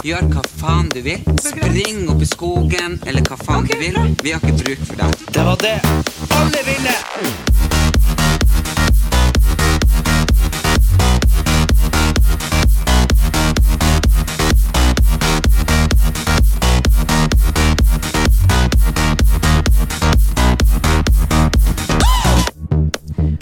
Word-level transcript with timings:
Gjør 0.00 0.30
hva 0.32 0.40
faen 0.56 0.86
du 0.88 1.02
vil. 1.04 1.20
Spring 1.44 2.06
opp 2.08 2.22
i 2.24 2.26
skogen, 2.28 2.94
eller 3.04 3.20
hva 3.28 3.36
faen 3.36 3.66
du 3.68 3.74
vil. 3.76 3.98
Vi 4.24 4.32
har 4.32 4.40
ikke 4.40 4.56
bruk 4.62 4.86
for 4.88 4.96
deg. 4.96 5.12
Det 5.28 5.44
var 5.44 5.60
det 5.60 5.76
alle 6.32 6.62
ville! 6.64 6.96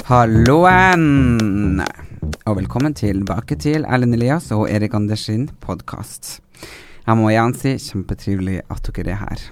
Halloen! 0.08 1.84
Og 2.48 2.56
velkommen 2.56 2.94
tilbake 2.98 3.60
til 3.60 3.86
Erlend 3.86 4.18
Elias 4.18 4.50
og 4.56 4.66
Erik 4.72 4.98
Anders 4.98 5.28
sin 5.28 5.46
podkast. 5.62 6.47
Jeg 7.08 7.16
må 7.16 7.30
igjen 7.32 7.54
si 7.56 7.70
kjempetrivelig 7.80 8.58
at 8.68 8.88
dere 8.92 9.14
er 9.14 9.20
her. 9.22 9.44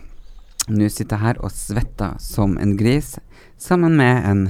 Nå 0.68 0.88
sitter 0.92 1.16
jeg 1.16 1.22
her 1.24 1.38
og 1.46 1.52
svetter 1.54 2.16
som 2.20 2.56
en 2.60 2.74
gris 2.76 3.14
sammen 3.56 3.94
med 3.96 4.26
en 4.28 4.42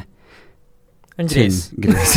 En 1.17 1.28
gris. 1.30 1.69
tynn 1.70 1.84
gris. 1.86 2.17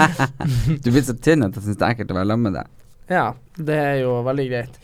du 0.84 0.90
blir 0.92 1.02
så 1.06 1.14
tynn 1.16 1.46
at 1.46 1.56
jeg 1.56 1.64
syns 1.64 1.78
det 1.80 1.86
er 1.86 1.94
ekkelt 1.96 2.12
å 2.12 2.18
være 2.18 2.28
sammen 2.34 2.50
med 2.50 2.58
deg. 2.60 2.68
Ja, 3.10 3.24
det 3.56 3.78
er 3.80 3.96
jo 4.02 4.12
veldig 4.28 4.44
greit. 4.52 4.76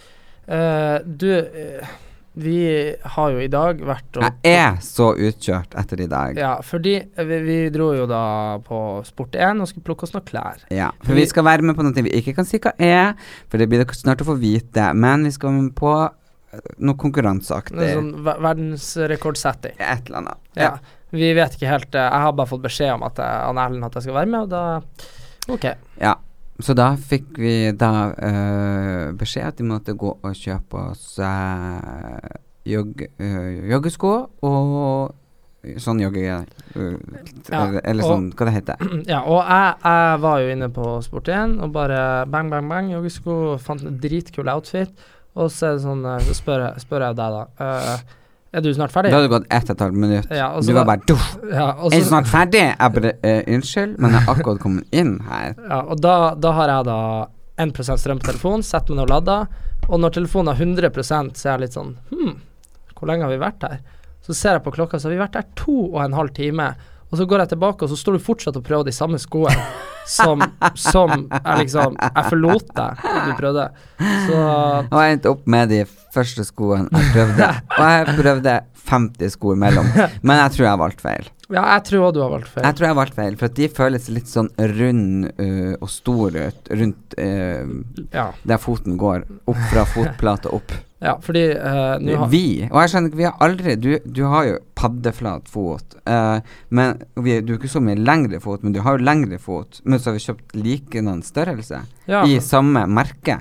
Uh, 0.51 0.97
du, 1.05 1.29
eh, 1.37 1.93
vi 2.39 2.95
har 3.17 3.33
jo 3.35 3.41
i 3.43 3.49
dag 3.51 3.81
vært 3.83 4.17
og 4.21 4.23
Jeg 4.47 4.55
er 4.55 4.77
så 4.87 5.09
utkjørt 5.19 5.75
etter 5.81 6.01
i 6.05 6.07
dag. 6.09 6.39
Ja, 6.39 6.53
fordi 6.63 6.93
vi, 7.27 7.39
vi 7.43 7.57
dro 7.75 7.89
jo 7.97 8.07
da 8.09 8.21
på 8.65 8.79
Sport1 9.09 9.61
og 9.65 9.69
skulle 9.69 9.85
plukke 9.89 10.07
oss 10.07 10.15
noen 10.15 10.25
klær. 10.29 10.63
Ja, 10.71 10.93
for 11.03 11.19
vi 11.19 11.27
skal 11.27 11.45
være 11.49 11.67
med 11.67 11.77
på 11.77 11.83
noe 11.85 12.07
vi 12.07 12.13
ikke 12.21 12.37
kan 12.39 12.47
si 12.49 12.61
hva 12.63 12.73
er, 12.79 13.13
for 13.51 13.59
det 13.59 13.67
blir 13.69 13.83
dere 13.83 13.99
snart 13.99 14.23
å 14.23 14.29
få 14.31 14.39
vite. 14.41 14.87
Men 14.95 15.27
vi 15.27 15.35
skal 15.35 15.51
være 15.51 15.67
med 15.67 15.75
på 15.83 15.93
eh, 16.07 16.65
noe 16.79 16.97
konkurranseaktig. 17.03 17.83
En 17.83 17.99
sånn 17.99 18.25
ver- 18.25 18.41
verdensrekordsetting. 18.47 19.77
Et 19.83 20.07
eller 20.09 20.23
annet. 20.23 20.43
Ja. 20.57 20.73
Vi 21.11 21.33
vet 21.35 21.57
ikke 21.59 21.67
helt 21.67 21.95
eh, 21.99 22.07
Jeg 22.07 22.23
har 22.29 22.33
bare 22.39 22.47
fått 22.53 22.63
beskjed 22.63 22.95
om 22.95 23.03
at 23.11 23.19
jeg, 23.19 23.47
Erlend 23.51 23.89
at 23.91 23.99
jeg 23.99 24.07
skal 24.07 24.21
være 24.23 24.31
med, 24.31 24.47
og 24.47 24.51
da 24.55 25.55
OK. 25.57 25.67
Ja. 25.99 26.15
Så 26.63 26.75
da 26.77 26.91
fikk 26.97 27.39
vi 27.41 27.55
da 27.79 27.91
uh, 28.11 29.13
beskjed 29.19 29.47
at 29.53 29.61
vi 29.63 29.67
måtte 29.71 29.95
gå 29.99 30.11
og 30.21 30.35
kjøpe 30.37 30.83
oss 30.91 31.15
uh, 31.23 32.19
jog, 32.69 33.01
uh, 33.21 33.49
joggesko 33.71 34.13
og 34.47 35.17
sånn 35.81 36.01
jogge... 36.01 36.23
Ja, 36.25 36.39
eller, 37.85 38.03
sånn, 38.05 38.31
og- 38.31 38.37
hva 38.39 38.47
det 38.49 38.55
heter. 38.59 38.85
Ja, 39.13 39.23
og 39.29 39.43
jeg, 39.45 39.75
jeg 39.85 40.21
var 40.25 40.41
jo 40.41 40.53
inne 40.55 40.69
på 40.73 40.87
Sport1 41.05 41.59
og 41.65 41.75
bare 41.75 41.99
bang, 42.33 42.49
bang, 42.53 42.69
bang, 42.71 42.89
joggesko, 42.95 43.37
fant 43.61 43.85
en 43.85 43.99
dritkul 44.01 44.49
outfit. 44.53 44.93
Og 45.39 45.51
så 45.55 45.77
sånn 45.79 46.01
eh, 46.11 46.25
Så 46.27 46.35
spør 46.41 46.65
spør 46.83 47.05
jeg 47.07 47.19
deg, 47.21 47.37
da. 47.37 47.99
Er 48.53 48.65
du 48.65 48.71
snart 48.75 48.91
ferdig? 48.95 49.11
Da 49.13 49.19
hadde 49.21 49.29
det 49.29 49.35
gått 49.37 49.47
ett 49.51 49.69
og 49.71 49.77
et 49.77 49.83
halvt 49.85 49.99
minutt. 50.03 50.31
Ja, 50.35 50.49
du 50.61 50.73
var 50.73 50.81
da- 50.81 50.87
bare 50.89 51.05
Duff, 51.07 51.27
Ja, 51.61 51.67
og 51.79 51.93
Er 51.95 52.03
du 52.03 52.09
snart 52.09 52.27
ferdig? 52.31 52.63
Jeg 52.67 52.95
bare 52.97 53.13
uh, 53.23 53.55
Unnskyld, 53.55 53.97
men 54.03 54.11
jeg 54.17 54.25
har 54.27 54.35
akkurat 54.35 54.63
kommet 54.63 54.97
inn 55.03 55.13
her. 55.29 55.55
ja, 55.71 55.81
og 55.87 56.01
da, 56.03 56.15
da 56.35 56.53
har 56.59 56.73
jeg 56.75 56.89
da 56.91 56.99
1 57.61 57.75
strøm 58.01 58.21
på 58.23 58.31
telefonen, 58.33 58.65
setter 58.67 58.95
meg 58.95 59.03
ned 59.03 59.07
og 59.07 59.13
lader. 59.15 59.47
Og 59.91 60.01
når 60.03 60.15
telefonen 60.19 60.55
har 60.55 60.91
100% 60.91 61.37
så 61.39 61.49
er 61.49 61.53
jeg 61.55 61.65
litt 61.67 61.77
sånn 61.79 61.95
Hm, 62.11 62.35
hvor 62.97 63.09
lenge 63.11 63.25
har 63.27 63.33
vi 63.33 63.41
vært 63.41 63.65
her? 63.69 63.79
Så 64.27 64.35
ser 64.37 64.59
jeg 64.59 64.65
på 64.67 64.73
klokka, 64.75 64.99
så 65.01 65.09
har 65.09 65.15
vi 65.15 65.23
vært 65.23 65.39
her 65.39 65.47
to 65.57 65.77
og 65.95 66.03
en 66.05 66.17
halv 66.19 66.35
time. 66.37 66.73
Og 67.11 67.19
så 67.19 67.27
går 67.27 67.43
jeg 67.45 67.55
tilbake, 67.55 67.87
og 67.87 67.91
så 67.91 67.97
står 67.99 68.19
du 68.19 68.25
fortsatt 68.27 68.59
og 68.59 68.67
prøver 68.67 68.87
de 68.91 68.93
samme 68.95 69.19
skoene 69.19 69.55
som, 70.11 70.43
som 70.75 71.13
jeg 71.31 71.57
liksom 71.65 71.97
Jeg 72.01 72.27
forlot 72.33 72.73
deg 72.77 73.05
du 73.21 73.33
prøvde. 73.39 73.67
Så 74.27 74.41
Og 74.41 74.99
jeg 74.99 75.17
endte 75.17 75.33
opp 75.33 75.47
med 75.51 75.71
de 75.73 75.85
første 76.15 76.45
skoene 76.47 76.89
jeg 76.91 77.13
prøvde. 77.15 77.51
Og 77.77 77.93
jeg 77.95 78.17
prøvde 78.19 78.57
50 78.91 79.37
sko 79.37 79.55
imellom. 79.55 79.87
Men 80.27 80.43
jeg 80.45 80.57
tror 80.57 80.67
jeg 80.67 80.83
valgte 80.83 81.05
feil. 81.05 81.31
ja, 81.51 81.63
jeg 81.77 81.85
tror 81.89 82.07
også 82.07 82.17
du 82.17 82.21
har 82.25 82.33
valgt 82.35 82.53
feil. 82.53 82.65
Jeg 82.67 82.77
tror 82.77 82.87
jeg 82.87 82.93
har 82.95 83.01
valgt 83.01 83.19
feil, 83.19 83.39
for 83.39 83.51
at 83.51 83.57
de 83.59 83.69
føles 83.81 84.11
litt 84.15 84.31
sånn 84.31 84.51
rund 84.75 85.31
uh, 85.39 85.75
og 85.79 85.91
stor 85.93 86.39
ut 86.39 86.71
rundt 86.83 87.19
uh, 87.19 87.75
Ja, 88.15 88.31
der 88.43 88.63
foten 88.63 88.99
går. 89.01 89.27
Opp 89.51 89.67
fra 89.73 89.87
fotplata 89.89 90.53
opp. 90.57 90.75
Ja 91.01 91.15
fordi 91.25 91.47
uh, 91.57 91.97
har 91.97 92.29
Vi. 92.29 92.69
Og 92.69 92.77
jeg 92.83 92.93
skjønner 92.93 93.11
ikke, 93.11 93.19
vi 93.21 93.27
har 93.29 93.39
aldri 93.47 93.77
Du, 93.81 93.89
du 94.05 94.21
har 94.29 94.45
jo 94.51 94.59
paddeflat 94.77 95.49
fot. 95.49 95.97
Uh, 96.05 96.45
men 96.69 97.01
vi, 97.17 97.39
du 97.41 97.55
har 97.55 97.61
ikke 97.61 97.73
så 97.73 97.83
mye 97.85 97.97
lengre 98.01 98.41
fot, 98.43 98.65
men 98.65 98.75
du 98.77 98.83
har 98.85 98.99
jo 98.99 99.07
lengre 99.09 99.41
fot. 99.41 99.81
Men 99.85 100.01
så 100.01 100.11
har 100.11 100.19
vi 100.19 100.27
kjøpt 100.27 100.55
likedan 100.59 101.25
størrelse 101.25 101.83
ja, 102.11 102.23
i 102.25 102.37
samme 102.45 102.85
merke. 102.89 103.41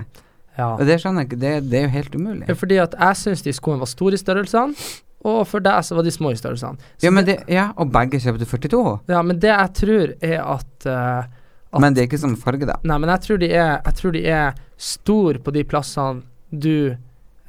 ja. 0.58 0.72
Og 0.75 0.86
det 0.88 1.00
skjønner 1.02 1.25
jeg 1.25 1.31
ikke. 1.31 1.42
Det, 1.44 1.53
det 1.72 1.81
er 1.81 1.86
jo 1.88 1.94
helt 1.98 2.16
umulig. 2.16 2.48
Ja, 2.48 2.58
fordi 2.64 2.80
at 2.84 2.96
jeg 3.00 3.22
syns 3.24 3.44
de 3.46 3.56
skoene 3.56 3.84
var 3.84 3.92
store 3.92 4.16
i 4.16 4.22
størrelsene, 4.22 4.90
og 5.28 5.42
for 5.52 5.64
deg 5.64 5.84
så 5.84 5.98
var 5.98 6.08
de 6.08 6.16
små 6.16 6.31
i 6.31 6.40
størrelsene. 6.40 6.80
Ja, 7.03 7.12
men 7.12 7.28
det, 7.28 7.42
ja, 7.52 7.69
og 7.75 7.92
begge 7.92 8.22
kjøpte 8.24 8.48
42. 8.48 8.84
ja, 9.12 9.22
men 9.25 9.42
det 9.44 9.52
jeg 9.52 9.75
tror 9.81 10.16
er 10.24 10.40
at, 10.46 10.72
uh, 10.88 11.28
at 11.75 11.84
Men 11.84 11.94
det 11.94 12.06
er 12.06 12.08
ikke 12.08 12.22
som 12.24 12.40
farge, 12.40 12.68
da. 12.69 12.80
Nei, 12.88 12.98
men 13.03 13.12
jeg 13.18 13.25
tror 13.28 13.44
de 13.44 13.52
er, 13.52 13.74
jeg 13.84 14.00
tror 14.00 14.16
de 14.16 14.24
er 14.25 14.66
stor 14.80 15.40
på 15.44 15.52
de 15.52 15.66
plassene 15.68 16.24
du 16.50 16.96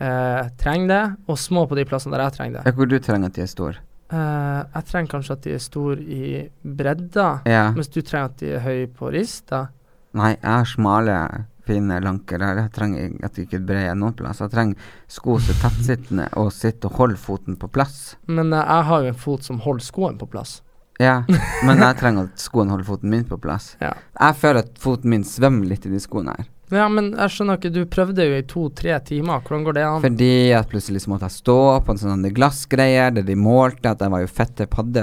eh, 0.01 0.49
trenger 0.61 0.89
det, 0.89 1.03
og 1.29 1.39
små 1.39 1.67
på 1.71 1.77
de 1.79 1.85
plassene 1.89 2.17
der 2.17 2.27
jeg 2.29 2.37
trenger 2.39 2.63
det. 2.65 2.75
Hvor 2.75 2.89
du 2.91 2.99
trenger 2.99 3.31
at 3.31 3.37
de 3.39 3.43
er 3.45 3.51
store. 3.53 3.77
Eh, 4.11 4.63
jeg 4.75 4.85
trenger 4.91 5.13
kanskje 5.13 5.37
at 5.37 5.43
de 5.47 5.55
er 5.55 5.63
store 5.63 6.01
i 6.01 6.49
bredda, 6.65 7.29
Ja. 7.47 7.71
mens 7.77 7.89
du 7.89 8.01
trenger 8.03 8.25
at 8.33 8.37
de 8.43 8.53
er 8.57 8.61
høye 8.65 8.87
på 8.89 9.13
rista. 9.15 9.69
Nei, 10.15 10.33
jeg 10.35 10.51
har 10.51 10.65
smale, 10.67 11.17
fine 11.67 12.01
lanker. 12.03 12.43
Jeg 12.43 12.73
trenger 12.75 13.13
at 13.23 13.35
de 13.37 13.45
ikke 13.47 13.61
er 13.61 13.67
brede 13.69 13.93
noen 13.95 14.17
plass. 14.19 14.41
Jeg 14.43 14.51
trenger 14.51 14.77
sko 15.07 15.37
som 15.39 15.55
er 15.55 15.61
tettsittende 15.69 16.27
og 16.41 16.51
sitter 16.53 16.91
og 16.91 16.97
holder 16.99 17.17
foten 17.17 17.57
på 17.61 17.69
plass. 17.71 18.17
Men 18.27 18.53
eh, 18.53 18.59
jeg 18.65 18.85
har 18.91 19.03
jo 19.03 19.13
en 19.13 19.15
fot 19.15 19.45
som 19.47 19.61
holder 19.63 19.85
skoen 19.87 20.19
på 20.19 20.27
plass. 20.27 20.63
Ja, 21.01 21.23
men 21.65 21.79
jeg 21.79 21.97
trenger 21.97 22.27
at 22.27 22.43
skoene 22.43 22.75
holder 22.75 22.85
foten 22.91 23.09
min 23.11 23.25
på 23.25 23.39
plass. 23.41 23.77
Ja. 23.81 23.93
Jeg 24.19 24.35
føler 24.37 24.65
at 24.67 24.75
foten 24.83 25.09
min 25.15 25.23
svømmer 25.25 25.71
litt 25.71 25.87
i 25.87 25.93
de 25.95 26.01
skoene 26.03 26.35
her. 26.37 26.49
Ja, 26.71 26.87
men 26.93 27.11
jeg 27.17 27.35
skjønner 27.35 27.59
ikke, 27.59 27.73
du 27.75 27.81
prøvde 27.91 28.27
jo 28.29 28.37
i 28.39 28.45
to-tre 28.47 28.99
timer. 29.07 29.41
Hvordan 29.43 29.65
går 29.67 29.77
det 29.77 29.87
an? 29.89 30.05
Fordi 30.05 30.35
at 30.55 30.71
plutselig 30.71 31.03
så 31.03 31.11
måtte 31.11 31.27
jeg 31.27 31.41
stå 31.41 31.57
på 31.87 31.97
en 31.97 32.03
sånn 32.05 32.29
glassgreier 32.37 33.17
der 33.17 33.27
de 33.27 33.35
målte 33.39 33.91
at 33.91 34.05
jeg 34.05 34.15
var 34.15 34.23
jo 34.23 34.31
fette 34.31 34.69
padde... 34.71 35.03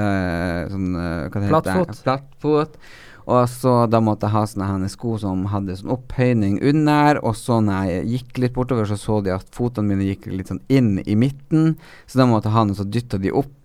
Sånn, 0.71 0.87
øh, 0.95 1.27
hva 1.27 1.41
det 1.41 1.49
heter 1.49 1.57
Plattfot. 1.57 2.01
Plattfot. 2.07 2.79
Og 3.27 3.43
så 3.51 3.73
da 3.91 3.99
måtte 3.99 4.29
jeg 4.29 4.37
ha 4.37 4.41
sånne 4.47 4.87
sko 4.87 5.17
som 5.19 5.41
hadde 5.51 5.75
sånn 5.75 5.91
opphøyning 5.91 6.61
under, 6.63 7.19
og 7.19 7.35
så 7.35 7.57
når 7.59 7.89
jeg 7.89 8.05
gikk 8.13 8.39
litt 8.39 8.53
bortover, 8.55 8.87
så 8.87 8.95
så 9.01 9.17
de 9.25 9.33
at 9.35 9.49
fotene 9.51 9.91
mine 9.91 10.07
gikk 10.07 10.29
litt 10.31 10.47
sånn 10.53 10.63
inn 10.71 11.01
i 11.03 11.17
midten, 11.19 11.75
så 12.07 12.21
da 12.21 12.29
måtte 12.29 12.47
jeg 12.47 12.55
ha 12.55 12.63
noe 12.69 12.79
så 12.79 12.87
dytta 12.87 13.19
de 13.19 13.33
opp 13.35 13.56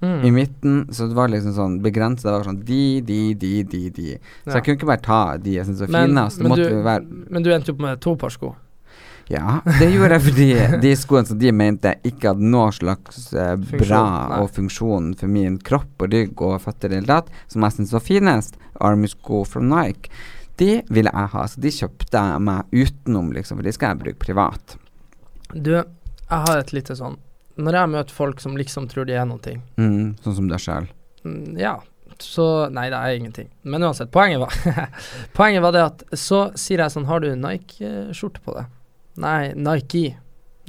Mm. 0.00 0.24
i 0.24 0.30
midten, 0.30 0.86
så 0.94 1.08
det 1.10 1.16
var 1.18 1.26
liksom 1.28 1.52
sånn 1.56 1.80
begrenset. 1.82 2.22
Det 2.28 2.30
var 2.36 2.44
sånn 2.46 2.60
de, 2.64 3.00
de, 3.02 3.34
de, 3.34 3.62
de, 3.64 3.80
de. 3.90 4.12
Så 4.44 4.52
Ja. 4.52 4.52
jeg 4.54 4.64
kunne 4.64 4.76
ikke 4.78 4.86
bare 4.86 5.02
ta 5.02 5.36
de 5.42 5.54
jeg 5.56 5.66
syntes 5.66 5.80
var 5.80 5.88
Men- 5.88 6.10
finest. 6.14 6.38
Men 6.40 6.52
du- 6.52 6.62
jo 6.62 6.82
være 6.84 7.30
Men 7.30 7.42
du 7.42 7.50
endte 7.50 7.70
opp 7.74 7.80
med 7.80 8.00
to 8.00 8.14
par 8.16 8.30
sko. 8.30 8.54
Ja, 9.28 9.60
det 9.78 9.92
gjorde 9.92 10.16
jeg 10.16 10.22
fordi 10.22 10.80
de 10.80 10.92
skoene 10.96 11.26
som 11.26 11.38
de 11.38 11.50
mente 11.52 11.96
ikke 12.04 12.28
hadde 12.30 12.40
noe 12.48 12.70
slags 12.72 13.34
eh, 13.34 13.56
bra 13.56 14.28
nei. 14.30 14.38
og 14.40 14.50
funksjon 14.54 15.10
for 15.18 15.26
min 15.28 15.58
kropp 15.58 16.00
og 16.00 16.10
rygg 16.14 16.40
og 16.40 16.62
føtter 16.62 16.86
i 16.86 16.88
det 16.94 17.00
hele 17.02 17.06
tatt, 17.18 17.28
som 17.48 17.60
jeg 17.66 17.72
syntes 17.72 17.92
var 17.92 18.00
finest, 18.06 18.56
Army-sko 18.80 19.44
fra 19.44 19.60
Nike, 19.60 20.08
de 20.56 20.82
ville 20.88 21.10
jeg 21.12 21.28
ha. 21.34 21.44
Så 21.44 21.60
de 21.60 21.68
kjøpte 21.68 22.10
jeg 22.32 22.40
meg 22.40 22.64
utenom, 22.72 23.32
liksom, 23.34 23.56
for 23.58 23.62
de 23.64 23.72
skal 23.72 23.96
jeg 23.96 24.04
bruke 24.06 24.18
privat. 24.18 24.76
Du, 25.52 25.72
jeg 25.74 25.84
har 26.30 26.56
et 26.58 26.72
lite 26.72 26.94
sånn 26.96 27.18
Når 27.58 27.74
jeg 27.74 27.90
møter 27.90 28.14
folk 28.14 28.40
som 28.40 28.56
liksom 28.56 28.86
tror 28.90 29.04
de 29.08 29.16
er 29.18 29.24
noen 29.26 29.42
ting 29.42 29.62
Mm, 29.76 30.16
sånn 30.22 30.36
som 30.36 30.48
deg 30.50 30.60
sjæl? 30.62 30.86
mm, 31.24 31.56
Ja, 31.58 31.76
så 32.18 32.68
Nei, 32.70 32.88
det 32.90 32.98
er 32.98 33.16
ingenting. 33.18 33.48
Men 33.62 33.82
uansett, 33.86 34.10
poenget 34.14 34.40
var 34.40 34.54
Poenget 35.38 35.62
var 35.62 35.72
det 35.76 35.82
at 35.84 36.04
så 36.18 36.48
sier 36.58 36.78
jeg 36.84 36.90
sånn 36.94 37.06
Har 37.10 37.20
du 37.22 37.28
Nike-skjorte 37.36 38.40
på 38.44 38.54
deg? 38.56 38.66
Nei, 39.18 39.52
Nike. 39.58 40.16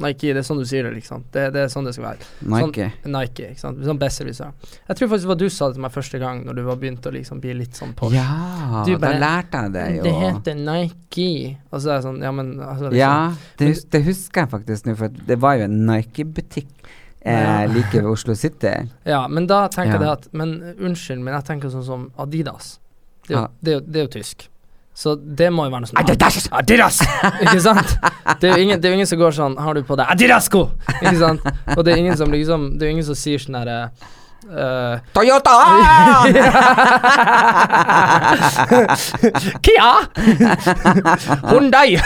Nike, 0.02 0.34
det 0.34 0.42
er 0.42 0.46
sånn 0.48 0.60
du 0.62 0.66
sier 0.70 0.84
det, 0.88 0.94
liksom. 0.96 1.24
Det, 1.34 1.44
det 1.54 1.62
er 1.66 1.72
sånn 1.74 1.86
det 1.86 1.94
skal 1.96 2.06
være. 2.10 2.28
Nike. 2.54 2.86
Sånn, 3.04 3.12
Nike, 3.16 3.48
ikke 3.54 3.60
sant. 3.64 3.82
Sånn 3.86 4.00
besserwisser. 4.02 4.54
Jeg 4.88 4.98
tror 5.00 5.10
faktisk 5.12 5.28
det 5.28 5.32
var 5.34 5.40
du 5.42 5.50
sa 5.50 5.68
det 5.70 5.78
til 5.80 5.84
meg 5.86 5.92
første 5.96 6.20
gang, 6.22 6.44
når 6.48 6.56
du 6.60 6.62
var 6.70 6.80
begynt 6.82 7.10
å 7.10 7.14
liksom 7.16 7.42
bli 7.44 7.54
litt 7.60 7.76
sånn 7.80 7.94
Porsche. 8.00 8.16
Ja, 8.22 8.84
Du 8.88 8.94
da 9.02 9.12
lærte 9.20 9.64
jeg 9.66 9.74
det 9.76 9.86
jo. 9.98 10.04
Det 10.08 10.14
heter 10.24 10.56
Nike. 10.62 11.58
Og 11.72 11.82
så 11.84 11.90
er 11.92 11.94
jeg 12.00 12.06
sånn, 12.08 12.22
ja, 12.24 12.32
men 12.32 12.54
altså, 12.60 12.90
liksom, 12.90 12.98
Ja, 13.02 13.34
det, 13.60 13.68
hus- 13.74 13.86
det 13.96 14.04
husker 14.08 14.42
jeg 14.46 14.50
faktisk 14.56 14.86
nå, 14.90 14.96
for 15.00 15.08
det 15.30 15.40
var 15.44 15.58
jo 15.60 15.68
en 15.70 15.80
Nike-butikk 15.90 16.70
eh, 17.22 17.34
Ja. 17.34 17.66
like 17.76 17.92
ved 18.00 18.06
Oslo 18.10 18.34
City. 18.40 18.76
Ja, 19.06 19.26
men 19.28 19.48
da 19.48 19.68
tenker 19.68 19.98
jeg 19.98 20.02
Ja. 20.02 20.16
det 20.16 20.28
at 20.28 20.34
Men 20.34 20.56
unnskyld, 20.80 21.20
men 21.22 21.34
jeg 21.36 21.44
tenker 21.50 21.70
sånn 21.74 21.84
som 21.86 22.12
Adidas. 22.18 22.78
Det 23.28 23.36
er 23.36 23.42
jo, 23.42 23.48
det 23.62 23.72
er 23.72 23.76
jo, 23.80 23.82
det 23.86 24.00
er 24.00 24.06
jo 24.08 24.14
tysk. 24.20 24.48
Så 25.00 25.16
det 25.16 25.48
må 25.56 25.64
jo 25.64 25.72
være 25.72 25.86
noe 25.86 25.90
sånn 25.94 26.00
Adidas! 26.02 26.50
Adidas! 26.52 26.98
Ikke 27.46 27.60
sant? 27.64 27.96
Det 28.42 28.50
er 28.50 28.58
jo 28.58 28.66
ingen, 28.66 28.82
det 28.82 28.90
er 28.90 28.98
ingen 28.98 29.08
som 29.08 29.20
går 29.22 29.36
sånn 29.38 29.56
Har 29.60 29.78
du 29.78 29.84
på 29.88 29.96
deg 30.00 30.12
Adidas-sko? 30.12 30.66
Ikke 31.00 31.18
sant? 31.22 31.46
Og 31.78 31.86
det 31.88 31.94
er 31.94 32.02
ingen 32.02 32.18
som 32.20 32.32
liksom 32.34 32.74
Det 32.80 32.88
er 32.88 32.98
ingen 32.98 33.08
som 33.08 33.18
sier 33.20 33.40
sånn 33.44 33.62
herre 33.62 33.82
Uh, 34.50 34.96
Toyota! 35.14 35.52
Kia! 39.68 39.90
Hyundai! 41.52 42.00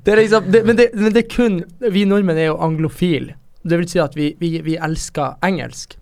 det 0.00 0.14
er 0.14 0.16
liksom 0.22 0.48
det, 0.50 0.64
men, 0.64 0.78
det, 0.80 0.88
men 0.96 1.12
det 1.12 1.26
er 1.26 1.28
kun 1.30 1.60
Vi 1.92 2.06
nordmenn 2.08 2.40
er 2.40 2.48
jo 2.48 2.56
anglofile. 2.64 3.36
Det 3.62 3.78
vil 3.82 3.88
si 3.92 4.00
at 4.00 4.16
vi, 4.16 4.32
vi, 4.40 4.54
vi 4.64 4.78
elsker 4.80 5.36
engelsk. 5.44 5.98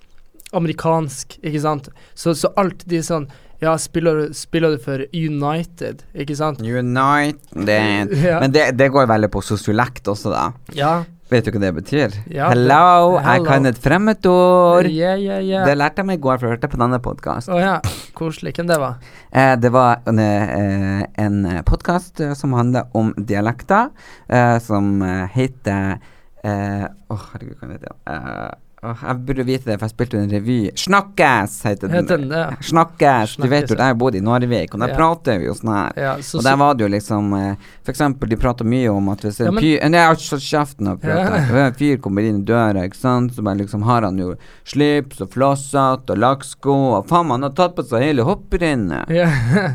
Amerikansk, 0.54 1.34
ikke 1.42 1.64
sant. 1.66 1.90
Så, 2.14 2.32
så 2.38 2.54
alt 2.56 2.86
de 2.88 3.02
sånn 3.04 3.26
Ja, 3.58 3.72
spiller, 3.78 4.28
spiller 4.38 4.76
du 4.76 4.82
for 4.82 5.02
United, 5.10 6.04
ikke 6.14 6.36
sant? 6.38 6.60
United 6.62 7.72
Ja. 8.28 8.38
Men 8.38 8.52
det, 8.54 8.70
det 8.78 8.90
går 8.94 9.08
veldig 9.10 9.30
på 9.34 9.42
sosiolekt 9.42 10.06
også, 10.10 10.30
da. 10.30 10.44
Ja. 10.78 10.92
Vet 11.28 11.44
du 11.44 11.50
hva 11.52 11.60
det 11.60 11.70
betyr? 11.76 12.14
Ja, 12.32 12.46
Hello, 12.54 13.18
hello, 13.18 13.18
jeg 13.20 13.42
kan 13.44 13.68
et 13.68 13.80
fremmedord. 13.84 14.86
Yeah, 14.88 15.18
yeah, 15.20 15.42
yeah. 15.44 15.66
Det 15.68 15.74
lærte 15.76 16.00
jeg 16.00 16.08
meg 16.08 16.20
i 16.20 16.22
går, 16.24 16.38
for 16.38 16.48
jeg 16.48 16.54
hørte 16.56 16.70
på 16.72 16.80
denne 16.80 17.00
podkasten. 17.04 17.52
Oh, 17.52 17.60
ja. 17.60 17.74
Koselig. 18.16 18.54
Hvem 18.56 18.70
det 18.70 18.78
var? 18.80 19.02
Eh, 19.28 19.52
det 19.60 19.72
var 19.74 20.06
en, 20.08 20.22
eh, 20.22 21.02
en 21.26 21.42
podkast 21.68 22.22
eh, 22.24 22.32
som 22.38 22.54
handler 22.56 22.88
om 22.96 23.10
dialekter, 23.18 23.90
eh, 24.30 24.56
som 24.64 25.02
heter 25.34 25.98
Å, 25.98 26.48
eh, 26.48 26.86
oh, 27.10 27.28
herregud, 27.34 27.58
hva 27.58 27.74
heter 27.74 27.90
den? 27.92 28.64
Åh, 28.78 29.00
jeg 29.02 29.18
burde 29.26 29.42
vite 29.42 29.66
det, 29.66 29.74
for 29.80 29.88
jeg 29.88 29.90
spilte 29.90 30.18
en 30.20 30.30
revy. 30.30 30.56
Snakkes, 30.78 31.54
heter 31.66 31.90
den. 31.90 32.06
Den 32.06 32.26
ja. 32.30 32.44
Snakkes. 32.62 33.32
Du 33.42 33.48
vet 33.50 33.72
jo, 33.72 33.74
jeg 33.74 33.96
bodde 33.98 34.20
i 34.20 34.22
Narvik, 34.22 34.74
og 34.76 34.80
der 34.84 34.92
Ja. 34.92 34.94
prater 34.94 35.38
vi 35.40 35.48
jo 35.48 35.54
sånn 35.58 35.72
her. 35.74 35.92
Ja, 35.98 36.12
så, 36.22 36.38
Og 36.38 36.44
der 36.46 36.56
var 36.56 36.74
det 36.74 36.84
jo 36.86 36.88
liksom 36.94 37.32
eh, 37.34 37.56
For 37.82 37.90
eksempel, 37.92 38.28
de 38.30 38.36
prater 38.36 38.64
mye 38.64 38.88
om 38.92 39.08
at 39.08 39.24
hvis 39.26 39.40
en 39.40 39.46
Ja, 39.46 39.50
men- 39.50 39.90
Nei, 39.90 40.04
fått 40.14 40.44
kjeften 40.46 40.92
og 40.92 41.00
prater. 41.02 41.48
Ja. 41.50 41.66
En 41.66 41.74
fyr 41.74 41.96
kommer 41.98 42.22
inn 42.22 42.42
i 42.42 42.44
døra, 42.44 42.84
ikke 42.86 42.96
sant, 42.96 43.32
så 43.34 43.42
bare 43.42 43.58
liksom 43.58 43.82
har 43.82 44.02
han 44.02 44.16
jo 44.16 44.36
slips 44.64 45.20
og 45.20 45.30
flosshatt 45.32 46.08
og 46.10 46.18
lakksko, 46.18 46.76
og 46.98 47.08
faen, 47.08 47.30
han 47.30 47.42
har 47.42 47.50
tatt 47.50 47.74
på 47.74 47.82
seg 47.82 48.02
hele 48.02 48.22
hopprennet. 48.22 49.08
ja. 49.10 49.26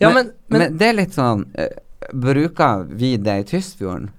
ja, 0.00 0.12
men, 0.12 0.32
men, 0.48 0.60
men 0.60 0.76
det 0.76 0.88
er 0.90 0.92
litt 1.00 1.14
sånn 1.16 1.46
eh, 1.54 1.68
Bruker 2.12 2.84
vi 2.90 3.16
det 3.16 3.38
i 3.40 3.44
Tysfjorden? 3.44 4.10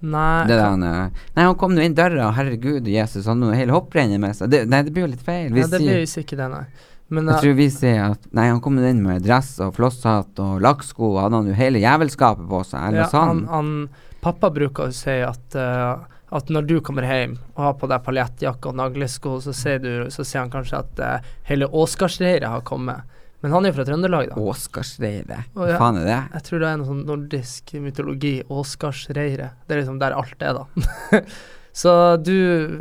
Nei. 0.00 0.46
Det 0.48 0.56
der, 0.56 0.64
han, 0.64 0.84
eh, 0.86 1.24
nei, 1.36 1.44
han 1.44 1.56
kom 1.60 1.74
nå 1.76 1.82
inn 1.84 1.96
døra, 1.96 2.30
herregud 2.36 2.88
Jesus, 2.88 3.26
han 3.28 3.42
har 3.44 3.58
hele 3.58 3.74
hopprennet 3.76 4.22
med 4.22 4.36
seg. 4.36 4.52
Det, 4.52 4.62
nei, 4.70 4.80
det 4.86 4.94
blir 4.96 5.04
jo 5.04 5.10
litt 5.12 5.26
feil. 5.26 5.50
Vi 5.52 5.60
ja, 5.60 5.68
det 5.68 5.82
blir 5.82 6.00
visst 6.00 6.22
ikke 6.22 6.38
det, 6.40 6.48
nei. 6.52 6.64
Men 7.10 7.26
jeg 7.26 7.36
uh, 7.36 7.42
tror 7.42 7.56
vi 7.58 7.66
sier 7.74 8.04
at 8.12 8.28
Nei, 8.38 8.44
han 8.46 8.60
kom 8.62 8.76
inn 8.78 9.00
med 9.02 9.24
dress 9.24 9.56
og 9.64 9.74
flosshatt 9.76 10.38
og 10.40 10.60
lakksko, 10.62 11.16
hadde 11.18 11.40
han 11.40 11.50
jo 11.50 11.56
hele 11.58 11.82
jævelskapet 11.82 12.46
på 12.48 12.62
seg, 12.68 12.86
eller 12.86 13.02
ja, 13.02 13.10
sånn. 13.10 13.44
han, 13.50 13.82
han, 13.90 14.16
pappa 14.22 14.52
bruker 14.54 14.88
å 14.88 14.94
si 14.94 15.18
at 15.26 15.58
uh, 15.58 16.06
at 16.30 16.50
når 16.52 16.66
du 16.68 16.76
kommer 16.86 17.02
hjem 17.02 17.32
og 17.56 17.64
har 17.64 17.72
på 17.80 17.88
deg 17.90 18.04
paljettjakke 18.06 18.70
og 18.70 18.76
naglesko, 18.78 19.40
så 19.42 19.54
du, 19.82 19.90
så 20.14 20.22
sier 20.22 20.44
han 20.44 20.52
kanskje 20.52 20.78
at 20.84 21.00
uh, 21.02 21.32
hele 21.48 21.66
Åsgardsreiret 21.66 22.46
har 22.46 22.62
kommet. 22.66 23.02
Men 23.40 23.54
han 23.54 23.64
er 23.64 23.72
jo 23.72 23.78
fra 23.78 23.86
Trøndelag, 23.88 24.26
da. 24.32 24.40
Åsgardsreiret. 24.50 25.46
Å, 25.54 25.62
Hva 25.62 25.70
ja. 25.70 25.78
faen 25.80 26.00
er 26.02 26.08
det? 26.10 26.18
Jeg 26.34 26.46
tror 26.48 26.60
det 26.62 26.68
er 26.68 26.80
noe 26.80 26.90
sånn 26.90 27.06
nordisk 27.08 27.72
mytologi. 27.80 28.34
Åsgardsreiret. 28.52 29.62
Det 29.64 29.76
er 29.76 29.80
liksom 29.80 30.00
der 30.02 30.16
alt 30.18 30.44
er, 30.44 30.60
da. 30.60 31.22
så 31.72 32.16
du 32.18 32.34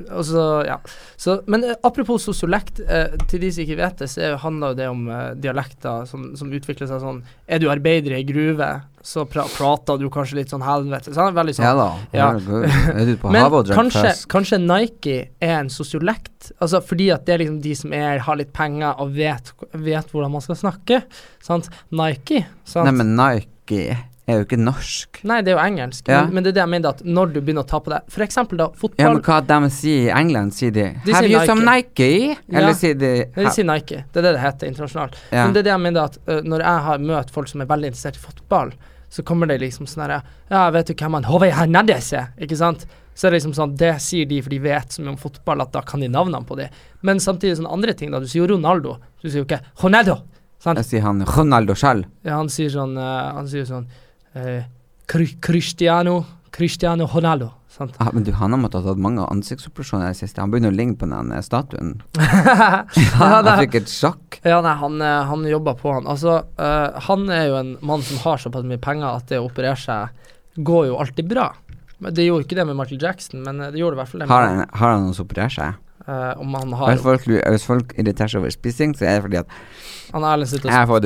altså, 0.09 0.65
ja. 0.65 0.79
Så, 1.19 1.41
men 1.47 1.63
eh, 1.63 1.75
apropos 1.85 2.23
sosiolekt, 2.25 2.79
eh, 2.87 3.13
til 3.29 3.39
de 3.43 3.51
som 3.53 3.63
ikke 3.65 3.77
vet 3.77 3.99
det, 4.01 4.07
så 4.09 4.21
er- 4.25 4.37
handler 4.41 4.71
jo 4.73 4.77
det 4.79 4.87
om 4.89 5.03
eh, 5.13 5.33
dialekter 5.37 6.07
som, 6.09 6.29
som 6.39 6.49
utvikler 6.55 6.87
seg 6.89 7.01
sånn 7.03 7.19
Er 7.47 7.59
du 7.61 7.67
arbeider 7.69 8.15
i 8.15 8.21
ei 8.21 8.25
gruve, 8.27 8.69
så 9.05 9.25
pra 9.29 9.45
prater 9.53 9.99
du 10.01 10.07
kanskje 10.11 10.39
litt 10.39 10.49
sånn 10.51 10.63
helvete. 10.65 11.13
Sånn, 11.15 11.33
veldig 11.37 11.55
sånn 11.59 11.67
Ja 11.67 11.75
da. 11.77 11.87
Ja. 12.17 12.29
Er 12.95 13.05
du 13.05 13.13
på 13.21 13.29
Men 13.33 13.45
havet 13.45 13.69
og 13.71 13.77
kanskje, 13.77 14.15
kanskje 14.31 14.59
Nike 14.63 15.17
er 15.39 15.55
en 15.61 15.69
sosiolekt? 15.73 16.51
Altså 16.59 16.81
fordi 16.83 17.11
at 17.13 17.25
det 17.27 17.35
er 17.35 17.43
liksom 17.45 17.61
de 17.63 17.75
som 17.77 17.93
er, 17.93 18.19
har 18.25 18.39
litt 18.41 18.51
penger 18.55 18.97
og 18.99 19.13
vet, 19.15 19.53
vet 19.73 20.11
hvordan 20.11 20.33
man 20.33 20.41
skal 20.45 20.57
snakke. 20.59 21.03
Sant? 21.45 21.69
Nike. 21.91 22.45
Sant? 22.65 22.89
Nei, 22.89 22.95
men 23.03 23.15
Nike 23.19 23.85
er 24.29 24.41
jo 24.41 24.45
ikke 24.45 24.59
norsk. 24.61 25.19
Nei, 25.29 25.39
det 25.45 25.51
er 25.51 25.57
jo 25.57 25.61
engelsk. 25.63 26.09
Ja. 26.11 26.21
Men, 26.25 26.37
men 26.37 26.45
det 26.45 26.51
er 26.51 26.57
det 26.59 26.61
jeg 26.63 26.71
mener, 26.73 26.95
at 26.95 27.01
når 27.05 27.33
du 27.33 27.39
begynner 27.39 27.65
å 27.65 27.69
ta 27.69 27.79
på 27.83 27.91
deg 27.93 28.13
For 28.13 28.25
eksempel 28.25 28.61
da, 28.61 28.69
Ja, 28.99 29.09
men 29.09 29.23
hva 29.25 29.39
de 29.49 29.71
sier 29.73 30.05
i 30.07 30.13
England, 30.15 30.55
sier 30.57 30.71
de 30.75 30.85
De 31.05 31.15
Have 31.15 31.31
you 31.31 31.41
some 31.49 31.65
Nike? 31.65 32.37
Eller 32.51 32.71
Ja. 32.71 32.77
sier 32.77 32.95
de 32.99 33.11
Det 33.25 33.35
De 33.35 33.49
sier 33.55 33.67
Nike. 33.67 34.03
Det 34.11 34.21
er 34.21 34.29
det 34.29 34.35
det 34.37 34.43
heter 34.45 34.71
internasjonalt. 34.71 35.19
Ja. 35.31 35.43
Men 35.45 35.53
det 35.53 35.63
er 35.63 35.67
det 35.69 35.75
jeg 35.75 35.85
mener 35.87 36.09
at 36.09 36.17
uh, 36.29 36.39
når 36.45 36.65
jeg 36.65 36.85
har 36.87 37.03
møtt 37.11 37.35
folk 37.35 37.51
som 37.51 37.61
er 37.61 37.69
veldig 37.69 37.91
interessert 37.91 38.17
i 38.21 38.23
fotball, 38.23 38.73
så 39.09 39.25
kommer 39.25 39.49
det 39.49 39.59
liksom 39.63 39.87
sånn 39.89 40.05
herre 40.05 40.21
Ja, 40.51 40.69
vet 40.73 40.87
du 40.87 40.93
hvem 40.93 41.17
han 41.17 41.27
Hove 41.29 41.51
Hernandez 41.51 42.11
er? 42.13 42.31
Ikke 42.39 42.57
sant? 42.59 42.85
Så 43.15 43.27
er 43.27 43.33
det 43.33 43.41
liksom 43.41 43.55
sånn 43.57 43.75
Det 43.79 43.95
sier 44.03 44.27
de 44.29 44.41
for 44.45 44.53
de 44.53 44.59
vet 44.63 44.93
så 44.95 45.01
mye 45.03 45.15
om 45.15 45.19
fotball 45.19 45.65
at 45.65 45.73
da 45.73 45.81
kan 45.83 45.99
de 45.99 46.07
navnene 46.07 46.45
på 46.47 46.55
de. 46.59 46.69
Men 47.01 47.19
samtidig 47.19 47.57
sånne 47.59 47.71
andre 47.73 47.95
ting, 47.97 48.13
da. 48.13 48.21
Du 48.21 48.27
sier 48.29 48.45
jo 48.45 48.53
Ronaldo. 48.53 48.99
Du 49.19 49.27
sier 49.27 49.41
jo 49.41 49.47
ikke 49.47 49.59
Ronaldo. 49.83 50.21
Sant? 50.59 50.79
Jeg 50.81 50.87
sier 50.87 51.03
han 51.07 51.23
Ronaldo 51.27 51.75
sjøl. 51.79 52.05
Ja, 52.27 52.37
han 52.37 52.51
sier 52.51 52.71
sånn 52.73 52.97
uh, 52.99 53.33
Han 53.37 53.47
sier 53.51 53.67
sånn 53.67 53.89
uh, 54.39 54.67
Cristiano 55.09 56.21
Cristiano 56.51 57.07
Ronaldo. 57.07 57.51
Sant? 57.69 57.93
Ah, 58.01 58.09
men 58.13 58.23
du, 58.25 58.31
han 58.33 58.51
har 58.51 58.59
måttet 58.59 58.81
ha 58.81 58.91
tatt 58.91 59.01
mange 59.01 59.23
ansiktsoperasjoner 59.29 60.09
i 60.09 60.13
det 60.15 60.19
siste. 60.19 60.41
Han 60.41 60.51
begynner 60.51 60.73
å 60.73 60.75
ligne 60.75 60.97
på 60.99 61.07
den 61.09 61.29
eh, 61.31 61.43
statuen. 61.45 61.99
Han 63.21 63.49
fikk 63.61 63.77
et 63.83 63.91
sjokk. 63.91 64.39
ja, 64.41 64.57
nei, 64.65 64.73
han, 64.81 64.97
eh, 65.05 65.19
han 65.29 65.45
jobber 65.47 65.77
på 65.79 65.93
han. 65.93 66.07
Altså, 66.09 66.39
uh, 66.59 66.97
han 67.05 67.27
er 67.31 67.45
jo 67.51 67.59
en 67.59 67.71
mann 67.85 68.03
som 68.05 68.19
har 68.23 68.41
såpass 68.41 68.65
mye 68.67 68.81
penger 68.81 69.21
at 69.21 69.29
det 69.29 69.39
å 69.39 69.47
operere 69.47 69.77
seg 69.79 70.57
går 70.65 70.89
jo 70.89 70.97
alltid 70.99 71.29
bra. 71.29 71.51
Men 71.99 72.15
Det 72.15 72.25
gjorde 72.25 72.47
ikke 72.47 72.57
det 72.57 72.65
med 72.67 72.79
Michael 72.79 73.01
Jackson, 73.03 73.43
men 73.45 73.61
eh, 73.61 73.71
det 73.75 73.81
gjorde 73.81 73.99
i 73.99 74.01
hvert 74.01 74.11
fall 74.11 74.23
det 74.23 74.27
med 74.27 74.35
Har 74.35 74.47
han, 74.47 74.65
har 74.81 74.93
han 74.95 75.05
noen 75.05 75.23
operert 75.23 75.55
seg? 75.55 75.79
Uh, 76.09 76.33
Om 76.41 76.55
han 76.57 76.71
har 76.79 76.93
Hvis 76.95 77.03
folk, 77.05 77.25
folk 77.67 77.91
irriterer 77.99 78.31
seg 78.31 78.41
over 78.41 78.53
spising, 78.55 78.95
så 78.97 79.05
er 79.05 79.19
det 79.19 79.25
fordi 79.27 79.39
at 79.43 79.57
Han 80.15 80.23
har 80.25 80.37
Erlend 80.37 80.49
sittet 80.49 80.71
jeg 80.71 80.79
har 80.79 80.87
fått 80.89 81.05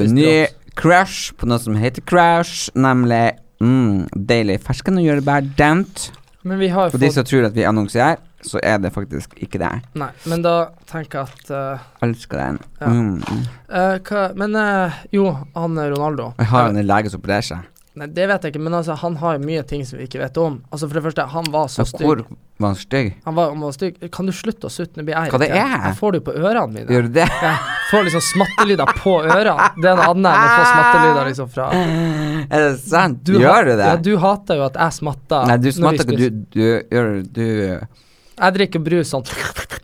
crush 0.79 1.33
på 1.37 1.47
noe 1.49 1.61
som 1.61 1.77
heter 1.79 2.05
crush, 2.09 2.69
nemlig 2.75 3.35
mm, 3.63 4.09
deilig 4.29 4.59
fersken 4.65 4.99
og 5.01 5.07
jordbær 5.07 5.47
dent. 5.57 6.09
Men 6.43 6.59
vi 6.59 6.67
har 6.73 6.91
For 6.91 6.99
Og 6.99 7.03
de 7.05 7.11
som 7.15 7.25
tror 7.27 7.47
at 7.47 7.56
vi 7.56 7.63
annonserer, 7.68 8.19
så 8.44 8.59
er 8.63 8.81
det 8.83 8.92
faktisk 8.92 9.37
ikke 9.39 9.61
det. 9.61 9.71
Nei, 9.95 10.09
men 10.27 10.44
da 10.44 10.56
tenker 10.89 11.21
jeg 11.23 11.37
at 11.37 11.51
uh, 11.80 11.85
Elsker 12.03 12.42
den. 12.42 12.59
Ja. 12.81 12.89
Mm. 12.92 13.45
Uh, 13.71 13.99
hva, 14.03 14.25
Men 14.35 14.57
uh, 14.59 14.97
jo, 15.15 15.30
han 15.56 15.80
Ronaldo. 15.80 16.33
Jeg 16.37 16.51
har 16.51 16.68
en 16.68 16.81
lege 16.83 17.13
som 17.13 17.23
opererer 17.23 17.47
seg. 17.53 17.69
Nei, 17.94 18.07
det 18.09 18.26
vet 18.26 18.45
jeg 18.45 18.56
ikke, 18.56 18.62
men 18.66 18.73
altså, 18.73 18.95
han 18.97 19.19
har 19.21 19.35
jo 19.38 19.44
mye 19.45 19.62
ting 19.69 19.83
som 19.85 20.00
vi 20.00 20.07
ikke 20.07 20.18
vet 20.18 20.38
om. 20.42 20.56
Altså, 20.73 20.88
for 20.90 20.97
det 20.97 21.04
første, 21.06 21.26
han 21.30 21.50
var 21.54 21.68
så 21.69 21.83
stygg. 21.85 22.02
hvor 22.07 22.23
var 22.57 22.71
han 22.71 22.80
stygg? 22.80 23.12
Han 23.28 23.35
var, 23.38 23.52
han 23.52 23.62
var 23.62 23.76
stygg. 23.76 24.00
Kan 24.16 24.30
du 24.30 24.33
slutte 24.33 24.66
å 24.66 24.73
sutte? 24.73 24.97
Nå 24.97 25.06
blir 25.06 25.14
jeg 25.14 25.30
Hva 25.33 25.40
det 25.44 25.50
er? 25.54 25.76
Jeg 25.90 25.97
får 26.00 26.16
det 26.16 26.21
jo 26.21 26.26
på 26.26 26.35
ørene 26.40 26.73
mine. 26.73 26.88
Gjør 26.90 27.06
du 27.06 27.12
det? 27.19 27.28
Jeg 27.30 27.59
får 27.92 28.07
liksom 28.09 28.26
smattelyder 28.31 28.94
på 28.97 29.14
ørene. 29.21 29.69
Det 29.78 29.92
er 29.92 30.00
noe 30.02 30.09
annet 30.09 30.30
enn 30.31 30.47
å 30.47 30.57
få 30.57 30.66
smattelyder 30.71 31.30
liksom 31.30 31.52
fra 31.54 31.69
Er 31.78 32.66
det 32.66 32.73
sant? 32.81 33.21
Du 33.30 33.33
gjør 33.38 33.69
du 33.69 33.73
det? 33.76 33.90
Ja, 33.92 33.95
du 34.09 34.14
hater 34.26 34.62
jo 34.62 34.68
at 34.71 34.80
jeg 34.88 34.97
smatter. 34.97 35.50
Nei, 35.52 35.59
du 35.62 35.69
smatter 35.78 36.09
ikke. 36.09 36.18
Du, 36.23 36.45
du 36.57 36.64
gjør 36.66 37.12
du 37.30 37.45
Jeg 37.45 38.57
drikker 38.57 38.88
brus 38.90 39.14
sånn 39.14 39.30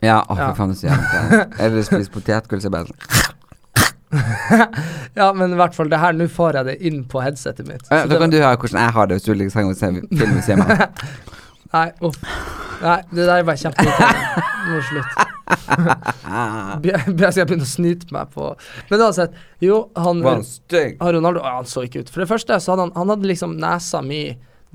Ja, 0.02 0.18
å 0.26 0.34
fy 0.34 0.50
faen, 0.58 0.74
så 0.74 0.90
jævlig. 0.90 1.44
Eller 1.62 1.86
spiser 1.86 2.10
potetgull, 2.16 2.62
så 2.64 2.74
bare 2.74 2.90
Ja, 5.20 5.32
men 5.34 5.52
i 5.52 5.58
hvert 5.58 5.74
fall, 5.76 5.88
det 5.90 5.98
her, 6.02 6.12
nå 6.16 6.26
får 6.30 6.56
jeg 6.60 6.66
det 6.70 6.76
inn 6.90 7.02
på 7.10 7.22
headsetet 7.22 7.66
mitt. 7.68 7.82
Ja, 7.90 8.02
Så 8.04 8.08
Da 8.08 8.14
det- 8.14 8.20
kan 8.24 8.30
du 8.30 8.38
høre 8.40 8.56
hvordan 8.56 8.80
jeg 8.84 8.94
har 8.96 9.06
det 9.10 9.18
hvis 9.18 9.26
du 9.26 9.34
ligger 9.34 9.64
og 9.70 9.76
ser 9.76 10.00
film 10.18 10.62
meg. 10.64 11.04
Nei, 11.72 11.86
uff. 12.02 12.16
Nei, 12.80 12.96
det 13.12 13.26
der 13.28 13.42
var 13.44 13.58
kjempeirriterende. 13.60 14.44
Nå 14.70 14.78
er 14.78 14.86
slutt. 14.88 15.26
Be- 16.82 17.12
be- 17.18 17.30
Skal 17.34 17.46
begynne 17.50 17.66
å 17.66 17.68
snyte 17.68 18.06
meg 18.14 18.30
på 18.34 18.44
Men 18.90 19.00
uansett, 19.02 19.34
jo, 19.64 19.80
han 19.98 20.20
Var 20.22 20.36
han 20.38 20.44
stygg? 20.46 21.00
Ronaldo 21.02 21.42
Han 21.42 21.66
så 21.68 21.82
ikke 21.86 22.04
ut. 22.04 22.10
For 22.14 22.22
det 22.22 22.28
første 22.30 22.58
så 22.62 22.72
hadde 22.74 22.86
han, 22.88 22.92
han 22.96 23.10
hadde 23.14 23.26
liksom 23.30 23.56
nesa 23.60 24.00
mi 24.06 24.22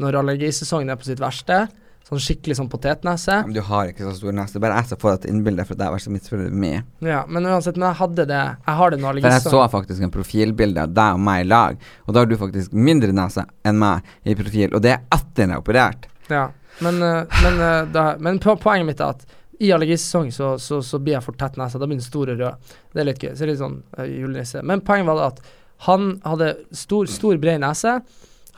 når 0.04 0.18
allergisesongen 0.20 0.92
er 0.92 0.98
på 1.00 1.08
sitt 1.08 1.22
verste. 1.24 1.62
Sånn 2.06 2.22
skikkelig 2.22 2.60
sånn 2.60 2.68
potetnese. 2.70 3.40
Men 3.48 3.54
du 3.56 3.64
har 3.66 3.90
ikke 3.90 4.06
så 4.06 4.12
stor 4.20 4.36
nese. 4.38 4.54
Det 4.54 4.60
er 4.60 4.64
bare 4.68 4.82
jeg 4.82 4.90
som 4.92 5.00
får 5.02 5.16
et 5.16 5.24
innbilde, 5.32 5.64
for 5.66 5.80
det 5.80 5.88
vært 5.90 6.04
så 6.04 6.12
misfornøyd 6.14 6.58
med. 6.64 6.92
Ja, 7.02 7.24
men 7.26 7.48
uansett, 7.50 7.80
men 7.80 7.88
jeg 7.88 7.98
hadde 7.98 8.26
det. 8.30 8.42
Jeg 8.68 8.80
har 8.82 8.94
det 8.94 9.00
nå. 9.02 9.14
For 9.16 9.34
jeg 9.34 9.46
så 9.46 9.62
faktisk 9.74 10.06
en 10.06 10.14
profilbilde 10.14 10.84
av 10.86 10.94
deg 10.94 11.18
og 11.18 11.24
meg 11.26 11.46
i 11.46 11.48
lag, 11.50 11.88
og 12.06 12.14
da 12.14 12.22
har 12.22 12.30
du 12.30 12.36
faktisk 12.38 12.76
mindre 12.78 13.10
nese 13.16 13.48
enn 13.66 13.82
meg 13.82 14.06
i 14.22 14.38
profil, 14.38 14.70
og 14.78 14.86
det 14.86 14.94
er 14.94 15.02
etter 15.18 15.48
jeg 15.48 15.56
er 15.56 15.64
operert. 15.64 16.06
Ja. 16.30 16.44
Men, 16.86 17.02
eh, 17.02 17.42
men, 17.42 17.60
eh, 17.64 17.82
da, 17.90 18.06
men 18.20 18.38
po 18.44 18.54
poenget 18.60 18.90
mitt 18.92 19.02
er 19.02 19.16
at 19.16 19.26
i 19.60 19.72
allergisesong 19.72 20.32
så, 20.36 20.58
så, 20.60 20.82
så 20.84 21.00
blir 21.00 21.16
jeg 21.16 21.26
for 21.26 21.38
tett 21.40 21.58
nese. 21.58 21.80
Da 21.80 21.88
blir 21.88 21.98
den 21.98 22.06
stor 22.06 22.30
og 22.30 22.42
rød. 22.42 22.74
Det 22.94 23.02
er 23.02 23.08
litt 23.08 23.24
gøy. 23.24 23.32
Så 23.40 23.48
litt 23.48 23.62
sånn 23.62 23.78
uh, 23.98 24.04
julenisse. 24.04 24.62
Men 24.68 24.84
poenget 24.86 25.08
var 25.08 25.22
at 25.30 25.40
han 25.88 26.18
hadde 26.26 26.52
stor, 26.76 27.08
stor 27.12 27.40
bred 27.42 27.62
nese. 27.64 27.98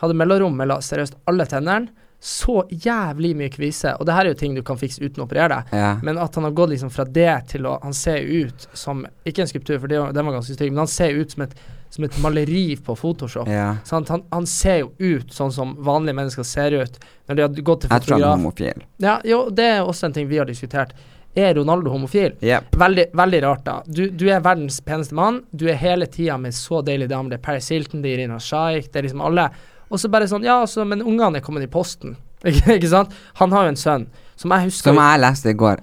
Hadde 0.01 0.17
mellomrom 0.17 0.57
mellom 0.57 0.81
seriøst 0.83 1.19
alle 1.29 1.45
tennene. 1.49 1.93
Så 2.19 2.63
jævlig 2.69 3.35
mye 3.37 3.49
kvise. 3.53 3.91
Og 3.99 4.07
det 4.09 4.13
her 4.15 4.25
er 4.25 4.33
jo 4.33 4.37
ting 4.39 4.55
du 4.57 4.63
kan 4.65 4.79
fikse 4.79 5.03
uten 5.03 5.21
å 5.21 5.27
operere 5.27 5.59
deg. 5.59 5.73
Ja. 5.77 5.89
Men 6.03 6.17
at 6.17 6.35
han 6.35 6.47
har 6.47 6.55
gått 6.57 6.71
liksom 6.73 6.89
fra 6.89 7.05
det 7.05 7.33
til 7.51 7.67
å 7.69 7.75
Han 7.83 7.93
ser 7.93 8.17
ut 8.25 8.67
som 8.73 9.05
Ikke 9.23 9.43
en 9.43 9.51
skulptur, 9.51 9.77
for 9.79 9.87
den 9.87 10.25
var 10.25 10.33
ganske 10.39 10.55
stygg, 10.57 10.71
men 10.71 10.85
han 10.85 10.89
ser 10.91 11.13
ut 11.13 11.31
som 11.31 11.43
et, 11.45 11.53
som 11.93 12.03
et 12.07 12.17
maleri 12.23 12.75
på 12.75 12.95
Photoshop. 12.97 13.47
ja. 13.47 13.75
Han, 13.91 14.23
han 14.31 14.47
ser 14.49 14.79
jo 14.79 14.89
ut 14.97 15.33
sånn 15.33 15.53
som 15.53 15.75
vanlige 15.77 16.17
mennesker 16.17 16.43
ser 16.43 16.73
ut 16.73 16.97
når 17.27 17.35
de 17.35 17.41
har 17.45 17.61
gått 17.69 17.85
til 17.85 17.93
Jeg 17.93 18.07
tror 18.07 18.17
han 18.17 18.25
er 18.25 18.33
homofil. 18.33 18.83
Ja, 18.97 19.19
jo, 19.23 19.43
det 19.53 19.69
er 19.75 19.85
også 19.85 20.09
en 20.09 20.17
ting 20.17 20.27
vi 20.27 20.41
har 20.41 20.49
diskutert. 20.49 20.95
Er 21.37 21.53
Ronaldo 21.53 21.91
homofil? 21.93 22.33
Yep. 22.41 22.75
Veldig, 22.81 23.05
veldig 23.13 23.41
rart, 23.43 23.63
da. 23.65 23.81
Du, 23.85 24.07
du 24.09 24.25
er 24.33 24.41
verdens 24.41 24.81
peneste 24.81 25.13
mann. 25.13 25.43
Du 25.51 25.67
er 25.69 25.77
hele 25.77 26.07
tida 26.09 26.37
med 26.41 26.55
så 26.57 26.81
deilige 26.81 27.11
damer. 27.13 27.29
Det 27.35 27.37
er 27.37 27.43
Paris 27.45 27.69
Hilton, 27.69 28.01
det 28.01 28.09
er 28.09 28.23
Irina 28.23 28.39
Shaik, 28.41 28.89
det 28.91 29.03
er 29.03 29.05
liksom 29.05 29.21
alle. 29.21 29.51
Og 29.89 30.01
så 30.01 30.09
bare 30.11 30.29
sånn 30.29 30.45
Ja, 30.45 30.61
altså, 30.65 30.85
men 30.87 31.03
ungene 31.05 31.39
er 31.39 31.45
kommet 31.45 31.65
i 31.65 31.71
posten. 31.71 32.17
ikke, 32.47 32.89
sant? 32.89 33.13
Han 33.41 33.53
har 33.55 33.67
jo 33.67 33.75
en 33.75 33.79
sønn 33.79 34.07
som 34.37 34.53
jeg 34.53 34.69
husker 34.69 34.91
Som 34.91 34.99
jeg 35.01 35.21
leste 35.23 35.49
i 35.49 35.57
går, 35.57 35.79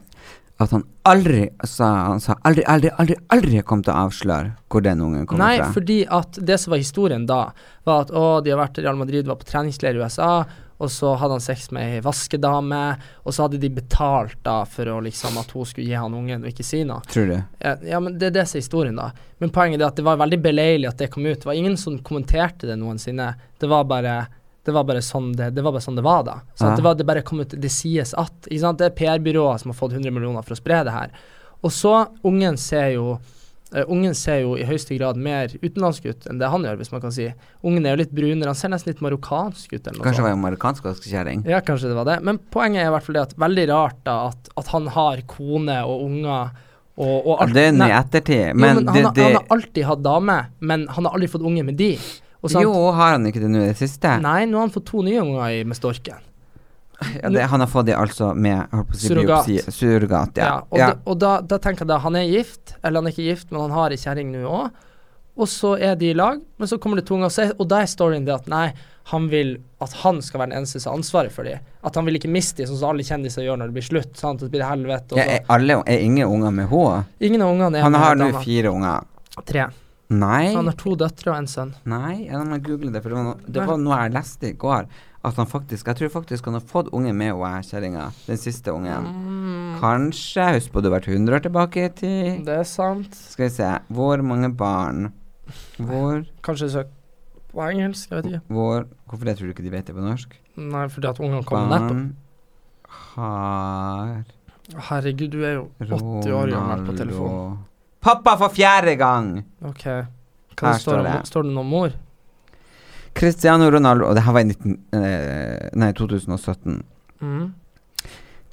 at 0.63 0.71
han 0.71 0.85
aldri 1.11 1.49
sa 1.67 1.89
Han 2.13 2.21
sa 2.23 2.37
aldri, 2.47 2.63
aldri, 2.71 2.93
aldri, 3.03 3.17
aldri 3.35 3.63
kom 3.67 3.83
til 3.83 3.91
å 3.95 4.05
avsløre 4.07 4.53
hvor 4.71 4.85
den 4.85 5.03
ungen 5.03 5.27
kommer 5.27 5.43
Nei, 5.43 5.57
fra. 5.59 5.73
fordi 5.75 5.97
at 6.07 6.39
det 6.39 6.61
som 6.63 6.75
var 6.75 6.83
historien 6.83 7.27
da, 7.27 7.41
var 7.87 8.07
at 8.07 8.13
å, 8.15 8.25
de 8.45 8.55
har 8.55 8.63
vært 8.63 8.79
Real 8.85 8.99
Madrid, 8.99 9.27
var 9.27 9.41
på 9.41 9.49
treningsleir 9.51 9.99
i 9.99 10.05
USA, 10.05 10.45
og 10.85 10.93
så 10.93 11.15
hadde 11.19 11.39
han 11.39 11.43
sex 11.45 11.71
med 11.75 11.97
ei 11.97 12.03
vaskedame, 12.05 12.81
og 13.25 13.35
så 13.35 13.47
hadde 13.47 13.59
de 13.63 13.71
betalt 13.73 14.37
da 14.47 14.61
for 14.69 14.91
å 14.93 15.01
liksom 15.05 15.39
at 15.41 15.51
hun 15.57 15.67
skulle 15.69 15.89
gi 15.89 15.97
han 15.99 16.15
ungen 16.15 16.45
og 16.45 16.53
ikke 16.53 16.67
si 16.67 16.83
noe. 16.87 17.03
Tror 17.11 17.33
du? 17.33 17.37
Ja, 17.65 17.75
ja, 17.95 18.01
men 18.05 18.19
det 18.21 18.31
er 18.31 18.37
det 18.39 18.47
som 18.51 18.59
er 18.61 18.65
historien, 18.65 19.01
da. 19.01 19.11
Men 19.43 19.53
poenget 19.55 19.81
er 19.83 19.89
at 19.91 19.99
det 19.99 20.07
var 20.07 20.21
veldig 20.21 20.41
beleilig 20.45 20.89
at 20.93 21.01
det 21.03 21.11
kom 21.15 21.27
ut. 21.27 21.41
Det 21.43 21.49
var 21.49 21.59
ingen 21.59 21.77
som 21.81 21.99
kommenterte 22.05 22.69
det 22.71 22.79
noensinne. 22.81 23.33
Det 23.61 23.71
var 23.71 23.89
bare 23.91 24.25
det 24.65 24.73
var 24.73 24.87
bare 24.89 25.03
sånn 25.05 25.35
det, 25.37 25.51
det, 25.53 25.61
var, 25.61 25.77
sånn 25.85 25.99
det 25.99 26.05
var 26.07 26.23
da. 26.25 26.39
Så 26.57 26.71
Ja. 26.71 26.77
det, 26.77 26.83
var, 26.87 26.95
det 26.97 27.05
bare 27.05 27.23
kom 27.23 27.43
ut 27.45 27.53
Det 27.61 27.69
sies 27.69 28.15
at. 28.17 28.47
Det 28.49 28.87
er 28.87 28.95
PR-byråer 28.97 29.61
som 29.61 29.73
har 29.75 29.77
fått 29.77 29.93
100 29.93 30.11
millioner 30.15 30.43
for 30.47 30.57
å 30.57 30.61
spre 30.61 30.79
det 30.87 30.95
her. 30.95 31.13
Og 31.65 31.73
så, 31.73 32.07
ungen 32.25 32.57
ser 32.61 32.95
jo 32.95 33.19
Ungen 33.91 34.15
ser 34.15 34.41
jo 34.45 34.53
i 34.55 34.63
høyeste 34.69 34.95
grad 34.99 35.17
mer 35.19 35.49
utenlandsk 35.59 36.05
ut 36.07 36.27
enn 36.31 36.39
det 36.39 36.49
han 36.53 36.63
gjør, 36.63 36.77
hvis 36.79 36.93
man 36.93 37.01
kan 37.03 37.11
si. 37.15 37.27
Ungen 37.67 37.87
er 37.87 37.97
jo 37.97 38.03
litt 38.05 38.13
brunere. 38.15 38.53
Han 38.53 38.59
ser 38.59 38.71
nesten 38.71 38.93
litt 38.93 39.01
marokkansk 39.03 39.73
ut. 39.73 39.81
eller 39.87 39.99
noe 39.99 40.05
Kanskje 40.07 40.23
det 40.23 40.27
var 40.29 40.37
en 40.37 40.45
marokkansk 40.45 40.85
vaskekjerring? 40.87 41.43
Ja, 41.51 41.59
kanskje 41.61 41.91
det 41.91 41.97
var 41.99 42.05
det. 42.07 42.19
Men 42.23 42.39
poenget 42.55 42.85
er 42.85 42.93
i 42.93 42.95
hvert 42.95 43.03
fall 43.09 43.19
det 43.19 43.25
at 43.27 43.35
veldig 43.45 43.65
rart 43.73 43.99
da 44.07 44.15
at, 44.29 44.53
at 44.63 44.71
han 44.77 44.87
har 44.95 45.25
kone 45.27 45.81
og 45.85 46.05
unger 46.07 46.53
og, 46.97 47.17
og 47.27 47.41
alt. 47.43 47.55
Det 47.57 47.65
er 47.69 47.73
nå 47.75 47.89
i 47.91 47.97
ettertid, 47.99 48.45
jo, 48.53 48.55
men, 48.63 48.85
det, 48.85 48.87
han, 48.87 48.95
det, 48.95 49.05
har- 49.05 49.15
det 49.17 49.25
han 49.25 49.39
har 49.41 49.49
alltid 49.57 49.85
hatt 49.91 50.03
dame, 50.05 50.37
men 50.61 50.87
han 50.95 51.05
har 51.09 51.17
aldri 51.19 51.29
fått 51.33 51.43
unge 51.43 51.65
med 51.67 51.75
de. 51.81 51.97
Jo, 52.45 52.73
har 52.93 53.15
han 53.17 53.25
ikke 53.27 53.41
det 53.41 53.49
nå 53.51 53.63
i 53.65 53.71
det 53.73 53.79
siste? 53.81 54.11
Nei, 54.21 54.45
nå 54.47 54.59
har 54.61 54.67
han 54.69 54.73
fått 54.75 54.85
to 54.91 55.01
nye 55.03 55.19
unger 55.25 55.65
med 55.67 55.79
storken. 55.79 56.21
Ja, 57.23 57.31
det, 57.31 57.43
han 57.51 57.61
har 57.65 57.71
fått 57.71 57.87
det 57.87 57.97
altså 57.99 58.33
med 58.37 58.67
si, 58.95 59.09
Surrogat. 59.09 59.47
biopsi- 59.47 59.73
Surrogat, 59.77 60.37
ja. 60.41 60.51
og, 60.71 60.79
ja. 60.79 60.89
Da, 60.93 60.99
og 61.11 61.19
da, 61.23 61.35
da 61.41 61.59
tenker 61.59 61.85
jeg 61.85 61.93
da 61.95 61.99
han 62.05 62.17
er 62.17 62.27
gift, 62.31 62.75
eller 62.83 63.01
han 63.03 63.09
er 63.11 63.15
ikke 63.17 63.29
gift, 63.31 63.51
men 63.53 63.61
han 63.67 63.77
har 63.77 63.95
ei 63.95 64.01
kjerring 64.01 64.33
nå 64.35 64.43
òg. 64.49 64.83
Og 65.35 65.49
så 65.51 65.73
er 65.83 65.97
de 65.99 66.13
i 66.13 66.15
lag, 66.15 66.39
men 66.59 66.69
så 66.71 66.79
kommer 66.79 67.01
det 67.01 67.09
to 67.09 67.17
unger, 67.17 67.27
og 67.33 67.61
og 67.65 67.69
da 67.73 67.81
er 67.83 67.89
storyen 67.91 68.25
det 68.27 68.35
at 68.37 68.47
nei, 68.51 68.69
han 69.11 69.27
vil 69.29 69.57
at 69.83 69.93
han 70.05 70.21
skal 70.23 70.41
være 70.41 70.53
den 70.53 70.59
eneste 70.63 70.81
som 70.81 70.93
har 70.95 71.01
ansvaret 71.01 71.33
for 71.35 71.45
dem. 71.45 71.59
At 71.85 71.97
han 71.99 72.07
vil 72.07 72.17
ikke 72.21 72.31
miste 72.33 72.63
dem, 72.63 72.69
sånn 72.71 72.79
som 72.81 72.93
alle 72.95 73.05
kjendiser 73.05 73.43
gjør 73.45 73.59
når 73.61 73.73
det 73.73 73.77
blir 73.77 73.85
slutt. 73.89 74.15
Sant? 74.17 74.41
Det 74.41 74.49
blir 74.55 74.63
helvete. 74.65 75.19
Ja 75.19 75.27
er, 75.35 75.43
alle, 75.53 75.81
er 75.91 76.05
ingen 76.07 76.29
unger 76.31 76.55
med 76.55 76.71
henne? 76.71 77.03
Ingen 77.21 77.43
av 77.45 77.51
ungene 77.53 77.81
er 77.81 77.83
Han 77.89 77.99
har 77.99 78.17
nå 78.17 78.31
fire 78.47 78.71
unger. 78.73 79.03
Tre. 79.45 79.67
Nei, 80.15 80.55
Han 80.55 80.69
har 80.71 80.77
to 80.79 80.95
døtre 81.01 81.33
og 81.33 81.37
en 81.41 81.47
sønn. 81.51 81.75
nei, 81.89 82.27
jeg 82.29 82.47
må 82.47 82.59
google 82.63 82.93
det, 82.93 83.03
for 83.03 83.11
det 83.11 83.17
var, 83.19 83.25
noe, 83.25 83.53
det 83.57 83.67
var 83.67 83.79
noe 83.81 84.01
jeg 84.05 84.13
leste 84.15 84.49
i 84.53 84.53
går. 84.53 84.87
At 85.25 85.39
han 85.41 85.47
faktisk 85.49 85.87
Jeg 85.89 85.97
tror 85.97 86.11
faktisk 86.13 86.45
han 86.51 86.59
har 86.59 86.65
fått 86.69 86.91
unge 86.93 87.13
med 87.17 87.33
henne 87.33 87.63
kjerringa. 87.65 88.11
Den 88.27 88.37
siste 88.41 88.73
ungen. 88.75 89.07
Mm, 89.09 89.79
Kanskje. 89.81 90.49
Husk 90.59 90.73
på 90.75 90.83
du 90.85 90.91
har 90.91 90.99
vært 90.99 91.09
100 91.09 91.39
år 91.39 91.45
tilbake 91.47 91.87
i 91.87 91.93
tid. 91.97 92.45
det 92.45 92.59
er 92.59 92.69
sant. 92.69 93.15
Skal 93.15 93.49
vi 93.49 93.55
se 93.57 93.71
Hvor 93.89 94.23
mange 94.23 94.51
barn 94.53 95.13
Hvor 95.79 96.25
Kanskje 96.45 96.71
søk 96.71 96.93
på 97.55 97.63
engelsk, 97.71 98.11
jeg 98.11 98.19
vet 98.19 98.27
ikke. 98.33 98.41
Hvor 98.51 98.87
Hvorfor 99.09 99.25
det 99.25 99.37
tror 99.39 99.47
du 99.47 99.53
ikke 99.55 99.63
de 99.63 99.71
vet 99.71 99.87
det 99.87 99.95
på 99.95 100.03
norsk? 100.03 100.33
Nei, 100.57 100.89
fordi 100.91 101.07
at 101.09 101.21
ungene 101.23 101.45
kommer 101.47 101.71
nettopp. 101.71 101.89
Barn 101.89 102.17
har 103.15 104.25
Herregud, 104.89 105.31
du 105.31 105.45
er 105.45 105.53
jo 105.59 105.65
80 105.81 106.33
år 106.33 106.51
gammel 106.51 106.87
på 106.87 106.97
telefon. 106.97 107.59
Pappa 108.05 108.37
for 108.41 108.53
fjerde 108.53 108.97
gang! 109.01 109.45
Ok. 109.65 109.85
Hva 110.55 110.73
Her 110.73 110.79
står, 110.81 111.01
det 111.03 111.05
det. 111.05 111.15
om, 111.21 111.29
står 111.29 111.47
det 111.47 111.53
noe 111.55 111.65
om 111.65 111.71
mor? 111.73 111.95
Cristiano 113.15 113.71
Ronaldo 113.71 114.09
Og 114.09 114.17
det 114.17 114.25
her 114.27 114.35
var 114.35 114.43
i 114.43 114.49
19, 114.51 114.79
eh, 114.93 115.69
nei, 115.79 115.93
2017. 115.95 116.81
Mm. 117.23 117.45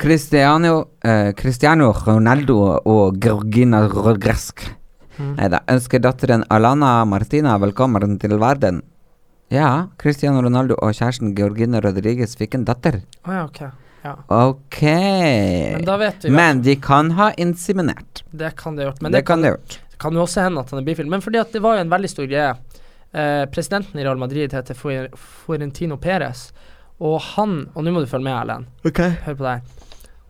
Cristiano, 0.02 0.88
eh, 1.06 1.32
Cristiano 1.38 1.92
Ronaldo 1.92 2.60
og 2.86 3.18
Georgina 3.22 3.88
Rogresk 3.88 4.70
Mm. 5.22 5.36
Nei 5.38 5.50
da. 5.52 5.60
Ønsker 5.70 6.02
datteren 6.02 6.46
Alana 6.54 6.94
Martina 7.06 7.58
velkommen 7.62 8.18
til 8.22 8.38
verden. 8.42 8.82
Ja, 9.52 9.90
Cristiano 10.00 10.42
Ronaldo 10.42 10.78
og 10.80 10.96
kjæresten 10.96 11.34
Georgina 11.36 11.82
Rodriguez 11.84 12.38
fikk 12.40 12.56
en 12.56 12.66
datter. 12.66 13.02
Oh, 13.26 13.34
ja, 13.36 13.44
ok. 13.50 13.62
Ja. 14.02 14.16
Ok. 14.34 14.80
Men 14.82 15.86
da 15.86 15.98
vet 16.02 16.24
vi 16.24 16.32
ja. 16.32 16.36
Men 16.40 16.64
de 16.66 16.76
kan 16.82 17.12
ha 17.20 17.32
inseminert. 17.38 18.24
Det 18.32 18.54
kan 18.58 18.78
det 18.78 18.86
ha 18.86 18.92
gjort. 18.92 19.02
Men 19.04 19.12
det, 19.12 19.20
det, 19.20 19.28
kan 19.28 19.44
de 19.44 19.52
ha 19.52 19.58
gjort. 19.58 19.80
kan 20.02 20.18
jo 20.18 20.24
også 20.24 20.48
hende 20.48 20.64
at 20.64 20.72
han 20.72 20.82
er 20.82 20.88
bifil. 20.88 21.12
Men 21.12 21.22
fordi 21.22 21.42
at 21.44 21.52
det 21.54 21.62
var 21.62 21.78
jo 21.78 21.84
en 21.84 21.92
veldig 21.92 22.10
stor 22.10 22.30
greie. 22.32 22.56
Eh, 23.14 23.46
presidenten 23.52 24.00
i 24.00 24.04
Real 24.06 24.18
Madrid 24.18 24.54
heter 24.54 24.78
Fuer- 24.78 25.98
Perez, 26.00 26.52
og 27.00 27.20
han 27.36 27.70
Og 27.76 27.84
nå 27.84 27.92
må 27.92 28.00
du 28.00 28.08
følge 28.08 28.24
med, 28.24 28.38
Erlend. 28.38 28.66
Hør 29.26 29.36
på 29.36 29.44
det 29.44 29.52
her. 29.52 29.62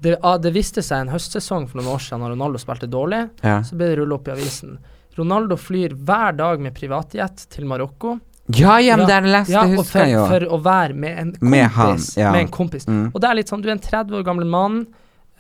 Det, 0.01 0.15
ah, 0.23 0.37
det 0.37 0.51
viste 0.53 0.81
seg 0.81 1.01
en 1.03 1.13
høstsesong 1.13 1.67
for 1.69 1.77
noen 1.77 1.93
år 1.93 1.99
siden 2.01 2.23
når 2.23 2.31
Ronaldo 2.33 2.57
spilte 2.57 2.89
dårlig. 2.89 3.29
Ja. 3.43 3.59
Så 3.61 3.77
ble 3.77 3.91
det 3.91 3.99
rullet 3.99 4.17
opp 4.17 4.27
i 4.27 4.31
avisen. 4.33 4.79
Ronaldo 5.15 5.57
flyr 5.59 5.93
hver 5.93 6.33
dag 6.39 6.59
med 6.59 6.73
privatjet 6.73 7.45
til 7.53 7.67
Marokko. 7.69 8.15
Ja, 8.47 8.79
ja, 8.81 8.95
men 8.97 9.05
det 9.05 9.13
er 9.13 9.21
det 9.21 9.31
leste, 9.35 9.53
Ja, 9.53 9.67
husker 9.67 10.07
jeg 10.07 10.15
jo. 10.15 10.25
for 10.25 10.47
å 10.57 10.61
være 10.63 10.95
med 10.97 11.19
en 11.19 11.31
kompis. 11.33 11.51
Med 11.53 11.67
han, 11.75 12.01
ja. 12.17 12.31
Med 12.31 12.41
en 12.41 12.51
kompis. 12.51 12.87
Mm. 12.87 13.11
Og 13.13 13.21
det 13.21 13.29
er 13.29 13.37
litt 13.37 13.51
sånn, 13.53 13.61
du 13.61 13.69
er 13.69 13.75
en 13.77 13.83
30 13.85 14.17
år 14.17 14.25
gammel 14.25 14.49
mann, 14.49 14.81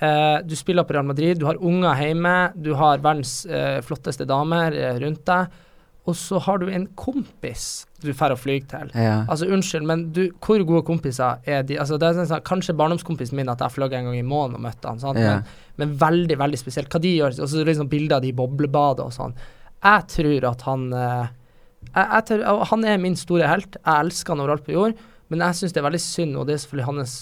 Uh, 0.01 0.41
du 0.41 0.55
spiller 0.57 0.81
på 0.81 0.95
Real 0.95 1.05
Madrid, 1.05 1.37
du 1.37 1.45
har 1.45 1.59
unger 1.61 1.99
hjemme, 2.01 2.51
du 2.57 2.71
har 2.73 2.97
verdens 3.03 3.43
uh, 3.45 3.83
flotteste 3.85 4.25
damer 4.25 4.73
uh, 4.73 4.95
rundt 4.97 5.21
deg, 5.29 5.59
og 6.09 6.15
så 6.17 6.39
har 6.41 6.57
du 6.57 6.69
en 6.73 6.87
kompis 6.97 7.85
du 8.01 8.09
drar 8.09 8.33
og 8.33 8.39
flyr 8.41 8.63
til. 8.69 8.89
Ja. 8.97 9.19
Altså, 9.29 9.45
unnskyld, 9.53 9.83
men 9.85 10.07
du, 10.15 10.23
hvor 10.41 10.63
gode 10.65 10.81
kompiser 10.87 11.43
er 11.45 11.61
de? 11.67 11.77
Altså, 11.77 11.99
det 12.01 12.09
er 12.09 12.25
sånn, 12.25 12.41
kanskje 12.47 12.73
barndomskompisen 12.77 13.37
min 13.37 13.51
at 13.53 13.61
jeg 13.61 13.75
fløy 13.75 13.85
en 13.91 14.09
gang 14.09 14.17
i 14.17 14.25
måneden 14.25 14.57
og 14.57 14.63
møtte 14.65 14.89
han? 14.89 15.03
Ja. 15.21 15.35
Men, 15.37 15.51
men 15.77 15.93
veldig, 16.01 16.39
veldig 16.41 16.59
spesielt. 16.59 16.89
Hva 16.89 17.01
de 17.03 17.11
gjør, 17.19 17.37
og 17.37 17.51
så 17.51 17.65
liksom 17.67 17.91
bilder 17.91 18.17
av 18.17 18.25
de 18.25 18.31
i 18.31 18.37
boblebadet 18.37 19.05
og 19.05 19.13
sånn. 19.13 19.37
Jeg 19.81 20.07
tror 20.15 20.47
at 20.49 20.65
han 20.65 20.87
eh, 20.93 21.29
jeg, 21.91 22.07
jeg 22.07 22.25
tror, 22.29 22.63
Han 22.71 22.85
er 22.85 23.01
min 23.01 23.17
store 23.17 23.49
helt. 23.49 23.77
Jeg 23.77 24.07
elsker 24.07 24.33
han 24.33 24.43
overalt 24.43 24.65
på 24.65 24.73
jord, 24.75 24.97
men 25.29 25.45
jeg 25.45 25.59
syns 25.59 25.77
det 25.77 25.83
er 25.83 25.87
veldig 25.89 26.01
synd, 26.03 26.33
og 26.37 26.49
det 26.49 26.57
er 26.57 26.63
selvfølgelig 26.65 26.89
hans, 26.89 27.15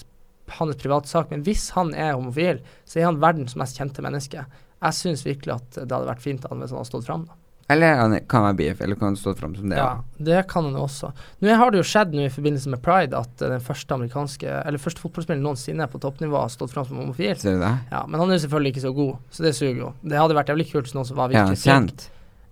hans 0.56 0.80
privatsak, 0.80 1.36
men 1.36 1.44
hvis 1.46 1.68
han 1.76 1.92
er 1.94 2.16
homofil, 2.16 2.64
så 2.88 3.02
er 3.02 3.10
han 3.10 3.20
verdens 3.22 3.60
mest 3.60 3.80
kjente 3.80 4.04
menneske. 4.06 4.48
Jeg 4.80 4.96
syns 4.96 5.28
virkelig 5.28 5.58
at 5.58 5.82
det 5.84 5.92
hadde 5.92 6.08
vært 6.08 6.24
fint 6.24 6.48
hvis 6.48 6.72
han 6.72 6.80
hadde 6.80 6.92
stått 6.94 7.08
fram. 7.08 7.28
da. 7.28 7.39
Eller 7.70 8.00
han 8.00 8.16
kan 8.26 8.48
være 8.48 8.58
BF, 8.58 8.80
eller 8.82 8.98
kan 8.98 9.18
stå 9.18 9.36
fram 9.38 9.52
som 9.56 9.70
det. 9.70 9.78
Ja, 9.78 10.02
det 10.18 10.40
kan 10.50 10.66
han 10.66 10.74
jo 10.74 10.88
også. 10.88 11.12
Nå 11.46 11.54
har 11.62 11.70
det 11.70 11.78
jo 11.78 11.86
skjedd 11.86 12.16
nå 12.18 12.24
i 12.26 12.32
forbindelse 12.34 12.72
med 12.74 12.82
pride 12.82 13.14
at 13.14 13.44
eh, 13.46 13.52
den 13.52 13.62
første 13.62 13.94
amerikanske 13.94 14.56
Eller 14.64 14.82
første 14.82 15.04
fotballspilleren 15.04 15.46
noensinne 15.46 15.86
på 15.92 16.02
toppnivå 16.02 16.40
har 16.42 16.50
stått 16.50 16.74
fram 16.74 16.88
som 16.90 16.98
homofil. 16.98 17.36
Ser 17.38 17.60
du 17.60 17.62
det? 17.62 17.74
Ja, 17.92 18.02
Men 18.08 18.24
han 18.24 18.32
er 18.32 18.40
jo 18.40 18.44
selvfølgelig 18.48 18.74
ikke 18.74 18.86
så 18.88 18.94
god, 18.98 19.20
så 19.30 19.46
det 19.46 19.52
suger 19.60 19.84
jo. 19.84 19.92
Det 20.02 20.18
hadde 20.18 20.38
vært 20.40 20.50
jævlig 20.50 20.66
kult 20.72 20.90
hvis 20.90 20.96
noen 20.98 21.10
som 21.12 21.20
var 21.22 21.30
virkelig 21.30 21.60
ja, 21.62 21.76
kjent. 21.76 22.08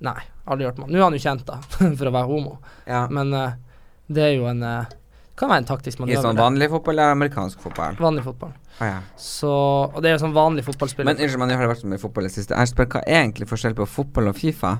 Nei, 0.06 0.20
aldri 0.46 0.68
hørt 0.70 0.78
om 0.78 0.86
han. 0.86 0.94
Nå 0.94 1.00
er 1.02 1.06
han 1.08 1.18
jo 1.18 1.24
kjent, 1.24 1.48
da, 1.48 1.58
for 1.98 2.12
å 2.12 2.14
være 2.14 2.30
homo. 2.30 2.54
Ja. 2.86 3.08
Men 3.10 3.34
uh, 3.34 3.56
det 4.14 4.28
er 4.28 4.36
jo 4.36 4.46
en 4.52 4.62
uh, 4.62 4.92
Kan 5.38 5.50
være 5.50 5.64
en 5.64 5.70
taktisk 5.70 6.04
I 6.06 6.20
sånn 6.22 6.38
vanlig 6.38 6.70
fotball 6.72 6.94
eller 6.94 7.16
amerikansk 7.16 7.64
fotball? 7.66 7.98
Vanlig 8.02 8.28
fotball. 8.28 8.54
Ah, 8.78 8.92
ja. 8.92 9.00
Så 9.18 9.50
Og 9.50 9.98
det 10.06 10.12
er 10.12 10.20
jo 10.20 10.22
sånn 10.28 10.38
vanlig 10.38 10.68
fotballspiller. 10.68 11.10
Men 11.10 11.26
unnskyld, 11.26 11.50
jeg 11.50 11.60
har 11.64 11.74
vært 11.74 11.82
så 11.82 11.90
mye 11.90 12.02
fotball 12.06 12.28
i 12.28 12.30
det 12.30 12.38
siste. 12.38 12.54
Jeg 12.54 12.70
spør 12.70 12.92
hva 12.94 13.02
er 13.08 13.24
egentlig 13.24 13.50
forskjell 13.50 13.78
på 13.82 13.90
fotball 13.90 14.30
og 14.30 14.38
Fifa? 14.38 14.76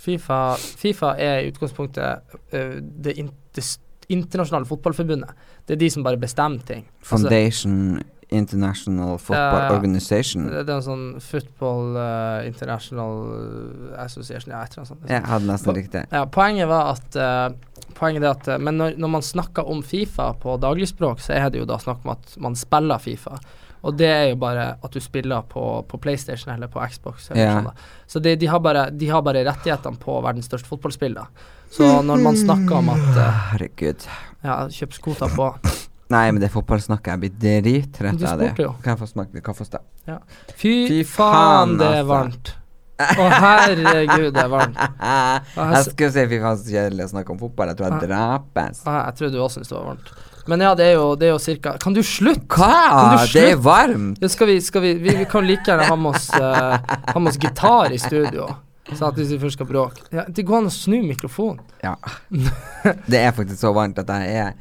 Fifa, 0.00 0.40
Fifa 0.56 1.14
er 1.18 1.42
i 1.42 1.50
utgangspunktet 1.52 2.36
uh, 2.54 2.76
det, 2.78 3.16
in, 3.18 3.32
det 3.56 3.64
internasjonale 4.08 4.68
fotballforbundet. 4.68 5.48
Det 5.66 5.76
er 5.76 5.82
de 5.82 5.90
som 5.92 6.06
bare 6.06 6.20
bestemmer 6.20 6.64
ting. 6.66 6.86
Altså, 7.00 7.16
Foundation 7.16 8.00
International 8.28 9.18
Football 9.18 9.70
uh, 9.70 9.76
Organization. 9.76 10.48
Det, 10.48 10.64
det 10.68 10.72
er 10.72 10.80
en 10.80 10.84
sånn 10.84 11.06
Football 11.24 11.96
uh, 11.96 12.48
International 12.48 13.22
eh, 13.32 13.94
Association, 14.04 14.52
ja, 14.52 14.64
et 14.64 14.74
eller 14.74 14.82
annet 14.82 14.92
sånt. 14.92 15.06
Jeg 15.08 15.24
hadde 15.30 15.48
nesten 15.48 15.78
riktig. 15.78 16.04
Ja, 16.12 16.26
poenget 16.28 16.68
var 16.70 16.94
at 16.96 17.56
Poenget 17.98 18.22
er 18.22 18.28
at 18.30 18.60
Men 18.62 18.76
når, 18.78 18.98
når 19.00 19.10
man 19.10 19.24
snakker 19.24 19.66
om 19.66 19.80
Fifa 19.82 20.28
på 20.38 20.58
dagligspråk, 20.60 21.22
så 21.24 21.32
er 21.34 21.48
det 21.50 21.62
jo 21.62 21.66
da 21.66 21.80
snakk 21.82 22.04
om 22.04 22.12
at 22.12 22.36
man 22.38 22.54
spiller 22.58 23.00
Fifa. 23.02 23.38
Og 23.86 23.94
det 23.98 24.08
er 24.10 24.24
jo 24.32 24.38
bare 24.40 24.70
at 24.82 24.94
du 24.94 25.00
spiller 25.02 25.44
på, 25.48 25.64
på 25.88 26.00
PlayStation 26.02 26.54
eller 26.54 26.70
på 26.72 26.82
Xbox. 26.90 27.30
Eller 27.30 27.42
yeah. 27.42 27.58
sånn. 27.62 27.84
Så 28.10 28.22
de, 28.24 28.34
de, 28.40 28.48
har 28.50 28.62
bare, 28.64 28.88
de 28.90 29.10
har 29.10 29.22
bare 29.26 29.44
rettighetene 29.46 30.00
på 30.02 30.18
verdens 30.24 30.48
største 30.50 30.70
fotballspill. 30.70 31.18
Så 31.70 31.90
når 32.02 32.24
man 32.24 32.38
snakker 32.38 32.80
om 32.80 32.90
at 32.94 33.10
uh, 33.14 33.44
Herregud. 33.52 34.08
Ja, 34.42 34.62
kjøp 34.72 34.96
skota 34.96 35.28
på 35.34 35.50
Nei, 36.14 36.24
men 36.32 36.40
det 36.40 36.48
fotballsnakket, 36.54 37.10
jeg 37.12 37.20
blir 37.20 37.34
drittrett 37.42 38.16
Du 38.16 38.24
av 38.24 38.40
det. 38.40 38.54
jo. 38.56 38.70
Kan 38.80 38.94
jeg 38.94 39.00
få 39.02 39.08
smake 39.10 39.36
litt 39.36 39.44
kaffe 39.44 39.66
hos 39.66 39.74
deg? 39.74 39.84
Fy, 40.56 40.72
Fy 40.88 41.02
faen, 41.04 41.74
det 41.76 41.84
er 41.84 41.98
altså. 41.98 42.08
varmt. 42.14 42.54
Å, 43.22 43.26
herregud, 43.44 44.30
det 44.34 44.40
er 44.42 44.48
varmt. 44.50 44.80
Jeg 44.80 45.74
jeg- 45.74 45.84
skulle 45.90 46.10
si 46.16 46.24
fy 46.32 46.38
faen 46.42 46.56
så 46.58 46.72
kjedelig 46.72 47.04
å 47.04 47.10
snakke 47.12 47.34
om 47.34 47.42
fotball. 47.42 47.74
Jeg 47.74 47.78
tror 47.78 47.92
jeg 47.92 48.08
drapes. 48.08 48.80
Ah, 48.88 49.02
jeg 49.10 49.20
tror 49.20 49.34
du 49.34 49.38
også 49.44 49.60
syns 49.60 49.74
det 49.74 49.76
var 49.76 49.86
varmt. 49.90 50.10
Men 50.48 50.62
ja, 50.64 50.70
det 50.74 50.86
er 50.88 50.94
jo, 50.96 51.08
det 51.20 51.28
er 51.28 51.34
jo 51.34 51.40
cirka 51.42 51.74
Kan 51.80 51.96
du 51.96 52.00
slutte? 52.06 52.46
Hva? 52.56 53.18
Du 53.20 53.34
Det 53.36 53.44
er 53.50 53.60
varmt! 53.60 54.22
Ja, 54.22 54.30
skal 54.32 54.48
vi, 54.48 54.56
skal 54.64 54.84
vi, 54.84 54.94
vi, 55.02 55.12
vi 55.20 55.26
kan 55.28 55.44
like 55.44 55.68
gjerne 55.68 55.88
ha 55.90 55.98
med 56.00 56.16
oss, 56.16 56.30
uh, 56.32 56.78
ha 57.12 57.20
med 57.20 57.34
oss 57.34 57.40
gitar 57.42 57.92
i 57.92 58.00
studio. 58.00 58.48
Så 58.88 59.10
at 59.10 59.18
hvis 59.20 59.34
vi 59.34 59.38
først 59.42 59.58
skal 59.58 59.68
bråke 59.68 60.06
ja, 60.14 60.24
Det 60.32 60.46
går 60.48 60.62
an 60.62 60.70
å 60.70 60.72
snu 60.72 61.02
mikrofonen. 61.04 61.60
Ja. 61.84 61.98
Det 63.04 63.20
er 63.20 63.34
faktisk 63.36 63.60
så 63.60 63.74
varmt 63.76 64.00
at 64.00 64.08
jeg 64.08 64.46
er 64.46 64.54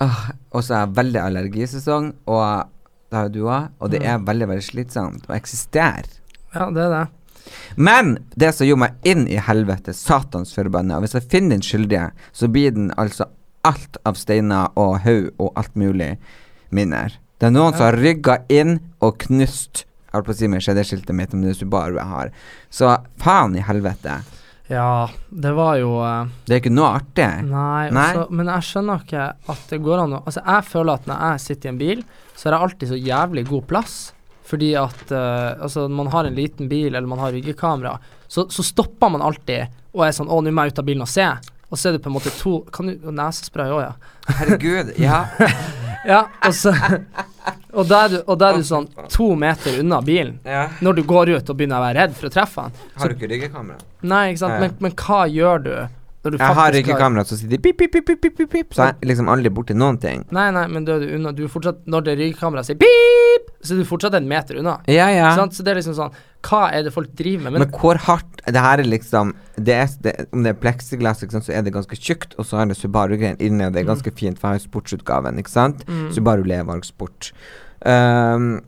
Åh, 0.00 0.20
Og 0.54 0.62
så 0.62 0.76
er 0.76 0.84
jeg 0.84 0.96
veldig 1.00 1.20
allergisesong, 1.20 2.12
og 2.30 2.70
det 3.10 3.18
har 3.18 3.26
jo 3.26 3.32
du 3.34 3.40
òg, 3.50 3.72
og 3.82 3.90
det 3.92 4.04
er 4.06 4.22
veldig, 4.22 4.46
veldig 4.52 4.64
slitsomt 4.64 5.26
å 5.26 5.34
eksistere. 5.34 6.06
Ja, 6.54 6.68
det 6.70 6.84
er 6.86 6.94
det. 6.94 7.02
Men 7.74 8.14
det 8.38 8.52
som 8.54 8.68
gjorde 8.68 8.84
meg 8.84 9.10
inn 9.10 9.26
i 9.28 9.36
helvete, 9.42 9.92
satans 9.98 10.54
forbanna, 10.54 10.96
og 10.96 11.04
hvis 11.04 11.18
jeg 11.18 11.26
finner 11.32 11.56
den 11.56 11.66
skyldige, 11.66 12.06
så 12.32 12.48
blir 12.54 12.72
den 12.76 12.92
altså 12.94 13.26
alt 13.66 13.98
av 14.08 14.16
steiner 14.18 14.72
og 14.80 14.98
haug 15.04 15.30
og 15.38 15.52
alt 15.60 15.74
mulig 15.78 16.14
minner. 16.74 17.16
Det 17.40 17.48
er 17.48 17.54
noen 17.54 17.72
som 17.76 17.86
har 17.88 17.98
rygga 18.00 18.42
inn 18.52 18.78
og 19.00 19.16
knust 19.24 19.86
Jeg 20.10 20.16
holdt 20.16 20.26
på 20.26 20.32
å 20.34 20.38
si 20.40 20.48
med 20.50 20.62
skjedeskiltet 20.64 21.14
mitt 21.14 21.34
om 21.36 21.42
det 21.44 21.52
er 21.52 21.58
Subaru 21.60 21.94
jeg 21.94 22.10
har. 22.10 22.30
Så 22.66 22.88
faen 23.22 23.54
i 23.54 23.62
helvete. 23.62 24.16
Ja, 24.70 25.08
det 25.30 25.52
var 25.54 25.76
jo 25.78 25.92
eh, 26.02 26.30
Det 26.46 26.56
er 26.56 26.60
ikke 26.60 26.72
noe 26.74 26.88
artig. 26.98 27.28
Nei, 27.46 27.90
Nei. 27.94 28.08
også- 28.16 28.30
men 28.34 28.50
jeg 28.50 28.66
skjønner 28.68 29.04
ikke 29.04 29.26
at 29.54 29.62
det 29.70 29.80
går 29.82 30.02
an 30.02 30.16
å 30.18 30.22
Altså, 30.24 30.42
jeg 30.46 30.66
føler 30.66 30.92
at 30.94 31.06
når 31.06 31.22
jeg 31.26 31.40
sitter 31.46 31.68
i 31.68 31.72
en 31.72 31.78
bil, 31.78 32.02
så 32.34 32.48
har 32.48 32.56
jeg 32.56 32.66
alltid 32.66 32.88
så 32.88 32.98
jævlig 32.98 33.46
god 33.48 33.66
plass. 33.70 33.96
Fordi 34.50 34.74
at 34.74 35.12
uh, 35.14 35.62
altså, 35.62 35.86
man 35.88 36.10
har 36.10 36.26
en 36.26 36.34
liten 36.34 36.68
bil, 36.68 36.94
eller 36.94 37.06
man 37.06 37.22
har 37.22 37.30
ryggekamera, 37.30 37.98
så, 38.26 38.48
så 38.50 38.62
stopper 38.66 39.10
man 39.14 39.22
alltid 39.22 39.68
og 39.94 40.04
er 40.06 40.14
sånn 40.14 40.30
Å, 40.30 40.38
nå 40.42 40.50
må 40.54 40.64
jeg 40.66 40.74
ut 40.74 40.82
av 40.82 40.86
bilen 40.86 41.02
og 41.06 41.10
se. 41.10 41.26
Og 41.70 41.78
så 41.78 41.88
er 41.88 41.92
det 41.96 42.02
på 42.02 42.10
en 42.10 42.16
måte 42.16 42.32
to 42.34 42.60
Kan 42.74 42.90
du 42.90 43.10
Nesespray 43.14 43.70
òg, 43.70 43.82
ja. 43.84 43.92
Herregud. 44.40 44.94
Ja. 44.98 45.24
Ja, 46.00 46.22
og 46.48 46.54
så 46.56 46.70
Og 47.76 47.84
da 47.90 48.06
er 48.06 48.14
er 48.24 48.56
du 48.56 48.62
sånn 48.64 48.86
to 49.12 49.34
meter 49.36 49.80
unna 49.82 49.98
bilen. 50.00 50.38
ja. 50.48 50.62
Når 50.80 50.96
du 50.96 51.02
går 51.04 51.34
ut 51.36 51.50
og 51.52 51.56
begynner 51.58 51.76
å 51.76 51.84
være 51.84 51.98
redd 51.98 52.14
for 52.16 52.30
å 52.30 52.32
treffe 52.32 52.64
han. 52.64 52.72
Har 52.96 53.12
du 53.12 53.14
ikke 53.18 53.28
ryggekamera? 53.28 53.76
Nei, 54.02 54.30
ikke 54.32 54.40
sant. 54.40 54.60
Men, 54.62 54.72
men 54.80 54.94
hva 54.96 55.26
gjør 55.28 55.62
du 55.66 55.74
Jeg 56.22 56.36
har 56.38 56.54
faktisk 56.54 56.98
kamera 57.00 57.24
som 57.24 57.38
sitter 57.40 57.56
pip, 57.64 57.78
pip, 57.80 57.92
pip, 57.94 58.06
pip, 58.20 58.34
pip, 58.36 58.50
pip, 58.52 58.74
så 58.76 58.90
jeg 58.90 58.96
er 59.00 59.08
liksom 59.08 59.28
aldri 59.32 59.48
borti 59.56 59.72
noen 59.72 59.96
ting. 60.02 60.26
Nei, 60.36 60.50
nei, 60.52 60.66
men 60.68 60.84
da 60.84 60.98
er 60.98 61.06
du 61.06 61.14
unna. 61.16 61.32
Du 61.32 61.44
er 61.46 61.48
fortsatt 61.48 61.86
Når 61.88 62.04
det 62.04 62.16
ryggekameraet 62.18 62.66
sier 62.68 62.76
pip, 62.76 63.46
så 63.64 63.72
er 63.72 63.80
du 63.80 63.84
fortsatt 63.88 64.14
en 64.18 64.28
meter 64.28 64.58
unna. 64.60 64.74
Ja, 64.86 65.06
ja. 65.08 65.30
Sant? 65.38 65.56
Så 65.56 65.64
det 65.64 65.72
er 65.72 65.80
liksom 65.80 65.96
sånn 65.96 66.12
Hva 66.44 66.66
er 66.76 66.84
det 66.84 66.92
folk 66.92 67.08
driver 67.16 67.46
med? 67.46 67.52
Men, 67.56 67.64
Men, 67.64 67.72
hvor 67.80 67.96
hardt 68.04 68.44
Det 68.46 68.60
her 68.60 68.80
er 68.84 68.88
liksom 68.88 69.32
det 69.56 69.74
er, 69.76 69.88
det, 70.04 70.14
Om 70.32 70.44
det 70.44 70.52
er 70.54 70.60
pleksiglass, 70.60 71.22
liksom, 71.24 71.40
så 71.44 71.52
er 71.56 71.62
det 71.64 71.72
ganske 71.72 71.96
tjukt, 71.96 72.36
og 72.38 72.44
så 72.48 72.60
er 72.60 72.66
det 72.68 72.76
Subaru-greien 72.76 73.40
inni, 73.40 73.64
og 73.64 73.72
det 73.72 73.80
er 73.80 73.88
Mm. 73.88 73.94
ganske 73.96 74.12
fint, 74.16 74.38
for 74.38 74.48
jeg 74.52 74.60
har 74.60 74.66
sportsutgaven, 74.68 75.38
ikke 75.40 75.50
sant? 75.52 75.84
Subaru 76.12 76.44
Levarg 76.44 76.84
Sport. 76.84 77.32
Um, 77.84 78.60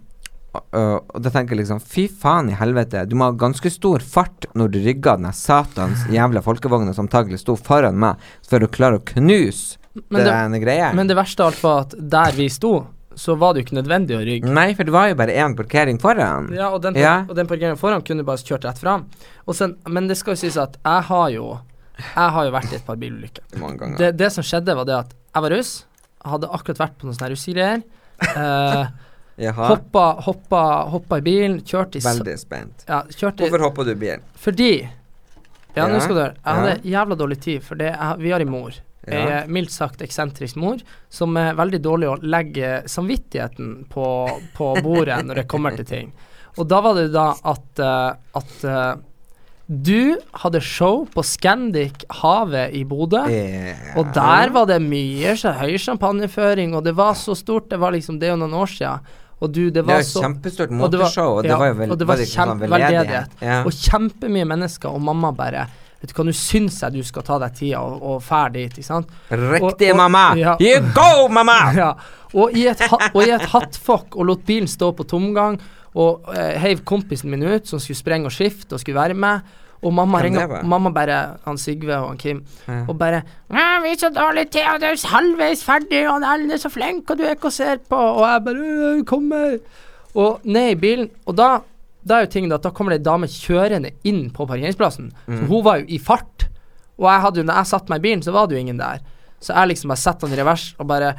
og, 0.55 0.65
og- 1.15 1.23
da 1.23 1.31
tenker 1.33 1.55
jeg 1.57 1.63
liksom 1.65 1.81
Fy 1.81 2.07
faen 2.09 2.51
i 2.53 2.57
helvete, 2.59 3.07
du 3.09 3.15
må 3.17 3.25
ha 3.31 3.33
ganske 3.33 3.71
stor 3.73 4.01
fart 4.05 4.47
når 4.55 4.73
du 4.73 4.79
rygger 4.85 5.17
den 5.21 5.33
satans 5.33 6.07
jævla 6.13 6.43
folkevogna 6.45 6.93
som 6.95 7.07
antagelig 7.09 7.41
sto 7.41 7.57
foran 7.57 7.97
meg, 7.99 8.17
for 8.49 8.61
å 8.61 8.69
klare 8.69 8.99
å 9.01 9.05
knuse 9.15 9.79
men, 10.09 10.25
den 10.25 10.61
greia. 10.63 10.93
men 10.97 11.07
det 11.09 11.17
verste 11.17 11.41
av 11.45 11.53
alt 11.53 11.63
var 11.63 11.81
at 11.87 11.95
der 11.99 12.33
vi 12.37 12.47
sto, 12.49 12.87
så 13.15 13.35
var 13.37 13.53
det 13.53 13.61
jo 13.61 13.67
ikke 13.67 13.77
nødvendig 13.77 14.17
å 14.17 14.23
rygge. 14.25 14.49
Nei, 14.49 14.71
for 14.73 14.89
det 14.89 14.93
var 14.95 15.11
jo 15.11 15.17
bare 15.21 15.35
én 15.37 15.53
parkering 15.57 15.99
foran. 16.01 16.47
Ja, 16.57 16.71
og 16.73 16.81
den, 16.81 16.95
Ja. 16.97 17.27
den 17.29 17.47
parkeringen 17.47 17.77
foran 17.77 18.01
kunne 18.01 18.25
du 18.25 18.25
bare 18.25 18.41
kjørt 18.41 18.65
rett 18.65 18.79
fram. 18.81 19.05
Og 19.47 19.55
sen, 19.55 19.77
men 19.87 20.09
det 20.09 20.17
skal 20.17 20.33
jo 20.33 20.41
sies 20.41 20.57
at 20.57 20.79
jeg 20.83 21.03
har 21.11 21.29
jo 21.31 21.59
Jeg 22.17 22.31
har 22.33 22.45
jo 22.47 22.51
vært 22.51 22.73
i 22.73 22.77
et 22.77 22.87
par 22.87 22.97
bilulykker. 22.97 23.45
Det, 23.99 24.17
det 24.17 24.33
som 24.33 24.43
skjedde, 24.43 24.75
var 24.75 24.85
det 24.89 24.95
at 24.97 25.11
jeg 25.13 25.43
var 25.45 25.51
russ. 25.51 25.85
Hadde 26.25 26.49
akkurat 26.49 26.79
vært 26.79 26.97
på 26.99 27.05
noen 27.05 27.15
sånne 27.19 27.31
russegreier. 27.35 27.83
Uh, 28.33 28.33
Jaha. 28.41 28.87
Hoppa, 29.57 30.07
hoppa, 30.27 30.63
hoppa 30.93 31.19
i 31.19 31.25
bilen, 31.25 31.61
kjørte 31.65 31.99
i 31.99 32.05
Veldig 32.05 32.39
spent. 32.41 32.85
Ja, 32.89 33.03
kjørte 33.09 33.47
Hvorfor 33.47 33.67
hoppa 33.69 33.87
du 33.89 33.95
i 33.95 33.99
bilen? 33.99 34.25
Fordi 34.39 34.73
Ja, 35.73 35.87
nå 35.89 36.01
skal 36.05 36.15
du 36.15 36.21
høre. 36.21 36.35
Jeg 36.37 36.59
hadde 36.59 36.91
jævla 36.93 37.17
dårlig 37.17 37.39
tid, 37.41 37.63
for 37.65 37.81
vi 37.81 38.33
har 38.35 38.45
en 38.45 38.51
mor. 38.53 38.75
Ja. 39.03 39.23
Ei 39.43 39.49
mildt 39.51 39.73
sagt 39.75 40.03
eksentrisk 40.05 40.59
mor, 40.63 40.83
som 41.11 41.35
er 41.41 41.57
veldig 41.59 41.81
dårlig 41.83 42.11
å 42.11 42.19
legge 42.23 42.83
samvittigheten 42.87 43.89
på, 43.91 44.05
på 44.55 44.69
bordet 44.85 45.25
når 45.27 45.43
det 45.43 45.49
kommer 45.51 45.75
til 45.81 45.89
ting. 45.89 46.13
Og 46.61 46.69
da 46.69 46.83
var 46.85 47.01
det 47.01 47.09
da 47.15 47.33
at, 47.49 47.81
eh, 47.81 48.37
at 48.39 48.65
eh, 48.69 48.93
du 49.73 50.19
hadde 50.43 50.61
show 50.61 51.07
på 51.09 51.25
Scandic 51.25 52.05
Havet 52.21 52.75
i 52.77 52.83
Bodø. 52.85 53.23
Yeah. 53.31 53.95
Og 53.99 54.11
der 54.15 54.53
var 54.53 54.69
det 54.69 54.83
mye 54.85 55.33
så 55.41 55.55
høy 55.57 55.79
champagneføring, 55.81 56.77
og 56.77 56.85
det 56.85 56.95
var 56.99 57.17
så 57.19 57.35
stort. 57.39 57.71
Det 57.71 57.81
var 57.81 57.95
liksom 57.97 58.19
Det 58.21 58.29
er 58.29 58.35
jo 58.35 58.43
noen 58.43 58.59
år 58.59 58.71
siden. 58.75 59.13
Og 59.43 59.51
du, 59.51 59.65
det 59.67 59.75
Det 59.81 59.87
var 59.89 59.99
er 60.01 60.07
så 60.07 60.23
kjempestort 60.23 60.71
moteshow, 60.79 61.39
og 61.41 61.47
det 61.47 61.57
var 61.59 61.73
jo 61.73 61.79
vel, 61.81 61.91
og 61.91 61.99
det 61.99 62.07
var 62.07 62.21
det 62.21 62.27
ikke 62.29 62.37
sånn 62.39 62.53
kjempeveldedighet. 62.53 63.33
Ja. 63.43 63.57
Og 63.67 63.75
kjempemye 63.75 64.47
mennesker, 64.47 64.93
og 64.95 65.03
mamma 65.03 65.33
bare 65.35 65.65
Vet 66.03 66.11
du 66.11 66.17
hva, 66.19 66.25
nå 66.27 66.33
syns 66.35 66.81
jeg 66.83 66.97
du 66.97 67.03
skal 67.07 67.23
ta 67.23 67.37
deg 67.39 67.53
tida 67.55 67.79
og, 67.87 68.01
og 68.03 68.23
fære 68.27 68.51
dit, 68.57 68.73
ikke 68.81 68.87
sant? 68.89 69.11
Riktig, 69.31 69.93
og- 69.93 70.01
mamma! 70.01 70.23
ja. 70.35 70.57
You 70.59 70.81
go, 70.97 71.29
mamma! 71.31 71.59
Ja. 71.79 71.93
Og 72.35 72.57
i 72.59 72.65
et, 72.67 72.81
og 73.13 73.21
i 73.23 73.31
et 73.31 73.45
hattfokk, 73.53 74.17
og 74.17 74.27
lot 74.27 74.43
bilen 74.49 74.67
stå 74.67 74.89
på 74.99 75.05
tomgang, 75.07 75.61
og 75.95 76.27
eh, 76.35 76.57
heiv 76.59 76.81
kompisen 76.89 77.31
min 77.31 77.45
ut, 77.45 77.69
som 77.69 77.79
skulle 77.79 78.01
sprenge 78.01 78.27
og 78.27 78.33
skifte 78.35 78.75
og 78.75 78.81
skulle 78.83 78.99
være 78.99 79.15
med. 79.15 79.43
Og 79.83 79.93
mamma 79.93 80.21
Hvem 80.21 80.35
ringer? 80.39 80.63
Mamma 80.63 80.91
bare 80.95 81.39
Han 81.45 81.59
Sigve 81.59 81.97
og 81.97 82.09
han 82.13 82.19
Kim. 82.19 82.45
Ja. 82.69 82.85
Og 82.89 82.99
bare 82.99 83.23
'Vi 83.51 83.91
er 83.91 83.99
så 83.99 84.11
dårlig 84.15 84.51
til, 84.51 84.63
og 84.75 84.81
du 84.81 84.87
er 84.87 85.09
halvveis 85.09 85.65
ferdig, 85.65 86.09
og 86.09 86.23
alle 86.23 86.55
er 86.55 86.59
så 86.59 86.71
flink, 86.71 87.11
og 87.11 87.19
du 87.19 87.23
er 87.25 87.35
ikke 87.35 87.51
og 87.51 87.53
ser 87.53 87.77
på.' 87.91 87.97
Og 87.97 88.29
jeg 88.29 88.45
bare 88.45 88.57
«Øh, 88.57 89.05
'Kommer.' 89.05 89.59
Og 90.15 90.41
ned 90.45 90.71
i 90.71 90.75
bilen. 90.75 91.11
Og 91.27 91.37
da 91.37 91.59
Da 92.09 92.15
er 92.15 92.21
jo 92.21 92.31
tingen 92.31 92.53
at 92.53 92.63
da 92.63 92.71
kommer 92.71 92.91
det 92.91 92.99
ei 92.99 93.05
dame 93.05 93.27
kjørende 93.27 93.91
inn 94.05 94.31
på 94.31 94.47
parkeringsplassen. 94.47 95.13
Mm. 95.29 95.47
Hun 95.47 95.65
var 95.65 95.77
jo 95.77 95.85
i 95.89 95.99
fart. 95.99 96.49
Og 96.99 97.07
jeg 97.07 97.21
hadde 97.21 97.37
jo, 97.37 97.45
når 97.47 97.55
jeg 97.55 97.67
satte 97.67 97.89
meg 97.89 97.99
i 97.99 98.03
bilen, 98.03 98.23
så 98.23 98.33
var 98.33 98.47
det 98.47 98.57
jo 98.57 98.61
ingen 98.61 98.79
der. 98.79 98.99
Så 99.41 99.55
jeg 99.55 99.69
liksom 99.69 99.89
bare 99.89 100.03
setter 100.03 100.27
den 100.27 100.37
i 100.37 100.41
revers 100.41 100.75
og 100.79 100.89
bare 100.89 101.15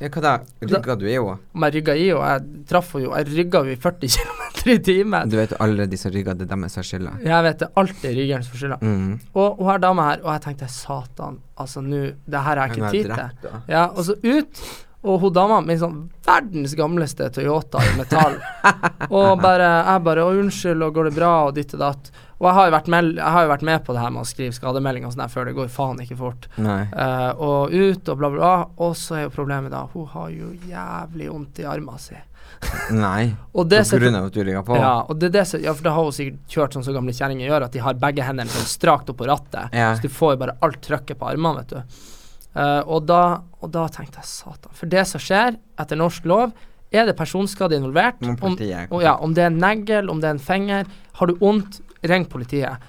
Ja, 0.00 0.08
hva 0.08 0.20
da? 0.24 0.38
Rygga 0.62 0.96
du 0.96 1.06
i 1.06 1.12
henne? 1.12 1.38
Jeg 1.60 1.74
rygga 1.74 1.94
i, 1.94 2.08
henne. 2.08 2.28
jeg 2.32 2.66
traff 2.70 2.92
henne 2.94 3.04
jo 3.04 3.16
Jeg 3.16 3.26
rygga 3.36 3.64
jo 3.66 3.74
i 3.74 3.76
40 3.76 4.08
km 4.08 4.39
i 4.66 4.76
timen. 4.84 5.30
Du 5.30 5.36
vet 5.38 5.54
jo 5.54 5.60
alle 5.64 5.86
de 5.86 5.96
som 6.00 6.12
rygger, 6.12 6.36
det 6.36 6.46
er 6.46 6.52
deres 6.52 6.78
skylda. 6.90 7.16
Jeg 7.24 7.46
vet 7.46 7.62
det. 7.62 7.70
Alltid 7.80 8.20
er 8.26 8.44
får 8.50 8.62
skylda. 8.64 8.78
Mm. 8.82 9.16
Og 9.34 9.58
hun 9.58 9.70
har 9.70 9.82
dama 9.82 10.10
her, 10.10 10.22
og 10.26 10.32
jeg 10.34 10.44
tenkte 10.48 10.68
satan, 10.68 11.40
altså 11.56 11.82
nå 11.84 12.04
Det 12.26 12.44
her 12.44 12.56
har 12.56 12.68
jeg 12.68 12.78
ikke 12.78 12.94
tid 12.94 13.10
til. 13.42 13.58
Ja, 13.68 13.88
og 13.88 14.04
så 14.04 14.16
ut. 14.22 14.62
Og 15.00 15.20
hun 15.22 15.32
dama 15.32 15.62
med 15.64 15.78
sånn 15.80 16.00
verdens 16.26 16.74
gamleste 16.76 17.30
Toyota 17.32 17.80
i 17.80 17.94
metall. 17.96 18.36
og 19.16 19.40
bare 19.40 19.70
Jeg 19.86 20.02
bare 20.04 20.26
Å, 20.26 20.34
unnskyld, 20.42 20.84
og 20.84 20.98
går 20.98 21.08
det 21.08 21.14
bra, 21.16 21.30
og 21.46 21.54
ditt 21.56 21.72
og 21.78 21.80
datt. 21.80 22.10
Og 22.40 22.48
jeg 22.48 22.56
har 22.56 22.68
jo 22.68 22.72
vært, 22.72 22.90
har 23.20 23.44
jo 23.44 23.50
vært 23.50 23.64
med 23.68 23.82
på 23.84 23.92
det 23.96 24.00
her 24.00 24.12
med 24.12 24.22
å 24.22 24.28
skrive 24.28 24.56
skademeldinger 24.56 25.08
og 25.08 25.12
sånn 25.12 25.24
her 25.24 25.32
før. 25.32 25.48
Det 25.48 25.56
går 25.58 25.72
faen 25.72 26.00
ikke 26.04 26.16
fort. 26.20 26.48
Eh, 26.60 27.30
og 27.36 27.72
ut 27.72 28.12
og 28.12 28.20
bla, 28.20 28.30
bla, 28.32 28.38
bla. 28.38 28.52
Og 28.84 28.94
så 28.96 29.18
er 29.18 29.26
jo 29.26 29.34
problemet 29.34 29.72
da 29.72 29.86
Hun 29.92 30.08
har 30.14 30.30
jo 30.32 30.52
jævlig 30.68 31.28
vondt 31.32 31.60
i 31.60 31.68
armen 31.68 32.00
sin. 32.00 32.24
Nei. 32.94 33.32
Og 33.58 33.68
det 33.70 33.82
på 33.88 33.98
grunn 34.00 34.18
av 34.18 34.28
at 34.28 34.36
du 34.36 34.42
ligger 34.44 34.64
på? 34.66 34.76
ja, 34.78 34.94
og 35.08 35.18
det 35.18 35.32
det 35.34 35.44
Ja, 35.62 35.72
for 35.74 35.86
da 35.86 35.94
har 35.96 36.06
hun 36.06 36.14
sikkert 36.14 36.54
kjørt 36.54 36.76
sånn 36.76 36.84
som 36.86 36.96
gamle 36.96 37.14
kjerringer 37.16 37.48
gjør, 37.48 37.66
at 37.66 37.74
de 37.74 37.82
har 37.82 37.98
begge 37.98 38.26
hendene 38.26 38.52
sånn 38.52 38.68
strakt 38.68 39.10
opp 39.10 39.18
på 39.20 39.28
rattet. 39.30 39.74
Ja. 39.76 39.92
Så 39.96 40.04
du 40.04 40.12
får 40.12 40.34
jo 40.34 40.40
bare 40.44 40.56
alt 40.64 40.80
trøkket 40.84 41.18
på 41.20 41.28
armene, 41.30 41.64
vet 41.64 41.74
du. 41.74 42.06
Uh, 42.50 42.82
og, 42.82 43.04
da, 43.06 43.22
og 43.62 43.70
da 43.74 43.86
tenkte 43.94 44.20
jeg 44.20 44.28
satan. 44.28 44.74
For 44.74 44.90
det 44.90 45.04
som 45.06 45.22
skjer 45.22 45.56
etter 45.80 45.98
norsk 45.98 46.26
lov, 46.26 46.54
er 46.90 47.06
det 47.06 47.14
personskade 47.18 47.78
involvert. 47.78 48.18
Om, 48.22 48.56
og 48.90 49.02
ja, 49.04 49.14
om 49.22 49.34
det 49.34 49.44
er 49.44 49.52
en 49.52 49.60
negl, 49.62 50.10
om 50.10 50.22
det 50.22 50.30
er 50.30 50.34
en 50.34 50.42
finger, 50.42 50.88
har 51.20 51.30
du 51.30 51.36
vondt, 51.38 51.78
ring 52.10 52.26
politiet. 52.26 52.82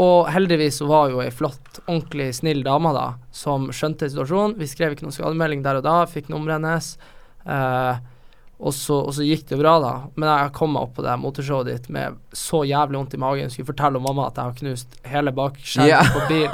Og 0.00 0.28
heldigvis 0.32 0.80
så 0.80 0.88
var 0.88 1.10
jo 1.12 1.20
ei 1.24 1.30
flott, 1.32 1.80
ordentlig 1.86 2.30
snill 2.38 2.62
dame 2.64 2.92
da, 2.96 3.06
som 3.36 3.68
skjønte 3.74 4.08
situasjonen. 4.08 4.56
Vi 4.60 4.68
skrev 4.68 4.94
ikke 4.94 5.06
noen 5.06 5.16
skademelding 5.16 5.64
der 5.64 5.80
og 5.80 5.84
da, 5.86 5.96
fikk 6.08 6.30
nummeret 6.32 6.60
hennes. 6.60 6.94
Eh, 7.44 8.00
og, 8.60 8.74
så, 8.76 8.98
og 9.08 9.14
så 9.16 9.24
gikk 9.24 9.46
det 9.48 9.56
bra, 9.56 9.78
da. 9.80 9.92
Men 10.20 10.28
jeg 10.28 10.52
kom 10.56 10.74
meg 10.74 10.84
opp 10.84 10.98
på 10.98 11.04
det 11.04 11.14
moteshowet 11.16 11.68
ditt 11.70 11.86
med 11.92 12.18
så 12.36 12.60
jævlig 12.68 12.98
vondt 12.98 13.14
i 13.16 13.20
magen. 13.22 13.52
Skulle 13.52 13.70
fortelle 13.70 13.96
om 13.96 14.04
mamma 14.04 14.26
at 14.28 14.36
jeg 14.36 14.50
har 14.50 14.58
knust 14.58 14.98
hele 15.08 15.32
bakskjermen 15.36 15.88
yeah. 15.88 16.10
på 16.12 16.26
bilen. 16.28 16.52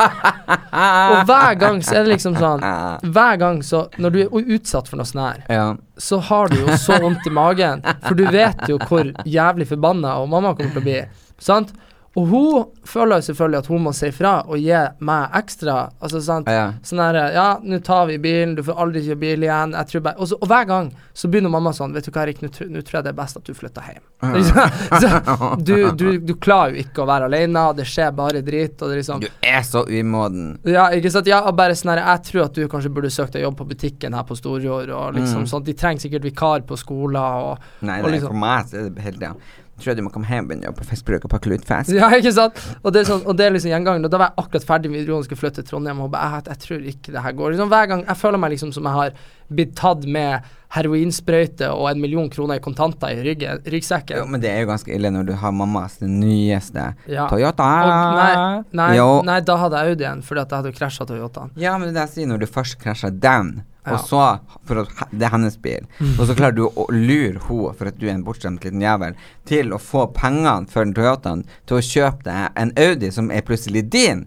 og 1.10 1.16
hver 1.26 1.58
gang 1.58 1.80
så 1.82 1.96
er 1.98 2.06
det 2.06 2.12
liksom 2.12 2.36
sånn 2.38 2.62
Hver 3.10 3.38
gang 3.40 3.58
så 3.66 3.80
Når 3.98 4.12
du 4.14 4.18
er 4.22 4.52
utsatt 4.56 4.86
for 4.90 5.00
noe 5.00 5.08
sånn 5.08 5.24
her, 5.24 5.40
Ja. 5.50 5.66
så 5.98 6.20
har 6.28 6.52
du 6.52 6.60
jo 6.60 6.78
så 6.78 7.00
vondt 7.02 7.26
i 7.26 7.32
magen, 7.34 7.82
for 8.06 8.14
du 8.18 8.22
vet 8.30 8.62
jo 8.70 8.78
hvor 8.86 9.10
jævlig 9.26 9.66
forbanna 9.72 10.14
og 10.22 10.30
mamma 10.30 10.54
kommer 10.54 10.76
til 10.76 10.84
å 10.84 10.86
bli. 10.86 11.00
Sant? 11.42 11.74
Og 12.16 12.26
hun 12.30 12.64
føler 12.88 13.20
selvfølgelig 13.20 13.58
at 13.58 13.66
hun 13.68 13.82
må 13.84 13.92
si 13.92 14.08
fra 14.10 14.30
og 14.48 14.56
gi 14.56 14.78
meg 15.04 15.34
ekstra. 15.36 15.90
Altså 16.00 16.20
sant 16.24 16.46
Ja. 16.48 16.72
Sånn 16.82 16.98
her 17.02 17.18
Ja, 17.34 17.58
nå 17.62 17.78
tar 17.84 18.06
vi 18.06 18.16
bilen, 18.18 18.54
du 18.56 18.62
får 18.62 18.78
aldri 18.80 19.02
kjøre 19.04 19.18
bil 19.20 19.42
igjen. 19.44 19.74
Bare 20.02 20.16
Og, 20.18 20.28
så, 20.30 20.38
og 20.40 20.48
hver 20.48 20.64
gang 20.66 20.88
så 21.12 21.28
begynner 21.28 21.50
mamma 21.52 21.72
sånn 21.76 21.92
Vet 21.92 22.04
du 22.06 22.10
hva, 22.10 22.22
Erik, 22.24 22.40
nå 22.40 22.48
tror 22.52 22.70
jeg 22.98 23.04
det 23.04 23.12
er 23.12 23.18
best 23.20 23.36
at 23.36 23.44
du 23.44 23.52
flytter 23.52 23.82
hjem. 23.82 24.00
så, 25.02 25.56
du, 25.68 25.74
du, 25.92 26.06
du 26.24 26.34
klarer 26.40 26.72
jo 26.74 26.86
ikke 26.86 27.04
å 27.04 27.06
være 27.10 27.28
alene, 27.28 27.66
og 27.68 27.76
det 27.76 27.86
skjer 27.90 28.10
bare 28.16 28.40
drit, 28.46 28.80
og 28.80 28.88
det 28.94 29.02
liksom 29.02 29.20
Du 29.20 29.28
er 29.42 29.60
så 29.68 29.84
umoden. 29.84 30.56
ja, 30.64 30.88
ikke 30.96 31.12
sant. 31.12 31.26
Ja, 31.28 31.42
og 31.48 31.56
bare 31.60 31.76
sånn 31.76 31.92
her 31.94 32.00
Jeg 32.04 32.24
tror 32.30 32.46
at 32.46 32.54
du 32.56 32.64
kanskje 32.72 32.94
burde 32.96 33.10
søkt 33.12 33.36
deg 33.36 33.44
jobb 33.44 33.58
på 33.60 33.68
butikken 33.74 34.14
her 34.16 34.24
på 34.24 34.36
Storjord, 34.40 34.88
og 34.88 35.14
liksom 35.14 35.44
Mm. 35.44 35.50
sånn. 35.52 35.64
De 35.66 35.72
trenger 35.76 36.00
sikkert 36.06 36.24
vikar 36.24 36.64
på 36.66 36.76
skolen 36.80 37.20
og 37.20 37.58
Nei, 37.82 38.00
og 38.00 38.08
liksom- 38.10 38.28
for 38.32 38.40
meg 38.40 38.72
er 38.74 38.88
det 38.90 39.02
helt 39.02 39.20
tida. 39.20 39.34
Tror 39.76 39.96
du 39.96 40.02
må 40.06 40.10
komme 40.12 40.28
hjem 40.30 40.46
og 40.46 40.50
begynne 40.50 40.64
å 40.64 40.70
jobbe 40.70 40.80
på 40.80 40.88
fiskbruk 40.88 41.24
og 41.28 41.32
pakke 41.34 41.50
lutfisk. 41.52 41.92
Ja, 41.98 42.08
ikke 42.16 42.32
sant? 42.32 42.60
Og 42.80 42.94
det 42.94 43.02
er, 43.02 43.08
sånn, 43.10 43.24
og 43.28 43.36
det 43.36 43.44
er 43.44 43.56
liksom 43.56 43.72
gjengangen. 43.74 44.08
Og 44.08 44.12
da 44.12 44.20
var 44.22 44.30
jeg 44.30 44.44
akkurat 44.44 44.68
ferdig 44.70 44.92
med 44.92 45.02
videregående, 45.02 45.28
skulle 45.28 45.42
flytte 45.42 45.60
til 45.60 45.68
Trondheim, 45.68 46.00
og 46.00 46.12
bare, 46.14 46.38
jeg, 46.38 46.46
jeg 46.48 46.62
tror 46.64 46.86
ikke 46.92 47.12
det 47.16 47.24
her 47.26 47.34
går. 47.36 47.52
Liksom, 47.52 47.72
hver 47.74 47.90
gang 47.90 48.04
Jeg 48.06 48.20
føler 48.22 48.40
meg 48.40 48.54
liksom 48.54 48.72
som 48.72 48.88
jeg 48.88 48.96
har 48.96 49.20
blitt 49.48 49.74
tatt 49.78 50.04
med 50.06 50.42
heroinsprøyte 50.76 51.68
og 51.72 51.86
en 51.90 52.00
million 52.02 52.26
kroner 52.32 52.58
i 52.58 52.62
kontanter 52.64 53.14
i 53.14 53.22
ryggen, 53.24 53.60
ryggsekken. 53.70 54.18
Jo, 54.20 54.26
men 54.30 54.42
det 54.42 54.50
er 54.50 54.64
jo 54.64 54.70
ganske 54.72 54.92
ille 54.94 55.10
når 55.14 55.28
du 55.30 55.32
har 55.40 55.54
mammas 55.54 55.98
nyeste 56.02 56.88
Ja. 57.08 57.28
Toyota. 57.30 57.68
Og 57.86 58.18
nei, 58.18 58.64
nei, 58.72 58.98
nei, 59.30 59.38
da 59.46 59.56
hadde 59.62 59.80
jeg 59.84 59.94
Audien, 59.96 60.22
fordi 60.26 60.42
at 60.42 60.50
jeg 60.52 60.62
hadde 60.62 60.74
krasja 60.76 61.06
Toyotaen. 61.08 61.50
Ja, 61.56 61.76
men 61.78 61.94
det 61.94 62.02
jeg 62.06 62.14
sier, 62.16 62.30
når 62.32 62.42
du 62.44 62.46
først 62.50 62.78
krasja 62.82 63.10
den, 63.10 63.62
Ja. 63.86 63.92
og 63.94 64.00
så 64.00 64.40
For 64.66 64.80
at 64.82 64.88
det 65.12 65.22
er 65.22 65.30
hennes 65.30 65.56
bil, 65.62 65.86
og 66.18 66.26
så 66.26 66.34
klarer 66.34 66.56
du 66.56 66.64
å 66.66 66.88
lure 66.90 67.38
henne, 67.38 67.74
for 67.78 67.86
at 67.86 67.98
du 68.00 68.06
er 68.08 68.14
en 68.16 68.24
bortskjemt 68.24 68.64
liten 68.64 68.80
jævel, 68.82 69.14
til 69.46 69.70
å 69.70 69.78
få 69.78 70.08
pengene 70.12 70.66
for 70.68 70.84
den 70.84 70.92
Toyotaen 70.92 71.44
til 71.66 71.76
å 71.78 71.80
kjøpe 71.80 72.24
deg 72.24 72.50
en 72.56 72.72
Audi 72.76 73.12
som 73.12 73.30
er 73.30 73.42
plutselig 73.46 73.88
din. 73.88 74.26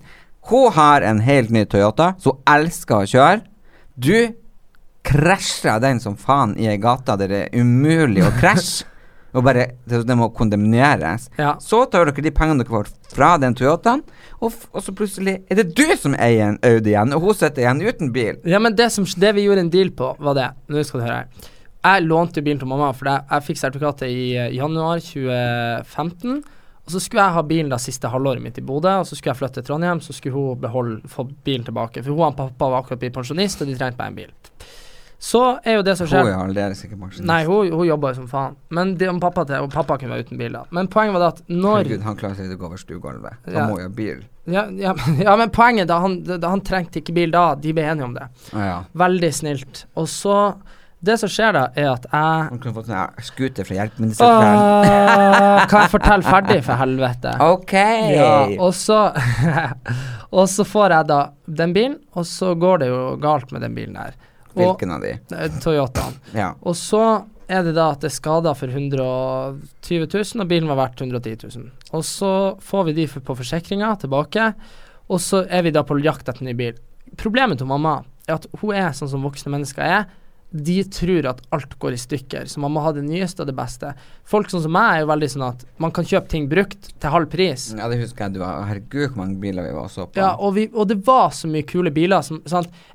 Hun 0.49 0.71
har 0.71 1.01
en 1.03 1.19
helt 1.19 1.51
ny 1.51 1.65
Toyota, 1.65 2.13
som 2.17 2.37
hun 2.37 2.41
elsker 2.55 2.95
å 3.03 3.09
kjøre. 3.11 3.41
Du 3.99 4.33
krasjer 5.09 5.81
den 5.83 5.99
som 6.03 6.15
faen 6.17 6.55
i 6.59 6.69
ei 6.69 6.77
gate 6.81 7.17
der 7.19 7.31
det 7.31 7.43
er 7.47 7.59
umulig 7.59 8.25
å 8.25 8.31
krasje. 8.39 8.87
Og 9.37 9.43
bare 9.45 9.67
Det, 9.85 10.15
må 10.17 10.31
kondemneres. 10.33 11.27
Ja. 11.37 11.51
Så 11.61 11.83
tar 11.85 12.07
dere 12.09 12.23
de 12.25 12.31
pengene 12.33 12.63
dere 12.63 12.71
får 12.73 12.87
fra 13.13 13.35
den 13.37 13.53
Toyotaen, 13.53 14.01
og, 14.41 14.55
og 14.73 14.81
så 14.81 14.93
plutselig 14.95 15.35
er 15.45 15.59
det 15.59 15.67
du 15.77 15.85
som 16.01 16.15
eier 16.17 16.47
en 16.47 16.57
Audi 16.65 16.95
igjen, 16.95 17.13
og 17.13 17.27
hun 17.27 17.37
sitter 17.37 17.61
igjen 17.61 17.83
uten 17.85 18.09
bil. 18.15 18.39
Ja, 18.49 18.57
men 18.57 18.73
det, 18.73 18.87
som, 18.95 19.05
det 19.05 19.35
vi 19.37 19.45
gjorde 19.45 19.67
en 19.67 19.69
deal 19.69 19.91
på, 19.93 20.15
var 20.17 20.37
det 20.37 20.47
Nå 20.65 20.81
skal 20.81 21.03
du 21.03 21.05
høre 21.05 21.19
her. 21.19 21.51
Jeg 21.79 22.07
lånte 22.07 22.41
bilen 22.41 22.57
til 22.63 22.71
mamma, 22.73 22.89
for 22.97 23.11
jeg, 23.11 23.27
jeg 23.29 23.45
fikk 23.51 23.61
sertifikatet 23.61 24.09
i 24.09 24.23
eh, 24.33 24.49
januar 24.57 24.99
2015. 25.05 26.41
Og 26.89 26.93
så 26.95 26.99
skulle 27.05 27.21
jeg 27.21 27.37
ha 27.37 27.45
bilen 27.45 27.69
da 27.69 27.77
siste 27.77 28.09
halvåret 28.09 28.41
mitt 28.41 28.57
i 28.57 28.65
Bodø, 28.65 28.95
og 28.97 29.05
så 29.05 29.13
skulle 29.13 29.35
jeg 29.35 29.43
flytte 29.43 29.61
til 29.61 29.69
Trondheim, 29.69 30.01
så 30.01 30.15
skulle 30.17 30.33
hun 30.33 30.59
beholde, 30.63 31.03
få 31.07 31.27
bilen 31.45 31.67
tilbake. 31.67 32.01
For 32.01 32.17
hun 32.17 32.31
og 32.31 32.37
pappa 32.39 32.71
var 32.73 32.81
akkurat 32.81 33.03
blitt 33.03 33.13
pensjonist, 33.13 33.61
og 33.61 33.69
de 33.69 33.77
trengte 33.77 34.01
meg 34.01 34.09
en 34.09 34.17
bil. 34.23 34.31
Så 35.19 35.39
er 35.67 35.73
jo 35.75 35.81
det 35.83 35.97
som 35.99 36.07
Hun 36.07 36.13
skjer 36.13 36.29
er 36.31 36.37
aldeles 36.39 36.79
ikke 36.85 36.95
pensjonist. 36.95 37.25
Nei, 37.27 37.41
hun, 37.43 37.73
hun 37.75 37.83
jobber 37.89 38.13
jo 38.13 38.21
som 38.21 38.27
faen. 38.31 38.53
Men 38.71 38.93
det 38.95 39.09
om 39.11 39.19
pappa 39.19 39.43
til 39.49 39.65
Og 39.65 39.71
pappa 39.73 39.97
kunne 39.99 40.13
være 40.15 40.23
uten 40.29 40.39
bil, 40.39 40.53
da. 40.55 40.61
Men 40.71 40.87
poenget 40.87 41.17
var 41.17 41.25
det 41.25 41.31
at 41.33 41.41
når 41.51 41.75
Herregud, 41.81 42.05
han 42.07 42.15
klarer 42.21 42.37
seg 42.39 42.53
ikke 42.55 42.67
over 42.69 42.79
stuegulvet. 42.79 43.35
Han 43.49 43.57
Ja. 43.57 43.65
må 43.67 43.81
jo 43.81 43.89
ha 43.89 43.93
bil. 43.97 44.21
ja, 44.47 44.63
ja, 44.79 44.93
ja, 45.27 45.35
men 45.35 45.49
poenget 45.51 45.87
da 45.91 45.99
han, 45.99 46.21
da 46.23 46.49
han 46.53 46.61
trengte 46.63 47.01
ikke 47.03 47.13
bil 47.19 47.31
da, 47.35 47.49
de 47.59 47.73
ble 47.75 47.83
enige 47.83 48.07
om 48.07 48.13
det. 48.15 48.29
Ja. 48.53 48.83
Veldig 48.95 49.33
snilt. 49.35 49.85
Og 49.99 50.07
så 50.07 50.39
Det 51.01 51.13
som 51.19 51.29
skjer 51.31 51.53
da, 51.55 51.61
er 51.79 51.85
at 51.93 52.03
jeg 52.11 52.47
Han 52.51 52.59
kunne 52.59 52.73
fått 52.75 52.89
en 52.91 53.21
scooter 53.23 53.63
fra 53.63 53.75
hjelpemiddelsentralen. 53.77 55.67
Kan 55.71 55.81
jeg 55.85 55.91
fortelle 55.95 56.23
ferdig, 56.27 56.57
for 56.65 56.75
helvete? 56.79 57.35
Ok! 57.39 57.73
Ja, 58.15 58.31
og 58.59 58.73
så 58.75 58.97
Og 60.39 60.45
så 60.51 60.63
får 60.67 60.91
jeg 60.93 61.07
da 61.09 61.19
den 61.59 61.71
bilen, 61.73 61.95
og 62.15 62.25
så 62.27 62.51
går 62.59 62.83
det 62.83 62.89
jo 62.91 62.99
galt 63.21 63.51
med 63.55 63.63
den 63.65 63.73
bilen 63.77 63.95
der. 63.97 64.13
Hvilken 64.63 64.91
av 64.95 65.01
de? 65.05 65.15
eh, 65.35 65.59
Toyotaen. 65.63 66.17
Ja. 66.35 66.53
Og 66.61 66.75
så 66.77 67.03
er 67.49 67.63
det 67.65 67.73
da 67.77 67.87
at 67.95 68.03
det 68.03 68.11
er 68.11 68.15
skader 68.19 68.53
for 68.57 68.69
120 68.69 70.05
000, 70.13 70.43
og 70.43 70.47
bilen 70.51 70.69
var 70.69 70.77
verdt 70.83 71.01
110 71.01 71.47
000. 71.57 71.71
Og 71.97 72.03
så 72.05 72.31
får 72.61 72.85
vi 72.89 72.93
de 72.99 73.07
på 73.07 73.35
forsikringa 73.39 73.95
tilbake, 74.03 74.51
og 75.09 75.21
så 75.23 75.43
er 75.49 75.65
vi 75.65 75.73
da 75.73 75.81
på 75.87 75.97
jakt 76.03 76.29
etter 76.29 76.45
ny 76.45 76.53
bil. 76.57 76.77
Problemet 77.17 77.57
til 77.57 77.69
mamma 77.69 78.03
er 78.29 78.35
at 78.37 78.45
hun 78.61 78.75
er 78.77 78.91
sånn 78.93 79.09
som 79.09 79.23
voksne 79.25 79.49
mennesker 79.55 79.81
er. 79.81 80.05
De 80.49 80.83
tror 80.89 81.27
at 81.29 81.41
alt 81.53 81.75
går 81.79 81.93
i 81.93 81.99
stykker, 82.01 82.47
så 82.49 82.61
man 82.63 82.73
må 82.73 82.81
ha 82.81 82.89
det 82.95 83.03
nyeste 83.05 83.43
og 83.43 83.49
det 83.51 83.53
beste. 83.57 83.91
Folk 84.25 84.49
sånn 84.49 84.63
som 84.63 84.73
meg 84.73 84.95
er 84.95 85.03
jo 85.03 85.09
veldig 85.11 85.29
sånn 85.35 85.45
at 85.45 85.65
man 85.77 85.93
kan 85.93 86.07
kjøpe 86.09 86.31
ting 86.31 86.47
brukt 86.49 86.89
til 86.97 87.13
halv 87.13 87.29
pris. 87.29 87.67
ja, 87.77 87.89
det 87.91 87.99
husker 88.01 88.25
jeg 88.25 88.37
du 88.37 88.41
var 88.41 88.65
Herregud, 88.65 89.11
hvor 89.11 89.21
mange 89.21 89.37
biler 89.43 89.67
vi 89.67 89.75
var 89.77 89.91
så 89.93 90.07
på. 90.07 90.17
Ja, 90.17 90.31
og, 90.37 90.55
vi, 90.57 90.65
og 90.73 90.89
det 90.89 91.01
var 91.05 91.29
så 91.37 91.49
mye 91.51 91.67
kule 91.69 91.93
biler. 91.93 92.25
Som? 92.25 92.41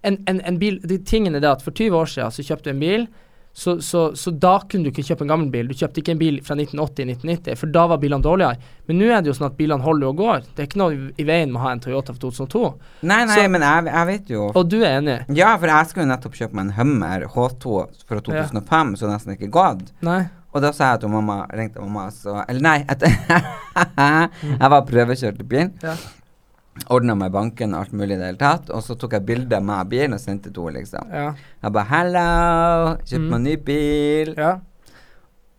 En, 0.03 0.19
en, 0.27 0.41
en 0.43 0.59
bil, 0.59 0.81
de 0.83 0.99
tingene 0.99 1.39
det 1.43 1.51
at 1.51 1.63
For 1.63 1.71
20 1.71 2.01
år 2.01 2.11
siden 2.11 2.35
så 2.35 2.47
kjøpte 2.49 2.73
du 2.73 2.75
en 2.75 2.83
bil, 2.83 3.07
så, 3.55 3.77
så, 3.87 4.01
så 4.19 4.33
da 4.35 4.57
kunne 4.67 4.89
du 4.89 4.91
ikke 4.91 5.05
kjøpe 5.07 5.23
en 5.23 5.31
gammel 5.31 5.51
bil. 5.53 5.69
Du 5.71 5.75
kjøpte 5.79 6.01
ikke 6.03 6.11
en 6.17 6.19
bil 6.19 6.41
fra 6.43 6.57
1980-1990, 6.59 7.55
for 7.61 7.71
da 7.71 7.85
var 7.93 8.01
bilene 8.03 8.25
dårligere. 8.27 8.59
Men 8.89 8.99
nå 8.99 9.11
er 9.15 9.23
det 9.23 9.31
jo 9.31 9.37
sånn 9.39 9.47
at 9.47 9.57
bilene 9.61 9.85
holder 9.87 10.09
og 10.11 10.17
går. 10.19 10.41
Det 10.57 10.65
er 10.65 10.69
ikke 10.69 10.81
noe 10.83 10.97
i 11.23 11.27
veien 11.29 11.53
med 11.55 11.61
å 11.61 11.65
ha 11.69 11.73
en 11.77 11.83
Toyota 11.85 12.13
fra 12.17 12.19
2002. 12.25 12.65
Nei, 13.07 13.21
nei, 13.31 13.37
Så- 13.39 13.51
men 13.55 13.63
jeg, 13.63 13.85
jeg 13.95 14.07
vet 14.11 14.33
jo 14.35 14.49
Og 14.51 14.69
du 14.73 14.81
er 14.83 14.99
enig? 14.99 15.19
Ja, 15.39 15.53
for 15.57 15.71
jeg 15.71 15.87
skulle 15.93 16.11
nettopp 16.11 16.35
kjøpe 16.35 16.59
meg 16.59 16.67
en 16.67 16.75
Hummer 16.81 17.29
H2 17.31 17.77
fra 18.09 18.21
2005, 18.21 18.97
så 18.99 19.13
nesten 19.13 19.37
ikke. 19.39 19.53
Nei? 20.03 20.25
Og 20.55 20.63
da 20.63 20.71
sa 20.75 20.93
jeg 20.93 21.01
til 21.03 21.09
mamma, 21.15 21.47
ringte 21.55 21.81
mamma, 21.83 22.09
så 22.15 22.45
Eller 22.49 22.61
nei, 22.63 22.77
jeg 22.91 24.71
var 24.71 24.85
prøvekjørt 24.87 25.41
i 25.41 25.47
bilen. 25.47 25.73
Ja. 25.83 25.95
Ordna 26.91 27.15
meg 27.15 27.31
banken 27.33 27.73
og 27.75 27.81
alt 27.85 27.93
mulig 27.93 28.17
i 28.17 28.19
det 28.19 28.27
hele 28.27 28.39
tatt. 28.41 28.71
Og 28.75 28.83
så 28.83 28.97
tok 28.99 29.13
jeg 29.13 29.27
bilde 29.27 29.61
med 29.63 29.89
bilen 29.89 30.13
og 30.17 30.21
sendte 30.21 30.51
til 30.53 30.63
henne, 30.67 30.81
liksom. 30.81 31.11
Ja. 31.13 31.33
Jeg 31.63 31.73
bare 31.73 31.85
'hello, 31.85 32.97
kjøpte 33.05 33.21
Mm. 33.21 33.31
meg 33.31 33.41
ny 33.41 33.57
bil'. 33.57 34.35
ja. 34.37 34.53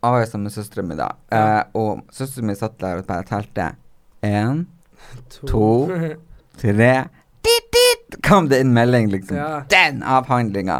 Og 0.02 0.12
jeg 0.12 0.20
var 0.20 0.24
sammen 0.26 0.42
med 0.44 0.52
søstera 0.52 0.82
mi 0.84 0.94
da. 0.94 1.08
Eh, 1.32 1.62
og 1.74 2.02
søstera 2.12 2.44
mi 2.44 2.54
satt 2.54 2.78
der 2.78 2.98
og 2.98 3.06
bare 3.06 3.22
telte. 3.24 3.74
Én, 4.22 4.66
to, 5.46 5.86
tre 6.58 7.08
dit, 7.42 7.66
dit, 7.72 8.05
kom 8.22 8.48
det 8.48 8.60
en 8.60 8.72
melding, 8.74 9.08
liksom. 9.10 9.36
Ja. 9.36 9.62
Den 9.70 10.02
avhandlinga. 10.06 10.76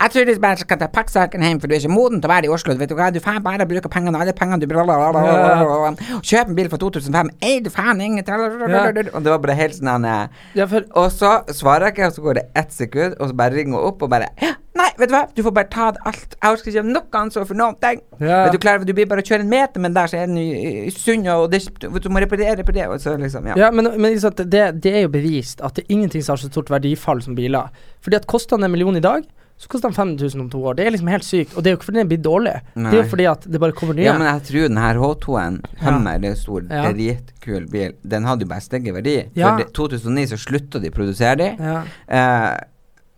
Jeg 0.00 0.12
tror 0.14 0.28
du 0.28 0.34
bare 0.42 0.60
skal 0.60 0.78
ta 0.78 0.88
pakke 0.92 1.12
saken 1.12 1.42
hjem, 1.42 1.60
for 1.60 1.70
du 1.70 1.74
er 1.74 1.82
ikke 1.82 1.92
moden 1.92 2.22
til 2.22 2.30
å 2.30 2.32
være 2.32 2.48
i 2.48 2.52
Oslo. 2.54 2.76
Vet 2.78 2.92
du 2.92 2.96
hva, 2.98 3.10
du 3.14 3.18
faen 3.24 3.42
bare 3.42 3.66
bruker 3.68 3.90
pengene, 3.92 4.20
alle 4.20 4.34
pengene 4.36 4.62
du 4.62 4.68
blablabla. 4.70 5.94
Kjøp 6.22 6.52
en 6.52 6.58
bil 6.58 6.70
for 6.70 6.82
2005. 6.84 7.32
Ei, 7.42 7.58
du 7.64 7.70
faen 7.74 8.00
ingen 8.04 8.22
ja. 8.28 8.38
Og 8.38 9.24
det 9.24 9.32
var 9.32 9.42
bare 9.42 9.58
helt 9.58 9.76
sånn 9.78 10.06
eh, 10.06 10.44
ja, 10.58 10.66
for 10.70 10.86
Og 10.98 11.10
så 11.14 11.38
svarer 11.54 11.88
jeg 11.88 11.96
ikke, 11.96 12.08
og 12.10 12.16
så 12.16 12.24
går 12.26 12.40
det 12.40 12.46
ett 12.62 12.74
sekund, 12.74 13.18
og 13.18 13.30
så 13.30 13.38
bare 13.38 13.56
ringer 13.58 13.78
hun 13.78 13.90
opp 13.90 14.06
og 14.06 14.12
bare 14.12 14.30
Nei, 14.78 14.88
vet 15.00 15.10
du 15.10 15.14
hva, 15.14 15.24
du 15.34 15.40
får 15.42 15.54
bare 15.56 15.68
ta 15.72 15.86
det 15.94 16.02
alt. 16.06 16.34
Jeg 16.36 16.54
orker 16.54 16.70
ikke 16.70 16.82
noe 16.86 17.18
ansvar 17.18 17.46
for 17.48 17.58
noen 17.58 17.74
ting. 17.82 18.02
Ja. 18.22 18.44
Du 18.52 18.58
klarer, 18.62 18.84
du 18.86 18.92
blir 18.94 19.08
bare 19.10 19.24
å 19.24 19.26
kjøre 19.26 19.42
en 19.42 19.50
meter, 19.50 19.82
men 19.82 19.96
der 19.96 20.10
så 20.10 20.20
er 20.20 20.28
den 20.30 20.38
i, 20.38 20.92
sund, 20.94 21.26
og 21.32 21.48
det, 21.50 21.64
du 21.82 22.08
må 22.12 22.22
reparere 22.22 22.66
på 22.66 22.74
det, 22.76 22.86
liksom, 23.24 23.48
ja. 23.50 23.56
Ja, 23.58 23.70
men, 23.74 23.90
men 23.98 24.14
det, 24.14 24.64
det 24.84 24.92
er 24.92 25.06
jo 25.06 25.10
bevist 25.10 25.64
at 25.66 25.78
det 25.78 25.86
er 25.86 25.96
ingenting 25.96 26.22
som 26.22 26.36
har 26.36 26.42
så 26.44 26.50
stort 26.52 26.67
verdifall 26.70 27.20
som 27.24 27.34
biler. 27.38 27.68
Fordi 28.04 28.16
at 28.16 28.26
koster 28.26 28.56
den 28.56 28.64
en 28.64 28.70
million 28.74 28.96
i 28.96 29.00
dag, 29.04 29.24
så 29.58 29.66
koster 29.66 29.88
den 29.90 29.96
5000 30.18 30.40
om 30.40 30.48
to 30.52 30.60
år. 30.70 30.76
Det 30.78 30.86
er 30.86 30.90
liksom 30.94 31.08
helt 31.10 31.24
sykt. 31.26 31.56
Og 31.56 31.64
det 31.64 31.70
er 31.70 31.74
jo 31.74 31.78
ikke 31.80 31.88
fordi 31.88 31.98
den 31.98 32.08
blir 32.12 32.20
dårlig, 32.22 32.52
det 32.76 32.92
er 32.94 33.02
jo 33.02 33.08
fordi 33.10 33.24
at 33.26 33.42
det 33.50 33.58
bare 33.60 33.72
kommer 33.74 33.94
nye. 33.98 34.04
Ja, 34.06 34.12
men 34.18 34.28
jeg 34.28 34.42
tror 34.46 34.68
den 34.68 34.76
her 34.78 34.94
H2-en, 35.02 35.56
Ja. 35.80 35.90
Hummer, 35.90 36.18
det 36.22 36.30
er 36.30 36.34
stor, 36.38 36.62
Ja. 36.70 36.92
dritkul 36.92 37.66
bil, 37.70 37.92
den 38.06 38.24
hadde 38.24 38.42
jo 38.46 38.48
bare 38.52 38.60
steget 38.62 38.94
verdi. 38.94 39.16
Ja. 39.34 39.56
For 39.56 39.64
det, 39.64 39.72
2009 39.74 40.26
så 40.30 40.38
slutta 40.38 40.80
de 40.80 40.90
å 40.90 40.94
produsere 40.94 41.36
de, 41.36 41.48
ja. 41.58 41.82
eh, 42.08 42.60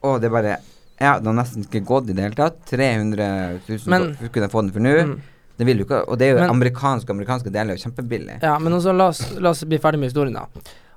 og 0.03 0.21
det 0.23 0.31
bare 0.33 0.57
Ja, 1.01 1.19
det 1.19 1.25
har 1.27 1.33
nesten 1.33 1.65
ikke 1.65 1.81
gått 1.89 2.11
i 2.11 2.13
det 2.13 2.23
hele 2.27 2.35
tatt. 2.37 2.59
300 2.69 3.61
000 3.69 3.89
Men- 3.89 4.15
for- 4.17 4.29
kunne 4.29 4.45
jeg 4.45 4.51
få 4.53 4.61
den 4.63 4.71
for 4.73 4.81
nå. 4.81 4.91
Mm. 5.01 5.21
Det 5.57 5.67
vil 5.67 5.79
du 5.79 5.85
ikke, 5.85 6.09
og 6.09 6.19
det 6.19 6.27
er 6.29 6.33
jo 6.35 6.41
Men- 6.41 6.51
amerikansk, 6.51 7.09
amerikanske 7.09 7.51
deler 7.53 7.71
er 7.73 7.77
jo 7.77 7.89
kjempebillig. 7.91 8.43
Ja, 8.43 8.59
men 8.59 8.73
også, 8.73 8.95
la, 8.97 9.09
oss, 9.09 9.33
la 9.41 9.49
oss 9.51 9.65
bli 9.65 9.79
ferdig 9.79 9.99
med 9.99 10.11
historien, 10.13 10.35
da. 10.35 10.45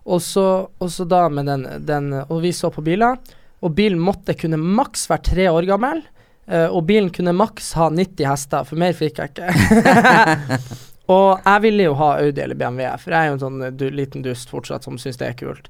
Og 0.03 0.21
så, 0.21 0.67
og 0.67 0.91
så 0.91 1.05
da 1.07 1.27
med 1.31 1.47
den, 1.47 1.67
den 1.87 2.09
Og 2.25 2.41
vi 2.43 2.51
så 2.55 2.71
på 2.73 2.83
biler, 2.83 3.19
og 3.63 3.71
bilen 3.77 4.01
måtte 4.03 4.35
kunne 4.35 4.59
maks 4.59 5.07
være 5.09 5.23
tre 5.29 5.47
år 5.51 5.67
gammel. 5.69 6.01
eh, 6.47 6.67
og 6.67 6.83
bilen 6.85 7.09
kunne 7.09 7.31
maks 7.31 7.73
ha 7.79 7.89
90 7.89 8.27
hester, 8.27 8.65
for 8.67 8.75
mer 8.75 8.93
fikk 8.97 9.21
jeg 9.21 9.31
ikke. 9.31 10.59
Og 11.11 11.41
jeg 11.43 11.63
ville 11.65 11.83
jo 11.89 11.95
ha 11.99 12.13
Audi 12.21 12.41
eller 12.41 12.55
BMW, 12.55 12.85
for 13.01 13.11
jeg 13.11 13.19
er 13.19 13.31
jo 13.31 13.35
en 13.35 13.41
sånn 13.41 13.63
du, 13.75 13.89
liten 13.91 14.23
dust 14.23 14.51
fortsatt 14.51 14.85
som 14.87 14.95
syns 14.99 15.19
det 15.19 15.27
er 15.27 15.35
kult. 15.39 15.67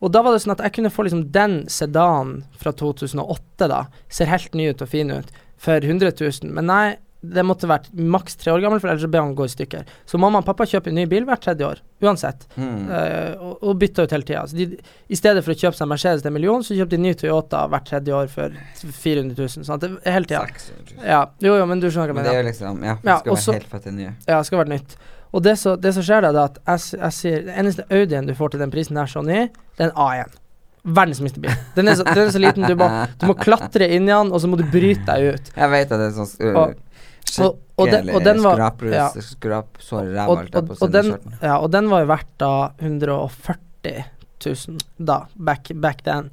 Og 0.00 0.12
da 0.14 0.22
var 0.24 0.32
det 0.32 0.40
sånn 0.40 0.54
at 0.54 0.62
jeg 0.64 0.78
kunne 0.78 0.92
få 0.92 1.04
liksom 1.04 1.26
den 1.34 1.56
sedanen 1.68 2.46
fra 2.56 2.72
2008, 2.72 3.68
da, 3.68 3.82
ser 4.08 4.30
helt 4.32 4.56
ny 4.56 4.70
ut 4.72 4.80
og 4.80 4.88
fin 4.88 5.12
ut, 5.12 5.28
for 5.60 5.84
100 5.84 6.14
000. 6.16 6.52
Men 6.56 6.70
nei, 6.70 6.84
det 7.20 7.42
måtte 7.44 7.68
vært 7.68 7.90
maks 7.92 8.38
tre 8.40 8.52
år 8.54 8.62
gammel, 8.64 8.80
for 8.80 8.88
ellers 8.88 9.04
ber 9.12 9.20
han 9.20 9.34
gå 9.36 9.44
i 9.44 9.52
stykker. 9.52 9.88
Så 10.08 10.18
mamma 10.20 10.40
og 10.40 10.46
pappa 10.48 10.64
kjøper 10.68 10.92
en 10.92 10.96
ny 11.02 11.04
bil 11.10 11.26
hvert 11.28 11.42
tredje 11.44 11.66
år, 11.68 11.82
uansett. 12.00 12.46
Mm. 12.56 12.88
uh, 12.88 13.42
og, 13.44 13.52
og 13.60 13.76
bytter 13.82 14.08
ut 14.08 14.14
hele 14.16 14.28
tida. 14.28 14.46
I 15.12 15.18
stedet 15.18 15.44
for 15.44 15.52
å 15.52 15.58
kjøpe 15.60 15.76
seg 15.76 15.90
Mercedes 15.90 16.24
til 16.24 16.32
en 16.32 16.36
million, 16.38 16.64
så 16.64 16.78
kjøpte 16.78 16.96
de 16.96 17.02
ny 17.04 17.12
Toyota 17.20 17.66
hvert 17.68 17.88
tredje 17.92 18.16
år 18.16 18.32
for 18.32 18.56
400 18.80 19.36
000. 19.36 19.68
Sant? 19.68 19.88
hele 20.06 20.30
tida. 20.30 20.44
Ja, 21.04 21.22
jo, 21.44 21.54
jo, 21.60 21.68
men 21.68 21.84
du 21.84 21.90
skjønner 21.90 22.14
hva 22.14 22.20
Men 22.22 22.24
mener. 22.24 22.32
det 22.32 22.38
er 22.38 22.44
jo 22.44 22.50
liksom 22.50 22.84
Ja, 22.88 22.96
det 23.04 23.20
skal 23.20 23.32
og 23.32 23.38
så- 23.44 23.52
være 23.52 23.60
helt 23.60 23.74
fette 23.76 23.96
nye. 23.96 24.12
Ja, 24.24 24.36
det 24.38 24.44
skal 24.48 24.64
være 24.64 24.74
nytt. 24.78 24.96
Og 25.30 25.42
det, 25.44 25.58
så, 25.60 25.76
det 25.78 25.92
som 25.94 26.02
skjer 26.02 26.24
da, 26.24 26.32
er 26.32 26.44
at 26.48 26.58
jeg, 26.66 26.98
jeg 26.98 27.14
sier 27.14 27.42
Den 27.46 27.54
eneste 27.62 27.84
Audien 27.94 28.26
du 28.26 28.34
får 28.34 28.54
til 28.54 28.64
den 28.64 28.72
prisen 28.72 28.98
der 28.98 29.10
så 29.10 29.22
ny, 29.22 29.44
det 29.76 29.84
er 29.86 29.92
en 29.92 29.98
A1. 30.00 30.40
Verdens 30.82 31.20
minste 31.20 31.42
bil. 31.44 31.52
Den 31.76 31.90
er 31.92 31.98
så, 31.98 32.06
den 32.08 32.24
er 32.24 32.32
så 32.32 32.40
liten, 32.40 32.64
du 32.64 32.74
må, 32.80 32.86
du 33.20 33.26
må 33.28 33.36
klatre 33.36 33.84
inn 33.84 34.08
i 34.08 34.12
den, 34.14 34.30
og 34.32 34.40
så 34.40 34.48
må 34.48 34.56
du 34.56 34.64
bryte 34.72 35.04
deg 35.04 35.36
ut. 35.36 35.50
Jeg 35.52 35.72
vet 35.74 35.92
at 35.92 36.00
det 36.00 36.06
er 36.08 36.14
sånn 36.16 36.56
uh, 36.56 36.72
Og- 37.40 37.46
og- 37.46 37.58
og 37.78 37.90
den- 37.90 38.10
og 38.14 38.24
den 38.24 38.42
var- 38.42 38.56
skraprus, 38.56 38.92
ja. 38.92 39.08
skrapsår 39.14 40.02
i 40.08 40.14
ræva, 40.14 40.28
Og, 40.30 40.38
og, 40.38 40.66
på 40.66 40.72
å 40.72 40.76
si. 40.76 40.84
og, 40.84 40.90
den 40.92 41.10
den, 41.10 41.34
ja, 41.42 41.56
og 41.58 41.70
den 41.70 41.88
var 41.88 42.00
jo 42.00 42.06
verdt 42.10 42.32
da 42.38 42.72
140 42.80 44.04
000 44.44 44.78
da, 44.98 45.26
back, 45.36 45.70
back 45.74 46.02
then. 46.02 46.30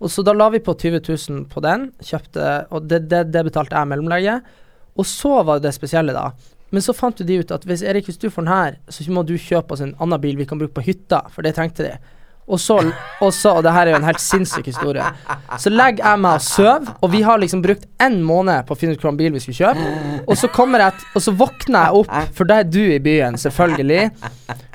Og 0.00 0.10
så 0.12 0.22
da 0.24 0.32
la 0.36 0.48
vi 0.52 0.58
på 0.60 0.74
20 0.76 1.00
000 1.30 1.44
på 1.48 1.60
den, 1.64 1.90
kjøpte, 2.04 2.66
og 2.70 2.86
det, 2.88 3.08
det, 3.08 3.30
det 3.32 3.44
betalte 3.48 3.76
jeg 3.78 3.88
mellomlegget. 3.88 4.42
Og 4.96 5.04
så 5.08 5.42
var 5.44 5.58
det 5.60 5.72
spesielle, 5.74 6.12
da. 6.12 6.30
Men 6.70 6.82
så 6.82 6.92
fant 6.96 7.18
jo 7.20 7.24
de 7.28 7.38
ut 7.40 7.50
at 7.54 7.64
hvis 7.64 7.82
Erik, 7.86 8.06
hvis 8.06 8.18
du 8.20 8.28
får 8.28 8.44
den 8.44 8.52
her, 8.52 8.76
så 8.88 9.06
må 9.14 9.24
du 9.24 9.34
kjøpe 9.38 9.72
oss 9.72 9.80
en 9.84 9.94
annen 10.02 10.20
bil 10.20 10.36
vi 10.36 10.44
kan 10.48 10.58
bruke 10.60 10.74
på 10.74 10.84
hytta, 10.84 11.22
for 11.32 11.42
det 11.46 11.54
trengte 11.56 11.84
de. 11.86 11.96
Og 12.46 12.60
så, 12.62 12.76
og 13.20 13.32
så, 13.34 13.56
og 13.58 13.64
det 13.66 13.72
her 13.74 13.88
er 13.88 13.90
jo 13.90 13.98
en 13.98 14.04
helt 14.06 14.20
sinnssyk 14.22 14.68
historie, 14.70 15.02
så 15.58 15.70
legger 15.72 16.04
jeg 16.06 16.20
meg 16.22 16.36
og 16.38 16.44
sover, 16.46 16.92
og 17.02 17.10
vi 17.10 17.22
har 17.26 17.40
liksom 17.42 17.62
brukt 17.64 17.88
en 18.06 18.20
måned 18.22 18.68
på 18.68 18.76
å 18.76 18.78
finne 18.78 18.94
ut 18.94 19.00
hvilken 19.02 19.18
bil 19.18 19.34
vi 19.34 19.40
skulle 19.42 19.58
kjøpe, 19.58 20.20
og 20.30 20.38
så 20.38 20.50
kommer 20.54 20.84
jeg, 20.84 20.92
og 21.18 21.24
så 21.26 21.34
våkner 21.40 21.88
jeg 21.88 22.04
opp, 22.04 22.14
for 22.38 22.46
da 22.46 22.60
er 22.62 22.70
du 22.70 22.78
i 22.86 23.00
byen, 23.02 23.34
selvfølgelig, 23.42 24.04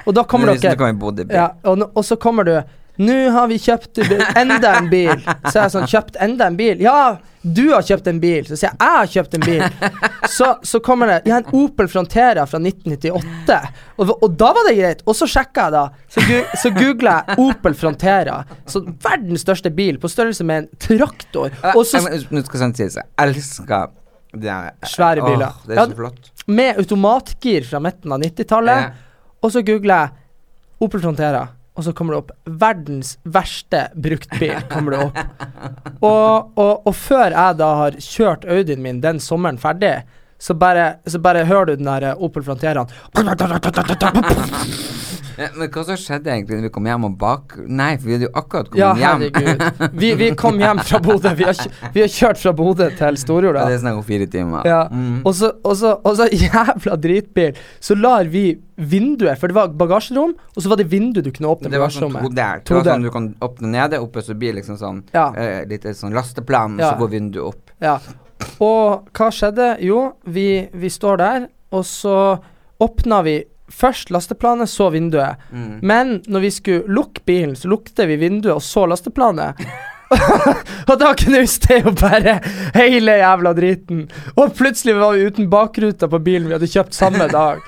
og 0.04 0.12
da 0.20 0.26
kommer 0.28 0.52
dere 0.52 0.76
ja, 1.40 1.48
og 1.96 2.04
så 2.04 2.20
kommer 2.20 2.44
du 2.50 2.54
Nå 2.98 3.18
har 3.32 3.48
vi 3.48 3.58
kjøpt 3.62 4.02
enda 4.38 4.76
en 4.78 4.90
bil. 4.92 5.20
Så 5.48 5.58
er 5.58 5.64
jeg 5.66 5.74
sånn 5.76 5.88
Kjøpt 5.92 6.18
enda 6.22 6.48
en 6.52 6.58
bil? 6.60 6.82
Ja, 6.84 7.18
du 7.42 7.72
har 7.72 7.82
kjøpt 7.88 8.08
en 8.12 8.20
bil. 8.22 8.44
Så 8.46 8.58
sier 8.60 8.70
jeg 8.70 8.78
jeg 8.82 8.98
har 8.98 9.08
kjøpt 9.14 9.38
en 9.40 9.46
bil. 9.46 9.64
Så, 10.30 10.50
så 10.68 10.80
kommer 10.84 11.10
det 11.10 11.16
Jeg 11.26 11.34
har 11.34 11.42
en 11.46 11.56
Opel 11.64 11.88
Frontera 11.90 12.44
fra 12.50 12.60
1998. 12.62 13.58
Og, 13.98 14.12
og 14.18 14.36
da 14.38 14.52
var 14.58 14.68
det 14.70 14.76
greit. 14.78 15.02
Og 15.08 15.18
så 15.18 15.28
sjekka 15.30 15.70
jeg, 15.70 15.74
da. 15.78 15.86
Så, 16.12 16.26
gu, 16.28 16.36
så 16.62 16.74
googla 16.76 17.16
jeg 17.32 17.40
Opel 17.48 17.78
Frontera. 17.80 18.42
Så 18.70 18.84
verdens 19.04 19.46
største 19.48 19.72
bil, 19.74 19.98
på 20.02 20.12
størrelse 20.12 20.46
med 20.48 20.64
en 20.66 20.70
traktor. 20.86 21.56
Og 21.74 21.82
så 21.90 22.04
Nå 22.06 22.44
skal 22.46 22.66
sånn 22.68 22.78
sies, 22.78 23.00
jeg 23.00 23.10
elsker 23.26 23.90
det 24.32 24.48
er, 24.48 24.76
Svære 24.88 25.26
biler. 25.26 25.48
Åh, 25.50 25.64
det 25.68 25.76
er 25.76 25.90
så 25.90 25.98
flott. 25.98 26.30
med 26.48 26.78
automatgir 26.80 27.66
fra 27.68 27.82
midten 27.84 28.14
av 28.16 28.22
90-tallet. 28.24 28.86
Ja. 28.86 29.34
Og 29.44 29.52
så 29.52 29.64
googler 29.66 30.06
jeg 30.06 30.86
Opel 30.86 31.02
Frontera, 31.04 31.42
og 31.78 31.86
så 31.86 31.94
kommer 31.96 32.14
det 32.14 32.22
opp 32.24 32.32
verdens 32.62 33.14
verste 33.24 33.86
bruktbil. 33.96 34.58
kommer 34.72 34.96
det 34.96 35.04
opp. 35.06 35.20
Og, 36.02 36.58
og, 36.60 36.88
og 36.90 36.96
før 36.98 37.32
jeg 37.32 37.58
da 37.62 37.70
har 37.80 38.00
kjørt 38.04 38.48
Audien 38.50 38.82
min 38.84 39.00
den 39.04 39.22
sommeren 39.24 39.60
ferdig, 39.62 40.02
så 40.42 40.56
bare, 40.58 40.88
så 41.06 41.20
bare 41.22 41.46
hører 41.46 41.72
du 41.72 41.76
den 41.84 41.86
der 41.92 42.10
eh, 42.12 42.24
Opel 42.26 42.42
Fronteraen. 42.44 42.90
Ja, 45.40 45.48
Men 45.58 45.70
hva 45.74 45.82
som 45.88 45.96
skjedde 45.98 46.30
egentlig 46.30 46.58
når 46.60 46.66
vi 46.68 46.72
kom 46.76 46.86
hjem 46.90 47.06
og 47.08 47.14
bak... 47.22 47.54
Nei, 47.66 47.94
for 47.98 48.10
vi 48.10 48.16
hadde 48.18 48.26
jo 48.28 48.32
akkurat 48.38 48.68
kommet 48.70 48.82
Ja, 48.82 48.90
hjem. 49.00 49.24
herregud. 49.24 49.94
Vi, 50.02 50.10
vi 50.20 50.28
kom 50.38 50.60
hjem 50.64 50.82
fra 50.86 51.00
Bodø. 51.02 51.32
Vi 51.40 51.46
har, 51.48 51.62
vi 51.96 52.04
har 52.04 52.12
kjørt 52.12 52.42
fra 52.42 52.52
Bodø 52.58 52.90
til 53.00 53.18
Storjorda. 53.22 53.64
Ja, 53.64 53.72
det 53.72 53.78
er 53.80 53.84
snakk 53.86 54.02
om 54.02 54.06
fire 54.08 54.28
timer. 54.30 54.68
Ja, 54.68 54.82
Mm. 54.92 55.22
og, 55.26 55.34
så, 55.38 55.52
og, 55.64 55.76
så, 55.80 55.94
og 56.04 56.18
så 56.20 56.26
jævla 56.44 56.98
dritbil. 57.00 57.58
Så 57.80 57.96
lar 57.96 58.28
vi 58.30 58.44
vinduet 58.82 59.38
For 59.40 59.48
det 59.52 59.56
var 59.56 59.70
bagasjerom, 59.78 60.34
og 60.56 60.64
så 60.64 60.70
var 60.72 60.80
det 60.82 60.88
vindu 60.92 61.22
du 61.24 61.30
kunne 61.32 61.52
åpne. 61.54 61.70
Det 61.72 61.80
var 61.80 61.94
sånn 61.94 62.12
todelt. 62.18 62.66
Det 62.68 62.76
var 62.76 62.88
sånn 62.92 63.06
du 63.08 63.12
kan 63.14 63.30
åpne 63.46 63.72
nede, 63.76 64.00
oppe 64.04 64.24
så 64.26 64.36
blir 64.38 64.58
liksom 64.58 64.78
sånn 64.82 65.04
Ja. 65.16 65.30
eh, 65.38 65.62
litt 65.70 65.86
sånn 65.98 66.14
lasteplan, 66.18 66.78
Ja. 66.82 66.92
så 66.92 67.00
går 67.04 67.12
vinduet 67.16 67.46
opp. 67.54 67.72
Ja. 67.82 68.00
Og 68.62 69.08
hva 69.18 69.30
skjedde? 69.34 69.76
Jo, 69.86 70.12
vi, 70.26 70.68
vi 70.74 70.92
står 70.92 71.22
der, 71.22 71.48
og 71.72 71.86
så 71.88 72.18
åpna 72.82 73.22
vi 73.26 73.38
først 73.72 74.12
lasteplanet, 74.12 74.70
så 74.70 74.90
vinduet. 74.92 75.40
Mm. 75.52 75.80
Men 75.82 76.18
når 76.28 76.46
vi 76.46 76.52
skulle 76.52 76.92
lukke 76.92 77.24
bilen, 77.26 77.56
så 77.56 77.72
lukte 77.72 78.06
vi 78.10 78.20
vinduet, 78.20 78.54
og 78.58 78.64
så 78.66 78.86
lasteplanet. 78.90 79.60
og 80.90 80.96
da 81.00 81.14
knuste 81.16 81.80
jo 81.80 81.94
bare 81.96 82.40
hele 82.76 83.20
jævla 83.22 83.54
driten. 83.58 84.06
Og 84.36 84.56
plutselig 84.58 84.98
var 85.00 85.16
vi 85.16 85.28
uten 85.30 85.52
bakruta 85.52 86.10
på 86.12 86.20
bilen 86.24 86.50
vi 86.50 86.58
hadde 86.58 86.72
kjøpt 86.72 86.98
samme 86.98 87.30
dag. 87.40 87.64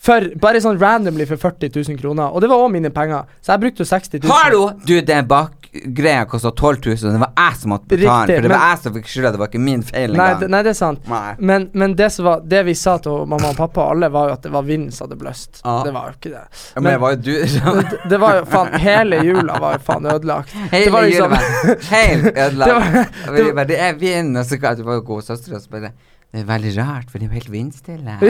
For, 0.00 0.30
bare 0.40 0.62
sånn 0.64 0.78
randomly 0.80 1.26
for 1.28 1.40
40 1.40 1.74
000 1.74 1.98
kroner. 2.00 2.30
Og 2.32 2.40
det 2.40 2.48
var 2.48 2.62
òg 2.62 2.70
mine 2.72 2.88
penger. 2.94 3.26
Så 3.44 3.52
jeg 3.52 3.64
brukte 3.66 3.84
jo 3.84 3.90
60 3.90 4.22
000. 4.22 4.32
Hallo! 4.32 4.62
Du, 4.86 4.94
den 5.04 5.28
bakgreia 5.72 6.24
kosta 6.26 6.50
12 6.50 6.78
000, 6.86 6.96
det 7.12 7.18
var 7.22 7.32
jeg 7.36 7.56
som 7.60 7.70
måtte 7.70 7.86
betale. 7.86 8.26
Riktig, 8.26 8.36
for 8.36 8.42
det 8.42 8.50
var 8.54 8.64
jeg 8.70 8.78
som 8.82 8.94
fikk 8.96 9.06
skylda, 9.12 9.30
det 9.30 9.38
var 9.42 9.50
ikke 9.52 9.60
min 9.62 9.82
feil 9.86 10.10
Nei, 10.12 10.24
engang. 10.26 10.40
det, 10.40 10.48
nei, 10.50 10.62
det 10.66 10.70
er 10.72 10.78
sant. 10.78 11.04
Nei. 11.10 11.34
Men, 11.38 11.68
men 11.72 11.94
det, 11.98 12.08
var, 12.26 12.40
det 12.54 12.62
vi 12.66 12.74
sa 12.74 12.96
til 13.04 13.26
mamma 13.30 13.52
og 13.52 13.56
pappa, 13.60 13.84
og 13.84 13.94
alle, 13.94 14.08
var 14.10 14.28
jo 14.32 14.34
at 14.38 14.42
det 14.48 14.52
var 14.56 14.66
vinden 14.66 14.90
som 14.92 15.06
hadde 15.08 15.20
bløst. 15.20 15.60
Ja. 15.64 15.76
Det 15.86 15.94
var 15.94 16.10
jo 16.10 16.16
ikke 16.18 16.32
det. 16.34 16.44
Men, 16.74 16.82
men 16.82 16.92
det 16.92 17.00
var 17.04 17.14
jo 17.14 17.22
du 17.22 17.32
som 17.54 17.80
det, 17.80 18.00
det 18.10 18.20
var 18.26 18.40
jo 18.40 18.44
faen 18.50 18.74
Hele 18.80 19.22
jula 19.26 19.58
var 19.62 19.78
jo 19.78 19.82
faen 19.86 20.06
ødelagt. 20.10 20.54
det 20.58 20.70
Hele 20.74 20.94
var 20.96 21.06
liksom 21.08 21.34
juleverden. 21.38 21.88
Helt 21.94 22.24
Det 22.34 22.46
ødelagt. 22.48 22.74
var- 22.74 23.36
det, 23.36 23.44
vi 23.44 23.52
bare, 23.52 23.68
Det 23.70 23.80
er 23.80 23.98
vind, 24.00 24.36
og 24.38 24.44
så 24.50 24.58
kan 24.60 24.76
du 24.76 24.82
var 24.90 24.98
jo 24.98 25.06
god 25.14 25.22
søster, 25.22 25.54
og 25.54 25.62
bare 25.70 25.92
Det 26.30 26.44
er 26.44 26.46
veldig 26.46 26.70
rart, 26.76 27.08
for 27.10 27.18
det 27.18 27.26
er 27.26 27.32
jo 27.32 27.34
helt 27.40 27.50
vindstille. 27.50 28.12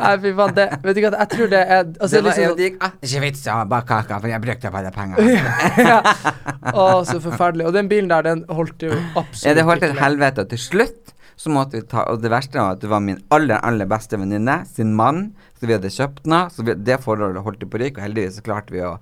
Nei, 0.00 0.12
fy 0.22 0.30
faen, 0.38 0.54
det 0.56 0.64
Vet 0.86 0.96
du 0.96 1.00
hva, 1.02 1.10
jeg 1.12 1.28
tror 1.34 1.50
det 1.52 1.60
er 1.60 1.82
altså, 1.82 2.12
det 2.14 2.22
var, 2.22 2.30
liksom, 2.30 2.54
det 2.56 2.68
gikk 2.70 2.78
ah, 2.86 2.94
ikke 3.04 3.20
vits 3.26 3.42
å 3.52 3.56
bake 3.68 3.88
kake, 3.90 4.20
for 4.22 4.32
jeg 4.32 4.44
brukte 4.46 4.70
bare 4.78 4.92
penger. 4.94 5.28
ja. 5.90 5.98
Å, 6.72 6.86
så 7.04 7.18
forferdelig. 7.20 7.66
Og 7.68 7.76
den 7.76 7.90
bilen 7.92 8.08
der, 8.08 8.24
den 8.24 8.46
holdt 8.48 8.86
jo 8.86 8.94
absolutt 8.96 9.44
Ja, 9.50 9.52
det 9.58 9.66
holdt 9.68 9.84
ikke 9.84 9.92
til 9.92 10.02
helvete, 10.06 10.46
og 10.46 10.54
til 10.54 10.62
slutt 10.64 11.12
så 11.36 11.52
måtte 11.52 11.76
vi 11.76 11.84
ta 11.84 12.06
Og 12.08 12.22
det 12.22 12.30
verste 12.32 12.56
var 12.56 12.78
at 12.78 12.80
det 12.80 12.88
var 12.88 13.02
min 13.04 13.20
aller, 13.28 13.60
aller 13.60 13.84
beste 13.90 14.16
venninne 14.16 14.62
sin 14.72 14.96
mann, 14.96 15.34
så 15.60 15.68
vi 15.68 15.76
hadde 15.76 15.92
kjøpt 15.92 16.24
den, 16.24 16.38
så 16.48 16.64
vi, 16.64 16.80
det 16.80 16.96
forholdet 17.04 17.44
holdt 17.44 17.60
på 17.66 17.74
på 17.74 17.82
ryk, 17.84 18.00
og 18.00 18.06
heldigvis 18.06 18.40
så 18.40 18.46
klarte 18.46 18.72
vi 18.72 18.80
å 18.88 18.96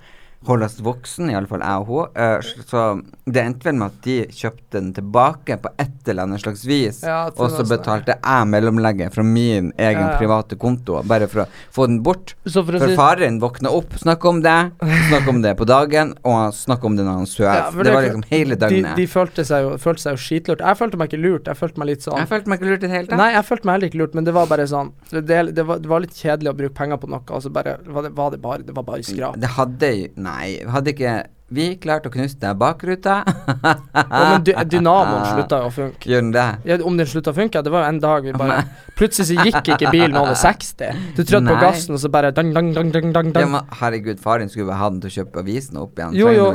holde 0.47 0.69
oss 0.69 0.79
voksen, 0.85 1.31
iallfall 1.33 1.63
jeg 1.65 1.85
og 1.85 1.91
hun. 1.91 2.19
Eh, 2.21 2.65
så 2.69 2.85
det 3.25 3.41
endte 3.41 3.69
vel 3.69 3.79
med 3.81 3.93
at 3.93 4.01
de 4.05 4.17
kjøpte 4.35 4.75
den 4.77 4.91
tilbake 4.97 5.57
på 5.63 5.71
et 5.81 6.11
eller 6.11 6.27
annet 6.27 6.43
slags 6.43 6.65
vis, 6.69 7.03
Ja, 7.07 7.31
og 7.31 7.53
så 7.53 7.65
betalte 7.69 8.17
jeg 8.19 8.49
mellomlegget 8.51 9.15
fra 9.15 9.25
min 9.25 9.71
egen 9.79 10.03
Ja, 10.05 10.17
private 10.19 10.59
konto, 10.61 10.99
bare 11.09 11.29
for 11.31 11.45
å 11.45 11.47
få 11.73 11.87
den 11.89 12.03
bort. 12.05 12.35
Så 12.45 12.65
for 12.65 12.77
For 12.79 12.91
si 12.93 12.99
faren 12.99 13.39
våkna 13.41 13.73
opp, 13.73 13.95
snakka 14.01 14.29
om 14.29 14.43
det, 14.45 14.57
snakka 14.83 15.31
om 15.33 15.41
det 15.45 15.55
på 15.57 15.69
dagen, 15.69 16.13
og 16.25 16.53
snakka 16.55 16.91
om 16.91 16.99
det 16.99 17.07
når 17.07 17.21
han. 17.23 17.31
Ja, 17.45 17.71
det 17.71 17.95
var 17.95 18.03
liksom 18.05 18.27
hele 18.31 18.59
de, 18.59 18.61
døgnet. 18.67 18.97
de 18.97 19.07
følte 19.09 19.45
seg 19.49 19.65
jo, 19.65 19.73
følte 19.81 20.05
seg 20.05 20.19
jo 20.19 20.23
skitlurt. 20.27 20.61
Jeg 20.65 20.81
følte 20.81 21.01
meg 21.01 21.13
ikke 21.13 21.23
lurt, 21.23 21.49
jeg 21.49 21.59
følte 21.59 21.81
meg 21.81 21.93
litt 21.93 22.05
sånn 22.05 22.21
jeg 22.21 22.31
følte 22.31 22.51
meg 22.51 22.61
ikke 22.61 22.71
lurt 22.71 22.85
i 22.85 22.87
det 22.87 22.93
hele 22.93 23.09
tatt. 23.11 23.21
Nei, 23.21 23.31
jeg 23.35 23.47
følte 23.49 23.69
meg 23.69 23.77
heller 23.79 23.91
ikke 23.91 24.01
lurt, 24.03 24.15
men 24.19 24.29
det 24.29 24.35
var 24.37 24.51
bare 24.51 24.67
sånn 24.71 24.93
Det, 25.11 25.23
det, 25.29 25.65
var, 25.67 25.81
det 25.83 25.91
var 25.91 26.05
litt 26.05 26.17
kjedelig 26.19 26.53
å 26.53 26.57
bruke 26.59 26.77
penger 26.79 27.01
på 27.03 27.11
noe, 27.13 27.23
og 27.29 27.45
så 27.45 27.53
bare 27.55 27.77
var 27.85 28.07
det, 28.07 28.13
var 28.17 28.35
det 28.35 28.41
bare 28.45 28.67
Det 28.69 28.77
var 28.77 28.87
bare 28.87 29.07
skrap. 29.07 29.39
Det 29.41 29.51
hadde 29.57 29.91
jo 29.95 30.11
Nei, 30.35 30.59
hadde 30.67 30.95
ikke 30.95 31.15
vi 31.55 31.67
klart 31.79 32.07
å 32.09 32.11
knuse 32.11 32.51
bakruta? 32.59 33.19
Ja, 33.23 33.75
men 34.11 34.45
dy 34.47 34.55
dynamoen 34.73 35.27
slutta 35.35 35.61
jo 35.63 35.69
å 35.69 35.73
funke. 35.75 36.09
Gjør 36.11 36.25
den 36.25 36.33
det? 36.35 36.47
Ja, 36.67 36.79
om 36.89 36.97
den 36.99 37.07
slutta 37.07 37.31
å 37.35 37.37
funke? 37.37 37.63
Det 37.63 37.71
var 37.71 37.85
jo 37.85 37.91
en 37.93 38.01
dag 38.03 38.27
vi 38.27 38.33
bare 38.35 38.63
Plutselig 38.99 39.29
så 39.29 39.45
gikk 39.45 39.71
ikke 39.75 39.93
bilen 39.93 40.17
over 40.19 40.35
60. 40.41 40.99
Du 41.19 41.23
trødde 41.23 41.53
på 41.53 41.61
gassen, 41.63 41.95
og 41.95 42.03
så 42.03 42.11
bare 42.15 42.33
dang, 42.35 42.51
dang, 42.57 42.73
dang, 42.75 42.91
dang, 42.95 43.13
dang, 43.15 43.31
Ja, 43.37 43.47
men 43.51 43.71
herregud, 43.81 44.21
faren 44.25 44.51
skulle 44.51 44.71
vel 44.73 44.81
ha 44.81 44.91
den 44.95 45.01
til 45.05 45.13
å 45.13 45.17
kjøpe 45.21 45.45
avisen 45.45 45.81
opp 45.83 46.01
igjen. 46.01 46.17
Jo, 46.19 46.33
jo. 46.35 46.51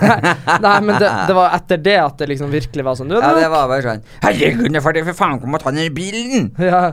Nei, 0.66 0.78
men 0.84 0.94
det, 1.00 1.10
det 1.30 1.38
var 1.38 1.56
etter 1.56 1.82
det 1.82 1.98
at 2.04 2.18
det 2.22 2.30
liksom 2.34 2.52
virkelig 2.54 2.86
var 2.86 2.98
sånn. 3.00 3.10
Du, 3.10 3.18
Ja, 3.18 3.32
det 3.38 3.50
var 3.52 3.70
bare 3.72 3.86
sånn 3.86 4.04
Herregud, 4.26 4.68
jeg 4.68 4.84
får 4.84 5.02
for 5.12 5.22
faen 5.24 5.40
komme 5.42 5.58
og 5.58 5.64
ta 5.64 5.72
den 5.74 5.88
i 5.88 5.94
bilen! 5.94 6.52
ja. 6.60 6.90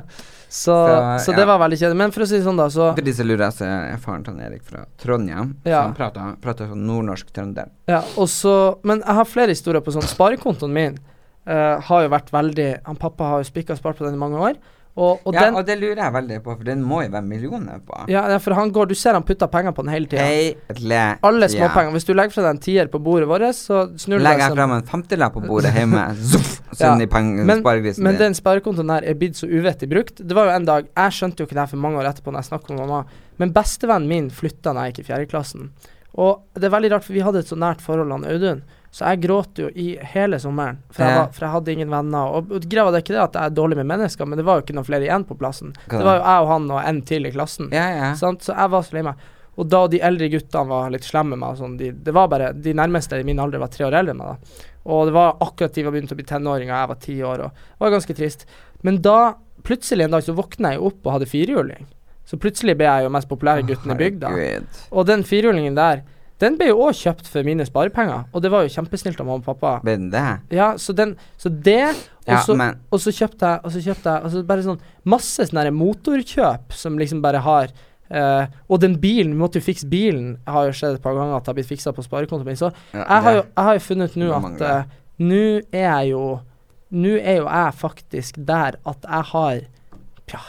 Så, 0.53 0.73
Så, 0.87 1.25
så 1.25 1.31
ja. 1.31 1.37
det 1.37 1.45
var 1.49 1.57
veldig 1.63 1.77
kjedelig. 1.79 1.97
Men 1.97 2.11
for 2.13 2.21
å 2.21 2.27
si 2.29 2.37
det 2.37 2.43
sånn, 2.45 2.59
da, 2.59 2.67
så 2.69 2.91
For 2.93 3.05
de 3.05 3.13
som 3.17 3.25
lurer, 3.25 3.49
så 3.49 3.65
er 3.65 3.95
faren 4.03 4.25
til 4.27 4.41
Erik 4.45 4.61
fra 4.67 4.83
Trondheim. 5.01 5.55
Så 5.65 5.73
han 5.73 5.95
prater, 5.97 6.35
prater 6.43 6.69
sånn 6.69 6.83
nordnorsk 6.85 7.31
trønder. 7.33 7.71
Ja, 7.89 8.03
og 8.21 8.29
så 8.29 8.53
Men 8.85 9.01
jeg 9.01 9.17
har 9.17 9.25
flere 9.25 9.55
historier 9.55 9.81
på 9.81 9.95
sånn 9.95 10.05
Sparekontoen 10.05 10.75
min 10.75 10.99
uh, 11.49 11.81
har 11.87 12.05
jo 12.05 12.11
vært 12.13 12.29
veldig 12.35 12.69
Han 12.85 12.99
pappa 13.01 13.31
har 13.31 13.41
jo 13.41 13.49
spikka 13.49 13.79
spart 13.79 13.97
på 13.97 14.05
den 14.05 14.19
i 14.19 14.21
mange 14.21 14.45
år. 14.51 14.61
Og, 14.93 15.23
og 15.25 15.34
ja, 15.34 15.47
den 15.47 15.56
og 15.58 15.65
det 15.65 15.73
lurer 15.82 15.97
jeg 16.03 16.13
veldig 16.13 16.36
på, 16.45 16.53
for 16.53 16.67
den 16.67 16.82
må 16.86 16.99
jo 17.01 17.10
være 17.15 17.25
millioner 17.25 17.79
på. 17.82 18.03
Ja, 18.13 18.27
ja, 18.29 18.36
for 18.38 18.53
han 18.53 18.69
går 18.75 18.91
Du 18.91 18.93
ser 18.93 19.17
han 19.17 19.23
putter 19.25 19.49
penger 19.49 19.73
på 19.73 19.82
den 19.82 19.89
hele 19.89 20.06
tida. 20.06 20.21
Alle 21.25 21.47
småpenger. 21.49 21.56
småpenger. 21.56 21.95
Hvis 21.95 22.06
du 22.06 22.12
legger 22.13 22.36
fra 22.36 22.43
deg 22.45 22.49
en 22.53 22.62
tier 22.62 22.91
på 22.93 23.01
bordet 23.01 23.25
vårt, 23.32 23.47
så 23.58 23.79
snur 23.97 24.21
du 24.21 24.25
Legger 24.27 24.43
jeg 24.45 24.51
fra 24.53 24.60
fram 24.60 24.75
en 24.75 24.86
femtilapp 24.91 25.34
på 25.34 25.41
bordet 25.47 25.73
hjemme, 25.73 26.03
zuff, 26.34 26.51
Ja, 26.77 26.93
i 26.93 27.08
peng- 27.10 27.32
Men, 27.41 27.63
men 28.06 28.21
den 28.21 28.38
sparekontoen 28.38 28.93
der 28.93 29.10
er 29.10 29.17
blitt 29.17 29.38
så 29.41 29.49
uvettig 29.49 29.89
brukt. 29.89 30.21
Det 30.21 30.38
var 30.38 30.51
jo 30.51 30.56
en 30.60 30.69
dag 30.69 30.86
Jeg 30.93 31.17
skjønte 31.17 31.41
jo 31.41 31.49
ikke 31.49 31.58
det 31.58 31.63
her 31.65 31.73
for 31.73 31.82
mange 31.88 31.97
år 32.03 32.12
etterpå 32.12 32.29
når 32.34 32.43
jeg 32.43 32.51
snakket 32.51 32.69
med 32.75 32.84
mamma, 32.86 33.01
men 33.41 33.53
bestevennen 33.58 34.08
min 34.13 34.29
flytta 34.29 34.75
da 34.77 34.86
jeg 34.86 34.93
gikk 34.93 35.08
i 35.08 35.10
fjerde 35.10 35.29
klassen. 35.34 35.71
Og 36.21 36.43
det 36.53 36.69
er 36.69 36.73
veldig 36.77 36.93
rart, 36.93 37.06
for 37.08 37.17
vi 37.17 37.25
hadde 37.25 37.41
et 37.41 37.49
så 37.49 37.58
nært 37.58 37.82
forhold, 37.82 38.13
han 38.13 38.25
Audun. 38.29 38.62
Så 38.93 39.08
jeg 39.10 39.23
gråt 39.23 39.58
jo 39.58 39.71
i 39.73 39.95
hele 40.13 40.38
sommeren, 40.38 40.77
for, 40.93 41.01
jeg, 41.01 41.17
var, 41.17 41.29
for 41.34 41.47
jeg 41.47 41.53
hadde 41.56 41.73
ingen 41.73 41.89
venner. 41.89 42.34
Og, 42.38 42.51
og 42.53 42.65
greia 42.69 42.84
var 42.86 42.93
det 42.93 42.99
ikke 43.01 43.15
det 43.15 43.23
at 43.23 43.38
jeg 43.39 43.49
er 43.49 43.56
dårlig 43.58 43.77
med 43.79 43.88
mennesker, 43.89 44.27
men 44.29 44.38
det 44.38 44.45
var 44.45 44.60
jo 44.60 44.65
ikke 44.67 44.75
noen 44.77 44.86
flere 44.86 45.08
igjen 45.08 45.25
på 45.25 45.38
plassen. 45.39 45.71
Det 45.89 46.01
var 46.06 46.19
jo 46.19 46.21
jeg 46.21 46.43
og 46.43 46.51
han 46.51 46.67
og 46.69 46.82
en 46.84 46.99
til 47.10 47.25
i 47.25 47.32
klassen. 47.34 47.71
Ja, 47.73 47.88
ja. 47.89 48.12
Sant? 48.19 48.45
Så 48.45 48.53
jeg 48.53 48.73
var 48.75 48.86
så 48.86 48.97
lei 48.97 49.03
meg. 49.08 49.23
Og 49.58 49.67
da 49.69 49.82
de 49.89 50.01
eldre 50.01 50.29
guttene 50.34 50.69
var 50.69 50.93
litt 50.93 51.08
slemme 51.10 51.34
med 51.34 51.41
meg, 51.41 51.58
sånn, 51.58 51.73
de, 51.77 51.89
det 52.06 52.13
var 52.13 52.29
bare 52.29 52.51
De 52.58 52.73
nærmeste 52.73 53.19
i 53.21 53.25
min 53.25 53.41
alder 53.41 53.62
var 53.62 53.73
tre 53.73 53.86
år 53.86 53.97
eldre 53.99 54.13
enn 54.13 54.21
meg. 54.21 54.38
da 54.38 54.69
Og 54.93 55.10
det 55.10 55.17
var 55.17 55.36
akkurat 55.45 55.73
de 55.73 55.88
var 55.88 55.97
begynt 55.97 56.13
å 56.13 56.17
bli 56.21 56.29
tenåringer, 56.29 56.73
jeg 56.73 56.93
var 56.93 57.01
ti 57.01 57.17
år, 57.34 57.43
og 57.47 57.60
det 57.65 57.86
var 57.86 57.97
ganske 57.97 58.15
trist. 58.17 58.47
Men 58.86 59.01
da, 59.06 59.17
plutselig 59.65 60.06
en 60.06 60.13
dag, 60.15 60.25
så 60.25 60.38
våkna 60.38 60.75
jeg 60.75 60.86
opp 60.86 61.01
og 61.06 61.15
hadde 61.17 61.29
firehjuling. 61.34 61.89
Så 62.29 62.38
plutselig 62.41 62.77
ble 62.79 62.88
jeg 62.88 63.06
jo 63.06 63.13
mest 63.13 63.29
populære 63.29 63.65
gutten 63.67 63.93
i 63.93 63.99
bygda. 63.99 64.34
Og 64.93 65.06
den 65.10 65.25
firehjulingen 65.27 65.77
der, 65.77 66.06
den 66.43 66.58
ble 66.60 66.67
jo 66.69 66.82
òg 66.86 66.97
kjøpt 66.99 67.29
for 67.32 67.47
mine 67.47 67.65
sparepenger, 67.67 68.25
og 68.32 68.43
det 68.43 68.51
var 68.51 68.65
jo 68.65 68.73
kjempesnilt 68.75 69.21
av 69.23 69.29
mamma 69.29 69.41
og 69.41 69.47
pappa. 69.47 69.77
Men 69.88 70.10
det? 70.13 70.25
Ja, 70.53 70.73
så 70.77 70.95
den 70.95 71.15
Så 71.39 71.49
det, 71.49 71.95
og 72.27 72.36
Ja, 72.36 72.41
så 72.45 72.56
men 72.60 72.77
og 72.91 73.01
så 73.03 73.12
kjøpte 73.12 73.49
jeg 73.49 73.60
Og 73.65 73.71
så 73.73 73.82
kjøpte 73.84 74.12
jeg 74.13 74.23
altså 74.23 74.43
bare 74.47 74.63
sånn 74.63 74.79
masse 75.12 75.47
sånne 75.49 75.71
motorkjøp 75.75 76.75
som 76.75 76.99
liksom 77.01 77.23
bare 77.23 77.41
har 77.43 77.73
Uh, 78.13 78.45
Og 78.69 78.77
den 78.84 78.99
bilen, 79.01 79.32
vi 79.34 79.39
måtte 79.39 79.58
jo 79.58 79.63
fikse 79.65 79.88
bilen. 79.89 80.36
Jeg 80.45 80.53
har 80.53 80.65
jo 80.67 80.73
skjedd 80.77 80.97
et 80.99 81.01
par 81.01 81.15
ganger 81.17 81.34
at 81.34 81.45
det 81.47 81.49
har 81.49 81.56
blitt 81.58 81.69
fiksa 81.71 81.93
på 81.95 82.03
sparekontoen 82.06 82.45
min. 82.45 82.60
Så 82.60 82.67
ja, 82.93 82.99
jeg 82.99 83.23
har 83.25 83.38
jo, 83.38 83.43
jeg 83.47 83.65
har 83.67 83.77
jo 83.77 83.84
funnet 83.88 84.17
nå 84.21 84.27
at 84.38 84.62
eh, 84.67 84.91
nå 85.23 85.39
er 85.71 85.88
jeg 85.88 86.12
jo 86.12 86.25
Nå 86.93 87.13
er 87.17 87.39
jo 87.39 87.47
jeg 87.47 87.73
faktisk 87.79 88.36
der 88.45 88.75
at 88.86 89.08
jeg 89.08 89.25
har 89.32 89.56
ja, 90.29 90.41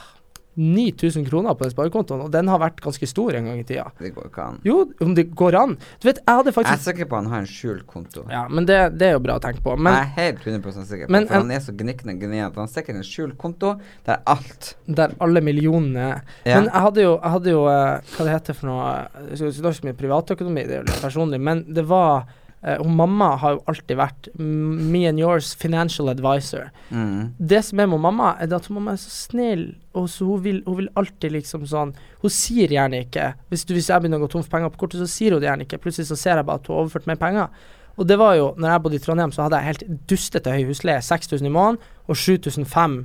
9000 0.56 1.26
kroner 1.28 1.54
på 1.58 1.64
den 1.66 1.72
sparekontoen, 1.74 2.24
og 2.26 2.30
den 2.34 2.48
har 2.48 2.60
vært 2.62 2.80
ganske 2.84 3.06
stor 3.10 3.34
en 3.34 3.48
gang 3.48 3.58
i 3.60 3.64
tida. 3.66 3.88
Det 3.98 4.12
går 4.14 4.28
ikke 4.30 4.44
an. 4.44 4.60
Jo, 4.66 4.76
om 5.02 5.14
det 5.16 5.26
går 5.34 5.56
an. 5.58 5.76
Du 6.00 6.08
vet, 6.08 6.20
jeg 6.22 6.38
hadde 6.40 6.52
Jeg 6.54 6.66
er 6.72 6.82
sikker 6.84 7.08
på 7.10 7.16
han 7.18 7.30
har 7.32 7.42
en 7.42 7.48
skjult 7.50 7.86
konto. 7.90 8.24
Ja, 8.30 8.44
men 8.48 8.66
det, 8.68 8.78
det 8.98 9.08
er 9.08 9.16
jo 9.16 9.22
bra 9.24 9.38
å 9.40 9.42
tenke 9.42 9.64
på. 9.64 9.74
Men 9.76 9.92
jeg 9.98 10.06
er 10.06 10.14
helt 10.20 10.46
100 10.46 10.86
sikker 10.86 11.06
på 11.08 11.16
Men 11.16 11.26
For 11.26 11.34
en- 11.34 11.48
han 11.48 11.50
er 11.56 11.64
så 11.64 11.74
gnikkende 11.76 12.16
geni 12.20 12.38
han 12.42 12.52
har 12.54 12.70
sikkert 12.70 13.00
en 13.00 13.06
skjult 13.06 13.36
konto 13.38 13.74
der 14.06 14.22
alt 14.26 14.74
der 14.86 15.14
alle 15.20 15.40
millionene 15.44 16.06
er. 16.12 16.22
Ja. 16.44 16.60
Men 16.60 16.70
jeg 16.70 16.82
hadde 16.86 17.02
jo, 17.02 17.12
jeg 17.18 17.30
hadde 17.36 17.50
jo 17.50 17.66
eh, 17.68 18.14
Hva 18.14 18.24
det 18.28 18.32
heter 18.34 18.54
for 18.58 18.66
noe 18.70 18.86
Det 19.30 19.40
er 19.40 19.50
ikke 19.50 19.74
så 19.80 19.86
mye 19.88 19.98
privatøkonomi, 19.98 20.64
det 20.68 20.76
er 20.78 20.82
jo 20.82 20.88
litt 20.90 21.02
personlig, 21.02 21.40
men 21.40 21.64
det 21.74 21.84
var 21.88 22.26
eh, 22.64 22.80
Hun 22.80 22.96
mamma 22.96 23.36
har 23.40 23.56
jo 23.56 23.62
alltid 23.70 23.98
vært 24.00 24.28
me 24.38 25.04
and 25.08 25.20
yours 25.20 25.54
financial 25.54 26.08
advisor. 26.08 26.70
mm. 26.90 27.34
Det 27.38 27.62
som 27.64 27.80
er 27.80 27.86
med 27.86 28.00
mamma, 28.00 28.34
er 28.40 28.52
at 28.54 28.70
mamma 28.70 28.92
er 28.92 29.02
så 29.02 29.10
snill, 29.10 29.74
og 29.94 30.08
så 30.08 30.26
hun 30.26 30.42
vil, 30.42 30.62
hun 30.66 30.76
vil 30.82 30.90
alltid 30.96 31.32
liksom 31.32 31.66
sånn 31.70 31.94
Hun 32.22 32.30
sier 32.30 32.68
gjerne 32.68 33.04
ikke 33.04 33.34
Hvis, 33.48 33.64
du, 33.64 33.74
hvis 33.74 33.88
jeg 33.88 34.00
begynner 34.00 34.18
å 34.18 34.26
gå 34.26 34.32
tom 34.32 34.42
for 34.42 34.56
penger 34.56 34.72
på 34.74 34.84
kortet, 34.84 35.00
så 35.00 35.06
sier 35.06 35.32
hun 35.36 35.42
det 35.42 35.50
gjerne 35.50 35.66
ikke. 35.68 35.78
Plutselig 35.78 36.08
så 36.08 36.16
ser 36.18 36.40
jeg 36.40 36.46
bare 36.48 36.58
at 36.62 36.66
hun 36.66 36.76
har 36.76 36.86
overført 36.86 37.06
mer 37.06 37.20
penger. 37.20 37.66
Og 37.96 38.08
det 38.08 38.16
var 38.18 38.34
jo, 38.34 38.54
når 38.58 38.72
jeg 38.72 38.82
bodde 38.82 38.96
i 38.96 39.02
Trondheim, 39.04 39.32
så 39.34 39.44
hadde 39.44 39.60
jeg 39.60 39.70
helt 39.70 39.84
dustete 40.10 40.50
høy 40.50 40.64
husleie. 40.66 41.02
6000 41.04 41.46
i 41.46 41.52
måneden 41.52 41.78
og 42.08 42.16
7500 42.18 43.04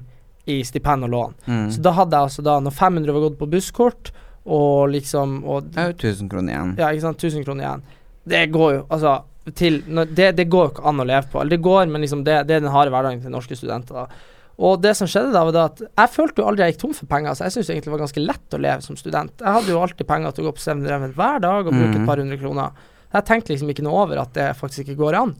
i 0.49 0.63
stipend 0.65 1.05
og 1.05 1.13
lån. 1.13 1.35
Mm. 1.45 1.67
Så 1.71 1.81
da 1.85 1.93
hadde 1.93 2.15
jeg 2.17 2.29
altså 2.29 2.41
da 2.45 2.59
Når 2.63 2.73
500 2.73 3.13
var 3.13 3.25
gått 3.27 3.39
på 3.39 3.49
busskort, 3.51 4.11
og 4.49 4.89
liksom 4.89 5.43
og, 5.45 5.69
Det 5.75 5.83
er 5.83 5.91
jo 5.91 5.97
1000 5.97 6.29
kroner 6.31 6.53
igjen. 6.53 6.75
Ja, 6.79 6.89
ikke 6.89 7.05
sant. 7.05 7.23
1000 7.23 7.45
kroner 7.45 7.65
igjen. 7.65 7.83
Det 8.29 8.45
går 8.51 8.73
jo 8.73 8.85
altså 8.89 9.19
til 9.55 9.79
det, 10.15 10.35
det 10.37 10.49
går 10.49 10.65
jo 10.67 10.71
ikke 10.73 10.87
an 10.89 10.99
å 10.99 11.07
leve 11.07 11.29
på. 11.31 11.39
Eller 11.41 11.57
det 11.57 11.63
går, 11.65 11.87
men 11.87 12.01
liksom 12.01 12.23
det, 12.27 12.41
det 12.49 12.57
er 12.57 12.65
den 12.65 12.73
harde 12.73 12.91
hverdagen 12.93 13.21
til 13.23 13.31
norske 13.33 13.55
studenter. 13.57 13.93
da 14.05 14.35
og 14.59 14.81
det 14.83 14.91
som 14.97 15.07
skjedde 15.07 15.31
da, 15.31 15.45
var 15.47 15.53
da 15.55 15.61
at 15.69 15.77
jeg 15.87 16.09
følte 16.11 16.41
jo 16.41 16.47
aldri 16.49 16.65
jeg 16.65 16.73
gikk 16.73 16.81
tom 16.81 16.93
for 16.97 17.07
penger, 17.07 17.31
så 17.31 17.45
jeg 17.45 17.53
syntes 17.53 17.69
egentlig 17.69 17.87
det 17.87 17.93
var 17.93 18.01
ganske 18.01 18.23
lett 18.25 18.55
å 18.57 18.59
leve 18.59 18.83
som 18.83 18.97
student. 18.99 19.31
Jeg 19.39 19.53
hadde 19.55 19.71
jo 19.71 19.79
alltid 19.79 20.07
penger 20.09 20.33
til 20.35 20.43
å 20.43 20.47
gå 20.49 20.51
på 20.57 20.63
7-Eleven 20.65 21.13
hver 21.15 21.39
dag 21.45 21.61
og 21.63 21.71
bruke 21.71 21.93
Mhm. 21.93 22.01
et 22.01 22.09
par 22.09 22.17
hundre 22.19 22.37
kroner. 22.41 22.71
Jeg 23.13 23.25
tenkte 23.29 23.53
liksom 23.53 23.69
ikke 23.71 23.85
noe 23.87 24.01
over 24.03 24.19
at 24.19 24.33
det 24.35 24.49
faktisk 24.59 24.83
ikke 24.83 24.97
går 24.99 25.15
an. 25.21 25.31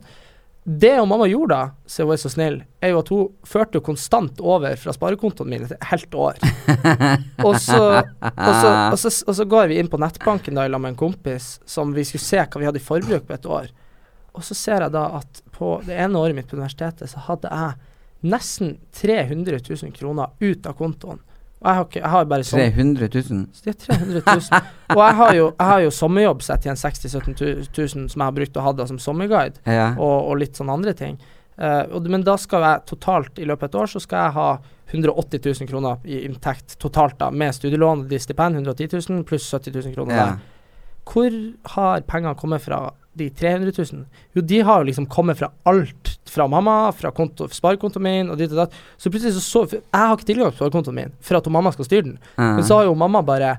Det 0.64 0.94
jo 0.96 1.04
mamma 1.04 1.26
gjorde 1.28 1.48
da, 1.52 1.70
så 1.86 2.04
hun 2.08 2.12
er 2.12 2.16
så 2.16 2.30
snill, 2.32 2.56
er 2.80 2.90
jo 2.94 2.98
at 3.00 3.08
hun 3.12 3.28
førte 3.44 3.76
jo 3.76 3.80
konstant 3.84 4.40
over 4.40 4.76
fra 4.76 4.92
sparekontoen 4.96 5.48
min 5.52 5.68
et 5.68 5.76
helt 5.92 6.14
år. 6.16 6.40
og, 7.44 7.54
så, 7.60 8.00
og, 8.00 8.54
så, 8.56 8.72
og, 8.92 8.98
så, 9.04 9.12
og 9.28 9.34
så 9.36 9.44
går 9.52 9.68
vi 9.68 9.78
inn 9.80 9.88
på 9.92 10.00
nettbanken 10.00 10.54
da 10.56 10.64
i 10.64 10.72
lag 10.72 10.80
med 10.80 10.94
en 10.94 11.00
kompis 11.00 11.58
som 11.68 11.92
vi 11.92 12.04
skulle 12.08 12.24
se 12.24 12.40
hva 12.40 12.60
vi 12.60 12.64
hadde 12.68 12.80
i 12.80 12.88
forbruk 12.88 13.28
på 13.28 13.36
et 13.36 13.44
år. 13.52 13.68
Og 14.36 14.44
så 14.46 14.54
ser 14.54 14.84
jeg 14.86 14.94
da 14.94 15.06
at 15.20 15.42
på 15.56 15.78
det 15.86 15.96
ene 15.98 16.20
året 16.20 16.36
mitt 16.36 16.50
på 16.50 16.58
universitetet 16.58 17.10
så 17.10 17.22
hadde 17.26 17.50
jeg 17.50 18.30
nesten 18.30 18.76
300 19.00 19.60
000 19.64 19.92
kroner 19.96 20.32
ut 20.40 20.68
av 20.68 20.76
kontoen. 20.78 21.20
Og 21.60 21.68
jeg 21.68 21.76
har, 21.76 21.86
ikke, 21.88 22.00
jeg 22.00 22.10
har 22.14 22.28
bare 22.28 22.44
sånn 22.48 22.60
300 22.72 23.08
000. 23.14 23.40
så 23.52 23.66
det 23.66 23.72
er 23.74 23.80
300 23.82 24.22
000. 24.24 24.68
Og 24.94 25.02
jeg 25.02 25.16
har 25.18 25.34
jo, 25.36 25.48
jeg 25.50 25.68
har 25.70 25.82
jo 25.84 25.90
sommerjobb 25.92 26.44
sett 26.44 26.64
igjen 26.64 26.78
60 26.80 27.16
000-70 27.18 27.68
000 27.76 28.06
som 28.08 28.22
jeg 28.22 28.24
har 28.24 28.36
brukt 28.38 28.56
og 28.56 28.64
hatt 28.64 28.80
som 28.88 29.00
sommerguide, 29.02 29.60
Ja. 29.68 29.90
og, 29.98 30.30
og 30.30 30.40
litt 30.40 30.56
sånn 30.56 30.72
andre 30.72 30.94
ting. 30.96 31.18
Uh, 31.60 31.84
og, 31.92 32.08
men 32.08 32.24
da 32.24 32.38
skal 32.40 32.64
jeg 32.64 32.86
totalt, 32.88 33.36
i 33.36 33.44
løpet 33.44 33.66
av 33.66 33.68
et 33.68 33.76
år, 33.82 33.90
så 33.92 34.00
skal 34.00 34.24
jeg 34.24 34.36
ha 34.38 34.46
180 34.94 35.42
000 35.44 35.68
kroner 35.68 36.08
i 36.08 36.22
inntekt 36.24 36.78
totalt, 36.80 37.18
da, 37.20 37.28
med 37.28 37.52
studielån 37.52 38.06
og 38.06 38.16
stipend, 38.24 38.56
110 38.62 38.96
000 38.96 39.26
pluss 39.28 39.50
70 39.52 39.76
000 39.76 39.94
kroner 39.98 40.16
ja. 40.16 40.24
der. 40.30 40.40
Hvor 41.10 41.36
har 41.74 42.08
pengene 42.08 42.32
kommet 42.40 42.64
fra, 42.64 42.86
de 43.18 43.28
300 43.30 43.72
000? 43.92 44.04
Jo, 44.36 44.42
de 44.42 44.60
har 44.64 44.80
jo 44.80 44.86
liksom 44.90 45.06
kommet 45.10 45.38
fra 45.40 45.48
alt. 45.68 46.16
Fra 46.30 46.46
mamma, 46.46 46.92
fra 46.94 47.10
konto, 47.10 47.48
sparekontoen 47.50 48.02
min 48.04 48.28
og 48.30 48.38
ditt 48.38 48.52
og 48.54 48.60
datt. 48.62 48.76
Så 48.96 49.10
plutselig 49.10 49.34
så 49.34 49.40
så 49.42 49.64
Jeg 49.74 49.82
har 49.98 50.12
ikke 50.14 50.28
tilgang 50.28 50.52
til 50.52 50.60
sparekontoen 50.60 50.94
min 50.94 51.10
for 51.20 51.40
at 51.40 51.44
hun 51.48 51.52
mamma 51.58 51.72
skal 51.74 51.84
styre 51.88 52.02
den. 52.06 52.18
Mm. 52.38 52.54
Men 52.60 52.64
så 52.68 52.76
har 52.78 52.84
jo 52.86 52.94
mamma 52.94 53.22
bare 53.26 53.56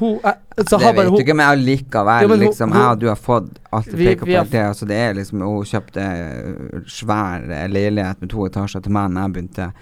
Hun 0.00 0.18
eh, 0.24 0.34
så 0.64 0.78
det 0.78 0.86
har 0.86 0.94
bare 0.96 1.04
vet 1.04 1.10
hun, 1.12 1.18
du 1.18 1.22
ikke, 1.22 1.34
men 1.36 1.46
allikevel, 1.52 2.30
ja, 2.30 2.36
liksom, 2.40 2.72
hun- 2.72 2.80
jeg 2.80 2.90
og 2.90 2.98
du 3.02 3.06
har 3.10 3.16
fått 3.20 3.50
alt 3.72 3.90
det 3.90 3.98
peker 3.98 4.24
på 4.26 4.50
det. 4.50 4.62
Altså, 4.64 4.86
det 4.88 4.96
er 4.96 5.14
liksom 5.14 5.42
Hun 5.44 5.64
kjøpte 5.68 6.00
eh, 6.00 6.80
svær 6.88 7.44
eh, 7.52 7.68
leilighet 7.68 8.20
med 8.24 8.30
to 8.32 8.46
etasjer 8.48 8.82
til 8.82 8.92
meg 8.92 9.12
da 9.14 9.26
jeg 9.26 9.32
begynte 9.36 9.72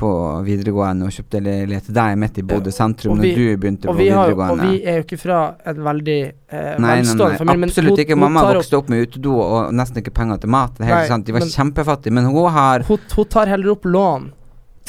på 0.00 0.10
videregående, 0.46 1.04
og 1.08 1.12
kjøpte 1.12 1.40
leilighet 1.44 1.84
til 1.90 1.94
deg 1.98 2.16
midt 2.22 2.38
i 2.40 2.44
Bodø 2.48 2.72
sentrum 2.72 3.20
vi, 3.20 3.30
når 3.34 3.36
du 3.36 3.60
begynte 3.60 3.90
på 3.90 3.96
vi, 3.98 4.08
har, 4.16 4.32
og 4.32 4.58
vi 4.62 4.80
er 4.88 5.00
jo 5.00 5.04
ikke 5.04 5.18
fra 5.20 5.40
en 5.68 5.82
veldig 5.86 6.18
eh, 6.24 6.74
Nei, 6.80 6.96
velstående 7.02 7.38
familie. 7.42 7.68
absolutt 7.70 7.92
hun- 7.98 8.04
ikke. 8.06 8.16
Mamma 8.24 8.44
vokste 8.54 8.78
opp 8.80 8.88
med 8.88 9.04
utedo 9.06 9.36
og 9.44 9.72
nesten 9.76 10.00
ikke 10.02 10.14
penger 10.16 10.40
til 10.40 10.50
mat. 10.56 10.72
Det 10.78 10.86
er 10.88 10.94
helt 10.94 11.08
sant. 11.12 11.26
De 11.28 11.32
var 11.36 11.44
men- 11.44 11.54
kjempefattige, 11.54 12.12
men 12.16 12.24
hun 12.32 12.50
har 12.50 12.86
hun, 12.88 12.98
hun 13.16 13.24
tar 13.36 13.46
heller 13.52 13.70
opp 13.76 13.84
lån. 13.84 14.30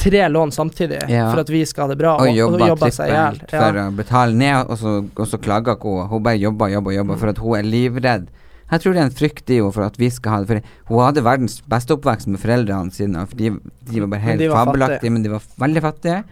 Tre 0.02 0.22
lån 0.28 0.50
samtidig 0.50 1.02
Ja. 1.08 1.30
for 1.30 1.40
at 1.44 1.48
vi 1.52 1.64
skal 1.68 1.84
ha 1.84 1.88
det 1.94 1.98
bra, 1.98 2.14
og 2.16 2.26
og, 2.26 2.58
jobba 2.58 2.90
seg 2.90 3.08
i 3.08 3.12
hjel. 3.12 3.36
trippelt 3.38 3.50
for 3.50 3.78
å 3.82 3.96
betale 3.96 4.34
ned, 4.34 4.66
og 4.70 4.78
så, 4.78 4.94
og 5.16 5.26
så 5.28 5.38
klager 5.38 5.76
hun. 5.82 6.08
Hun 6.08 6.22
bare 6.22 6.38
jobber, 6.40 6.68
jobber, 6.72 6.92
jobber 6.96 7.16
for 7.16 7.28
at 7.28 7.38
hun 7.38 7.54
er 7.58 7.62
livredd. 7.62 8.26
Jeg 8.72 8.80
tror 8.80 8.94
det 8.96 9.02
er 9.02 9.08
en 9.10 9.16
frykt 9.16 9.50
i 9.52 9.58
henne 9.60 9.74
for 9.74 9.84
at 9.84 9.98
vi 10.00 10.08
skal 10.12 10.32
ha 10.32 10.36
det. 10.42 10.62
For 10.88 10.94
hun 10.96 11.04
hadde 11.04 11.24
verdens 11.26 11.58
beste 11.68 11.92
oppvekst 11.92 12.30
med 12.32 12.40
foreldrene 12.40 12.94
sine, 12.94 13.26
for 13.28 13.36
de, 13.36 13.50
de 13.90 14.00
var 14.00 14.12
bare 14.14 14.24
helt 14.24 14.44
fabelaktige, 14.48 15.12
men 15.12 15.26
de 15.26 15.32
var 15.34 15.44
veldig 15.60 15.82
fattige. 15.84 16.22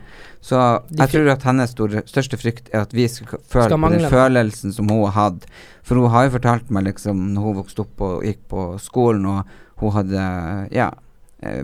Så 0.40 0.60
jeg 0.96 1.12
tror 1.12 1.28
at 1.34 1.44
hennes 1.44 1.74
store, 1.76 2.02
største 2.08 2.38
frykt 2.40 2.72
er 2.72 2.86
at 2.86 2.94
vi 2.96 3.04
skal 3.12 3.42
føle 3.44 3.76
på 3.76 3.92
den 3.92 4.08
følelsen 4.08 4.72
som 4.72 4.88
hun 4.88 5.04
har 5.10 5.16
hatt. 5.18 5.44
For 5.84 6.00
hun 6.00 6.12
har 6.14 6.26
jo 6.26 6.36
fortalt 6.38 6.72
meg 6.72 6.88
liksom 6.88 7.20
når 7.34 7.48
hun 7.48 7.60
vokste 7.60 7.84
opp 7.84 8.06
og 8.08 8.24
gikk 8.24 8.40
på 8.48 8.66
skolen, 8.80 9.28
og 9.28 9.80
hun 9.84 9.94
hadde 9.98 10.24
ja, 10.72 10.88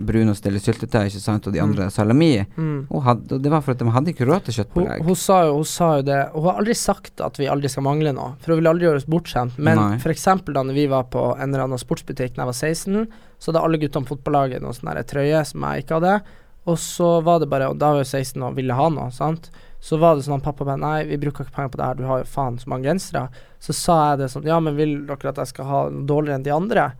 brunost 0.01 0.45
eller 0.49 0.59
syltetøy, 0.59 1.05
ikke 1.05 1.19
sant, 1.21 1.45
og 1.47 1.53
de 1.53 1.59
Mm. 1.59 1.69
andre 1.69 1.89
salami. 1.93 2.45
Mm. 2.57 2.87
Hun 2.89 3.01
hadde, 3.05 3.31
og 3.35 3.41
det 3.43 3.51
var 3.51 3.61
for 3.61 3.71
at 3.71 3.77
de 3.77 3.85
hadde 3.93 4.09
ikke 4.13 4.25
råd 4.25 4.43
til 4.45 4.53
Hun, 4.53 4.65
kjøttpålegg. 4.65 5.03
hun, 5.05 5.15
sa 5.15 5.43
jo, 5.45 5.53
hun 5.55 5.63
sa 5.65 5.89
jo 5.97 6.01
det 6.01 6.31
Hun 6.33 6.43
har 6.43 6.57
aldri 6.61 6.73
sagt 6.75 7.21
at 7.21 7.37
vi 7.37 7.45
aldri 7.47 7.69
skal 7.69 7.83
mangle 7.83 8.11
noe, 8.13 8.35
for 8.39 8.53
hun 8.55 8.63
vil 8.63 8.71
aldri 8.73 8.87
gjøre 8.87 8.95
oss 9.03 9.05
bortskjemt. 9.05 9.57
Men 9.59 9.77
f.eks. 9.99 10.23
da 10.25 10.63
når 10.63 10.73
vi 10.73 10.87
var 10.87 11.03
på 11.03 11.37
en 11.39 11.53
eller 11.53 11.63
annen 11.67 11.77
sportsbutikk 11.77 12.35
da 12.35 12.41
jeg 12.41 12.51
var 12.51 12.53
16, 12.53 13.07
så 13.39 13.51
hadde 13.53 13.63
alle 13.63 13.77
guttene 13.77 14.05
på 14.05 14.17
fotballaget 14.17 14.61
noen 14.61 14.73
sånne 14.73 15.03
trøye 15.05 15.45
som 15.45 15.61
jeg 15.61 15.83
ikke 15.85 16.01
hadde. 16.01 16.21
Og 16.67 16.75
så 16.77 17.23
var 17.23 17.39
det 17.39 17.47
bare 17.49 17.69
Og 17.69 17.77
da 17.77 17.91
var 17.93 18.03
jeg 18.03 18.25
16 18.25 18.43
og 18.43 18.55
ville 18.55 18.73
ha 18.73 18.89
noe, 18.89 19.11
sant. 19.11 19.49
Så 19.79 19.99
var 19.99 20.15
det 20.15 20.25
sånn 20.25 20.37
at 20.39 20.43
pappa 20.43 20.65
bare 20.65 20.79
Nei, 20.81 21.03
vi 21.05 21.17
bruker 21.17 21.45
ikke 21.45 21.53
penger 21.53 21.69
på 21.69 21.77
det 21.77 21.85
her, 21.85 21.93
du 21.95 22.03
har 22.03 22.17
jo 22.23 22.23
faen 22.25 22.57
så 22.57 22.67
mange 22.67 22.83
gensere. 22.89 23.29
Så 23.61 23.73
sa 23.73 24.09
jeg 24.11 24.19
det 24.19 24.31
sånn 24.31 24.43
Ja, 24.43 24.59
men 24.59 24.75
vil 24.75 25.05
dere 25.05 25.29
at 25.29 25.35
jeg 25.37 25.47
skal 25.53 25.65
ha 25.65 25.89
dårligere 25.89 26.35
enn 26.35 26.43
de 26.43 26.49
andre? 26.51 26.93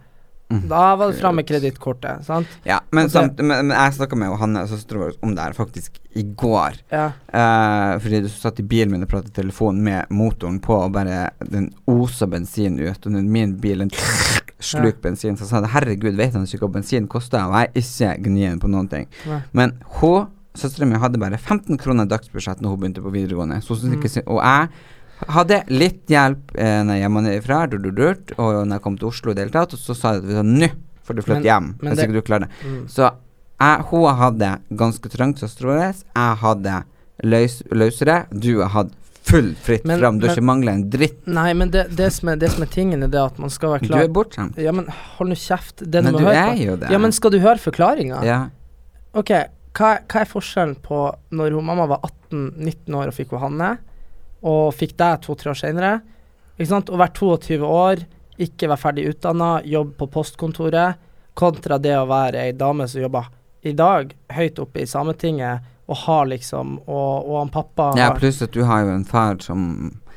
Mm. 0.49 0.61
Da 0.71 0.95
var 0.95 1.11
det 1.11 1.17
fram 1.19 1.35
med 1.35 1.47
kredittkortet, 1.47 2.23
sant. 2.23 2.47
Ja, 2.63 2.77
men, 2.95 3.09
samt, 3.11 3.41
men, 3.43 3.67
men 3.67 3.73
jeg 3.75 3.97
snakka 3.97 4.15
med 4.15 4.31
Hanne, 4.39 4.61
søstera 4.69 5.01
vår, 5.01 5.17
om 5.27 5.33
det 5.35 5.43
her 5.43 5.57
faktisk 5.57 5.97
i 6.15 6.23
går. 6.23 6.77
Ja. 6.93 7.09
Uh, 7.33 7.97
fordi 7.99 8.21
du 8.23 8.29
satt 8.31 8.61
i 8.63 8.63
bilen 8.63 8.93
min 8.95 9.03
og 9.03 9.11
pratet 9.11 9.33
i 9.33 9.41
telefon 9.41 9.81
med 9.83 10.07
motoren 10.15 10.61
på, 10.63 10.77
og 10.85 10.95
bare 10.95 11.25
den 11.43 11.67
osa 11.91 12.29
bensin 12.31 12.79
ut. 12.79 13.05
Og 13.09 13.19
min 13.27 13.57
bil 13.59 13.83
den 13.83 13.91
sluk 14.59 15.01
bensin, 15.03 15.35
så 15.37 15.45
sa 15.49 15.59
jeg 15.61 15.73
herregud, 15.75 16.15
vet 16.17 16.33
han 16.33 16.47
ikke 16.47 16.63
hva 16.63 16.71
bensin 16.79 17.11
koster? 17.11 17.43
Og 17.43 17.53
jeg 17.59 17.73
er 17.73 17.83
ikke 17.83 18.15
gnien 18.29 18.63
på 18.63 18.71
noen 18.71 18.87
ting. 18.89 19.11
Nei. 19.27 19.41
Men 19.51 19.75
hun, 19.99 20.29
søstera 20.57 20.87
mi, 20.89 20.97
hadde 20.97 21.19
bare 21.21 21.37
15 21.37 21.75
kroner 21.83 22.07
dagsbudsjett 22.09 22.63
når 22.63 22.73
hun 22.73 22.85
begynte 22.85 23.03
på 23.05 23.13
videregående. 23.13 23.59
Så 23.61 23.75
hun 23.81 23.91
Mm. 23.93 23.99
ikke, 23.99 24.23
og 24.25 24.39
jeg 24.41 24.69
hadde 25.25 25.63
litt 25.73 26.03
hjelp 26.11 26.51
eh, 26.55 26.81
når 26.85 26.99
hjemmefra, 27.01 27.61
og 28.37 28.67
når 28.67 28.75
jeg 28.77 28.83
kom 28.83 28.97
til 28.97 29.07
Oslo 29.09 29.31
i 29.31 29.37
det 29.37 29.47
hele 29.47 29.55
tatt, 29.55 29.73
og 29.73 29.79
så 29.81 29.95
sa 29.97 30.13
jeg 30.17 30.37
at 30.37 30.45
nå 30.45 30.69
får 31.07 31.15
du 31.17 31.21
flytte 31.25 31.47
hjem, 31.47 31.71
men 31.81 31.89
hvis 31.93 31.97
det- 31.97 32.09
ikke 32.09 32.19
du 32.19 32.21
klarer 32.27 32.45
det. 32.47 32.51
Mm. 32.67 32.87
Så 32.91 33.07
jeg, 33.07 33.81
hun 33.89 34.15
hadde 34.15 34.51
ganske 34.77 35.09
trangt, 35.09 35.39
søstera 35.39 35.67
vår. 35.73 36.03
Jeg 36.15 36.37
hadde 36.43 36.83
løs, 37.23 37.63
løsere. 37.71 38.25
Du 38.31 38.59
har 38.61 38.69
hatt 38.69 38.91
full 39.27 39.55
fritt 39.55 39.83
Men- 39.85 39.99
fram. 39.99 40.19
Du 40.19 40.27
har 40.27 40.35
ikke 40.35 40.43
mangla 40.45 40.71
en 40.73 40.89
dritt. 40.89 41.25
Nei, 41.25 41.53
men 41.53 41.71
det, 41.71 41.87
det, 41.95 42.11
som 42.13 42.29
er, 42.29 42.35
det 42.35 42.51
som 42.51 42.63
er 42.63 42.67
tingen, 42.67 43.01
er 43.03 43.07
det 43.07 43.19
at 43.19 43.39
man 43.39 43.49
skal 43.49 43.73
være 43.73 43.81
Du 43.81 43.87
klar 43.87 44.03
er 44.03 44.07
bortskjemt. 44.13 44.57
Ja, 44.61 44.71
men 44.71 44.85
hold 45.17 45.29
nå 45.29 45.35
kjeft. 45.35 45.77
Det 45.89 46.03
Men 46.03 46.13
du, 46.13 46.19
du 46.19 46.27
er 46.27 46.55
jo 46.55 46.75
det. 46.77 46.91
Ja, 46.91 46.97
men 46.99 47.11
skal 47.11 47.31
du 47.31 47.39
høre 47.39 47.57
forklaringa? 47.57 48.21
Ja. 48.23 48.49
Ok, 49.17 49.31
hva, 49.73 49.97
hva 50.07 50.21
er 50.21 50.29
forskjellen 50.29 50.75
på 50.83 51.01
når 51.31 51.51
hun 51.57 51.65
mamma 51.65 51.87
var 51.87 52.01
18-19 52.31 52.93
år 52.95 53.07
og 53.07 53.13
fikk 53.17 53.29
hun 53.33 53.39
Hanne, 53.39 53.77
og 54.41 54.75
fikk 54.75 54.95
deg 54.99 55.23
to-tre 55.25 55.53
år 55.53 55.59
sant? 56.69 56.89
Å 56.89 56.99
være 56.99 57.13
22 57.17 57.61
år, 57.65 58.03
ikke 58.37 58.69
være 58.69 58.81
ferdig 58.81 59.07
utdanna, 59.11 59.57
jobbe 59.65 59.97
på 59.97 60.09
postkontoret, 60.13 61.01
kontra 61.37 61.77
det 61.81 61.93
å 61.97 62.07
være 62.09 62.47
ei 62.47 62.53
dame 62.57 62.87
som 62.89 63.03
jobber 63.03 63.29
i 63.67 63.73
dag 63.77 64.13
høyt 64.33 64.59
oppe 64.61 64.81
i 64.83 64.89
Sametinget 64.89 65.65
og 65.87 65.97
har 66.03 66.25
liksom 66.29 66.77
Og, 66.85 67.27
og 67.29 67.35
han 67.39 67.51
pappa 67.53 67.91
ja, 67.97 68.09
pluss 68.17 68.41
at 68.43 68.53
du 68.53 68.63
har 68.67 68.85
jo 68.85 68.93
en 68.95 69.05
far 69.07 69.39
som 69.43 69.61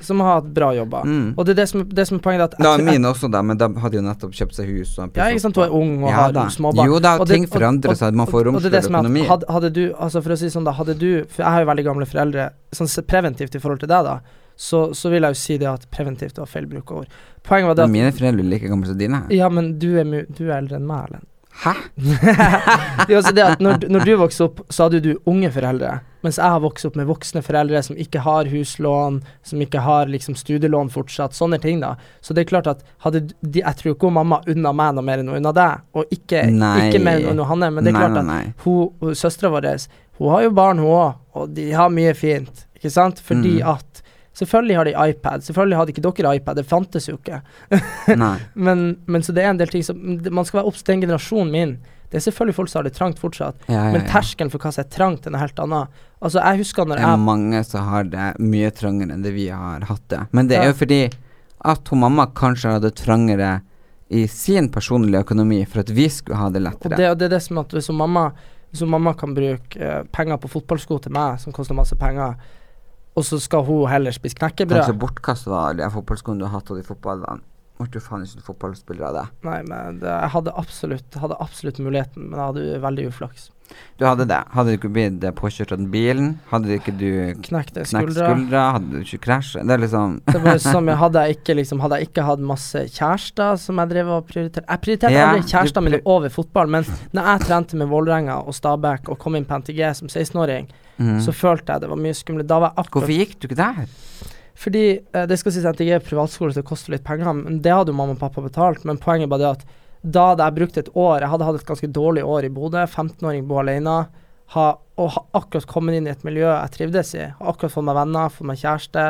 som 0.01 0.21
har 0.21 0.41
hatt 0.41 0.49
bra 0.55 0.71
jobber. 0.75 1.05
mm. 1.05 1.35
Og 1.37 1.45
det 1.47 1.53
er 1.53 1.59
det 1.63 1.69
som, 1.69 1.85
det 1.89 2.07
som 2.09 2.19
er 2.19 2.23
poenget. 2.25 2.55
At 2.55 2.59
Da 2.59 2.77
mine 2.79 3.09
også, 3.13 3.31
da, 3.31 3.43
men 3.43 3.59
da 3.61 3.69
hadde 3.69 3.99
jo 3.99 4.03
nettopp 4.03 4.33
kjøpt 4.33 4.55
seg 4.57 4.69
hus. 4.73 4.99
Og 4.99 5.17
Ja, 5.17 5.29
ikke 5.31 5.41
sant, 5.45 5.55
du 5.55 5.63
er 5.63 5.71
ung 5.71 6.03
og 6.05 6.11
Ja 6.11 6.17
har 6.17 6.33
småbarn. 6.51 6.87
Jo 6.87 6.99
da, 6.99 7.19
Og 7.19 7.27
det- 7.27 7.35
ting 7.35 7.47
forandrer 7.47 7.97
seg, 7.97 8.15
man 8.15 8.27
får 8.27 8.45
romsligere 8.49 8.83
som 8.83 8.95
er 8.95 8.99
at 8.99 9.05
økonomi. 9.05 9.27
Hadde, 9.27 9.73
du, 9.73 9.93
altså 9.95 10.23
for 10.23 10.31
å 10.33 10.39
si 10.39 10.47
sånn 10.47 10.65
da, 10.65 10.73
hadde 10.73 10.99
du 10.99 11.25
For 11.29 11.43
jeg 11.43 11.53
har 11.53 11.61
jo 11.65 11.67
veldig 11.71 11.85
gamle 11.85 12.07
foreldre, 12.07 12.51
sånn 12.73 12.89
preventivt 13.07 13.55
i 13.55 13.59
forhold 13.59 13.81
til 13.81 13.89
deg, 13.89 14.05
da, 14.05 14.21
så, 14.57 14.91
så 14.95 15.11
vil 15.11 15.23
jeg 15.23 15.33
jo 15.33 15.41
si 15.41 15.57
det 15.59 15.69
at 15.69 15.91
preventivt 15.91 16.37
var 16.39 16.47
feil 16.47 16.67
bruk 16.67 16.91
av 16.91 16.97
ord. 16.99 17.09
Poenget 17.43 17.67
var 17.67 17.75
det 17.75 17.85
at 17.85 17.91
mine 17.91 18.13
foreldre 18.13 18.45
er 18.45 18.51
like 18.51 18.69
gamle 18.69 18.87
som 18.87 18.99
dine. 18.99 19.23
Ja, 19.31 19.49
men 19.49 19.79
du 19.79 19.99
er, 19.99 20.05
du 20.29 20.51
er 20.51 20.59
eldre 20.59 20.77
enn 20.77 20.87
meg, 20.87 21.07
Erlend. 21.09 21.27
Hæ? 21.61 21.73
det 23.07 23.13
er 23.13 23.19
også 23.19 23.33
det 23.37 23.45
at 23.45 23.61
når, 23.61 23.85
når 23.93 24.05
du 24.09 24.13
vokste 24.21 24.47
opp, 24.47 24.63
så 24.73 24.87
hadde 24.87 25.01
du 25.05 25.11
unge 25.29 25.51
foreldre, 25.53 25.99
mens 26.25 26.39
jeg 26.41 26.53
har 26.55 26.63
vokst 26.65 26.89
opp 26.89 26.97
med 26.97 27.09
voksne 27.09 27.43
foreldre 27.45 27.83
som 27.85 27.99
ikke 28.01 28.23
har 28.25 28.49
huslån, 28.49 29.19
som 29.47 29.61
ikke 29.65 29.83
har 29.85 30.09
liksom 30.13 30.37
studielån 30.41 30.89
fortsatt, 30.93 31.37
sånne 31.37 31.59
ting, 31.61 31.83
da. 31.85 31.95
Så 32.25 32.37
det 32.37 32.45
er 32.47 32.51
klart 32.53 32.71
at 32.73 32.85
hadde 33.05 33.27
de, 33.41 33.61
Jeg 33.61 33.77
tror 33.77 33.95
ikke 33.95 34.13
mamma 34.13 34.41
unna 34.49 34.73
meg 34.73 34.97
noe 34.97 35.05
mer 35.05 35.21
enn 35.23 35.29
hun 35.33 35.41
unna 35.43 35.53
deg, 35.57 35.85
og 35.97 36.13
ikke, 36.17 36.47
ikke 36.49 37.03
mer 37.05 37.21
enn 37.25 37.41
hun 37.41 37.49
Hanne, 37.53 37.73
men 37.77 37.85
det 37.85 37.93
er 37.93 37.99
nei, 37.99 38.07
klart 38.07 38.27
nei, 38.31 38.43
at 38.53 38.65
hun, 38.65 38.93
hun 39.01 39.19
søstera 39.19 39.53
vår, 39.53 39.69
hun 40.21 40.35
har 40.35 40.47
jo 40.49 40.55
barn, 40.57 40.81
hun 40.81 40.95
òg, 40.97 41.21
og 41.37 41.53
de 41.57 41.71
har 41.77 41.93
mye 41.93 42.17
fint, 42.17 42.67
ikke 42.77 42.93
sant? 42.93 43.21
Fordi 43.25 43.59
Mm. 43.61 43.69
at 43.77 44.03
Selvfølgelig 44.39 44.77
har 44.77 44.87
de 44.87 44.93
iPad, 45.11 45.43
selvfølgelig 45.43 45.77
hadde 45.77 45.93
ikke 45.95 46.03
dere 46.07 46.35
iPad, 46.39 46.57
det 46.61 46.67
fantes 46.71 47.09
jo 47.09 47.17
ikke. 47.19 47.41
Men, 48.55 48.85
men 49.07 49.23
så 49.27 49.33
det 49.35 49.43
er 49.43 49.51
en 49.51 49.59
del 49.59 49.69
ting 49.73 49.83
som 49.85 49.99
Man 50.31 50.47
skal 50.47 50.61
være 50.61 50.71
obs 50.71 50.85
den 50.87 51.03
generasjonen 51.03 51.51
min. 51.51 51.73
Det 52.11 52.19
er 52.19 52.23
selvfølgelig 52.25 52.55
folk 52.57 52.71
som 52.71 52.79
har 52.81 52.87
det 52.89 52.95
trangt 52.97 53.21
fortsatt, 53.23 53.59
Ja, 53.71 53.85
ja, 53.87 53.91
men 53.95 54.07
terskelen 54.11 54.51
for 54.51 54.59
hva 54.59 54.73
som 54.75 54.83
er 54.83 54.89
trangt, 54.91 55.25
den 55.27 55.37
er 55.39 55.45
helt 55.45 55.61
annet. 55.63 55.99
Altså, 56.19 56.41
jeg 56.43 56.59
husker 56.65 56.89
når 56.89 56.99
jeg 56.99 57.07
Det 57.07 57.13
er 57.13 57.23
mange 57.23 57.61
som 57.65 57.87
har 57.87 58.09
det 58.11 58.29
mye 58.43 58.71
trangere 58.75 59.15
enn 59.15 59.23
det 59.23 59.31
vi 59.37 59.47
har 59.55 59.87
hatt 59.87 60.07
det. 60.11 60.25
Men 60.35 60.49
det 60.51 60.59
er 60.59 60.73
jo 60.73 60.79
fordi 60.81 61.05
at 61.71 61.93
hun 61.93 62.03
mamma 62.03 62.27
kanskje 62.35 62.73
hadde 62.75 62.91
trangere 62.99 63.61
i 64.11 64.25
sin 64.27 64.73
personlige 64.75 65.23
økonomi 65.23 65.61
for 65.71 65.85
at 65.85 65.93
vi 65.95 66.09
skulle 66.11 66.41
ha 66.41 66.49
det 66.51 66.65
Og 66.65 66.67
lettere. 66.67 66.97
det, 66.97 67.11
og 67.11 67.19
det 67.19 67.29
er 67.29 67.35
det 67.37 67.43
som 67.43 67.59
at 67.63 67.71
hvis 67.71 67.91
mamma, 67.95 68.31
hvis 68.73 68.83
mamma 68.83 69.15
kan 69.15 69.35
bruke 69.35 69.79
uh, 69.79 70.03
penger 70.11 70.37
på 70.43 70.51
fotballsko 70.51 70.99
til 70.99 71.15
meg, 71.15 71.39
som 71.39 71.55
koster 71.55 71.79
masse 71.79 71.95
penger, 71.95 72.35
og 73.19 73.27
så 73.27 73.39
skal 73.43 73.65
hun 73.67 73.89
heller 73.91 74.15
spise 74.15 74.39
knekkebrød 74.39 74.81
Kanskje 74.81 74.99
bortkasta 75.03 75.63
alle 75.69 75.83
de 75.83 75.91
fotballskoene 75.95 76.41
du 76.41 76.47
har 76.47 76.59
hatt, 76.59 76.71
og 76.71 76.79
de 76.79 76.87
fotballene. 76.87 77.43
Ble 77.81 77.89
du 77.95 78.03
faen 78.05 78.27
ikke 78.27 78.45
fotballspiller 78.45 79.07
av 79.09 79.15
det? 79.17 79.23
Nei, 79.49 79.61
men 79.65 80.03
det, 80.03 80.11
jeg 80.11 80.33
hadde 80.35 80.53
absolutt, 80.61 81.17
hadde 81.23 81.39
absolutt 81.41 81.81
muligheten, 81.81 82.29
men 82.29 82.37
jeg 82.37 82.53
hadde 82.53 82.83
veldig 82.85 83.07
uflaks. 83.09 83.49
Du 83.97 84.05
hadde 84.07 84.25
det. 84.29 84.39
Hadde 84.55 84.73
du 84.73 84.77
ikke 84.79 84.91
blitt 84.93 85.25
påkjørt 85.39 85.73
av 85.75 85.81
den 85.81 85.91
bilen? 85.93 86.31
Hadde 86.51 86.73
ikke 86.75 86.95
du 86.97 87.07
knekt 87.45 87.77
skuldra. 87.87 88.31
skuldra? 88.33 88.63
Hadde 88.77 88.91
du 88.91 89.05
ikke 89.05 89.21
krasja 89.27 89.63
Det 89.63 89.77
er 89.77 89.83
liksom 89.85 90.17
Det 90.27 90.41
var 90.43 90.59
som 90.65 90.91
jeg 90.91 91.01
hadde 91.05 91.23
jeg 91.23 91.39
ikke 91.39 91.57
liksom 91.61 91.85
Hadde 91.85 92.01
jeg 92.01 92.11
ikke 92.11 92.25
hatt 92.27 92.43
masse 92.51 92.85
kjærester 92.97 93.61
som 93.61 93.83
jeg 93.83 93.93
drev 93.93 94.13
og 94.17 94.27
prioriterte 94.31 94.67
Jeg 94.67 94.85
prioriterte 94.87 95.15
Ja, 95.15 95.29
aldri 95.29 95.45
du 95.45 95.53
kjærestene 95.53 95.87
mine 95.87 96.03
over 96.17 96.35
fotball, 96.35 96.73
men 96.73 96.89
når 97.17 97.31
jeg 97.31 97.47
trente 97.47 97.81
med 97.81 97.91
Vålerenga 97.93 98.41
og 98.43 98.57
Stabæk 98.57 99.13
og 99.13 99.21
kom 99.23 99.39
inn 99.39 99.47
på 99.49 99.61
NTG 99.61 99.81
som 100.01 100.11
16-åring, 100.11 100.69
mm. 100.99 101.19
så 101.25 101.35
følte 101.37 101.75
jeg 101.75 101.85
det 101.85 101.91
var 101.93 102.01
mye 102.01 102.17
skumlere. 102.17 102.49
Da 102.49 102.61
var 102.63 102.73
jeg 102.73 102.85
akkurat 102.85 103.07
Hvorfor 103.07 103.19
gikk 103.21 103.37
du 103.39 103.49
ikke 103.51 103.61
der? 103.61 103.85
Fordi 104.61 104.85
eh, 105.01 105.27
det 105.31 105.39
skal 105.41 105.55
sies 105.55 105.65
at 105.69 105.79
jeg 105.81 105.95
er 105.97 106.05
privatskole, 106.05 106.53
så 106.53 106.61
det 106.61 106.69
koster 106.69 106.93
litt 106.93 107.05
penger, 107.07 107.33
men 107.39 107.61
det 107.65 107.73
hadde 107.73 107.93
jo 107.95 107.97
mamma 107.97 108.13
og 108.17 108.21
pappa 108.21 108.43
betalt. 108.45 108.85
Men 108.89 108.99
poenget 109.01 109.31
bare 109.33 109.41
det 109.47 109.53
at 109.55 109.65
da 110.03 110.31
hadde 110.31 110.47
jeg 110.47 110.57
brukt 110.57 110.79
et 110.81 110.87
år 110.97 111.21
Jeg 111.21 111.29
hadde 111.29 111.45
hatt 111.45 111.59
et 111.61 111.67
ganske 111.69 111.89
dårlig 111.93 112.23
år 112.25 112.47
i 112.49 112.53
Bodø. 112.53 112.83
15-åring 112.89 113.47
bo 113.49 113.59
alene. 113.61 113.99
Ha, 114.55 114.65
og 114.99 115.11
ha 115.15 115.21
akkurat 115.39 115.67
kommet 115.71 115.95
inn 115.99 116.09
i 116.09 116.11
et 116.13 116.25
miljø 116.27 116.47
jeg 116.49 116.73
trivdes 116.77 117.13
i. 117.17 117.27
Akkurat 117.39 117.73
fått 117.73 117.85
meg 117.87 117.99
venner, 118.01 118.33
fått 118.33 118.49
meg 118.49 118.59
kjæreste. 118.61 119.05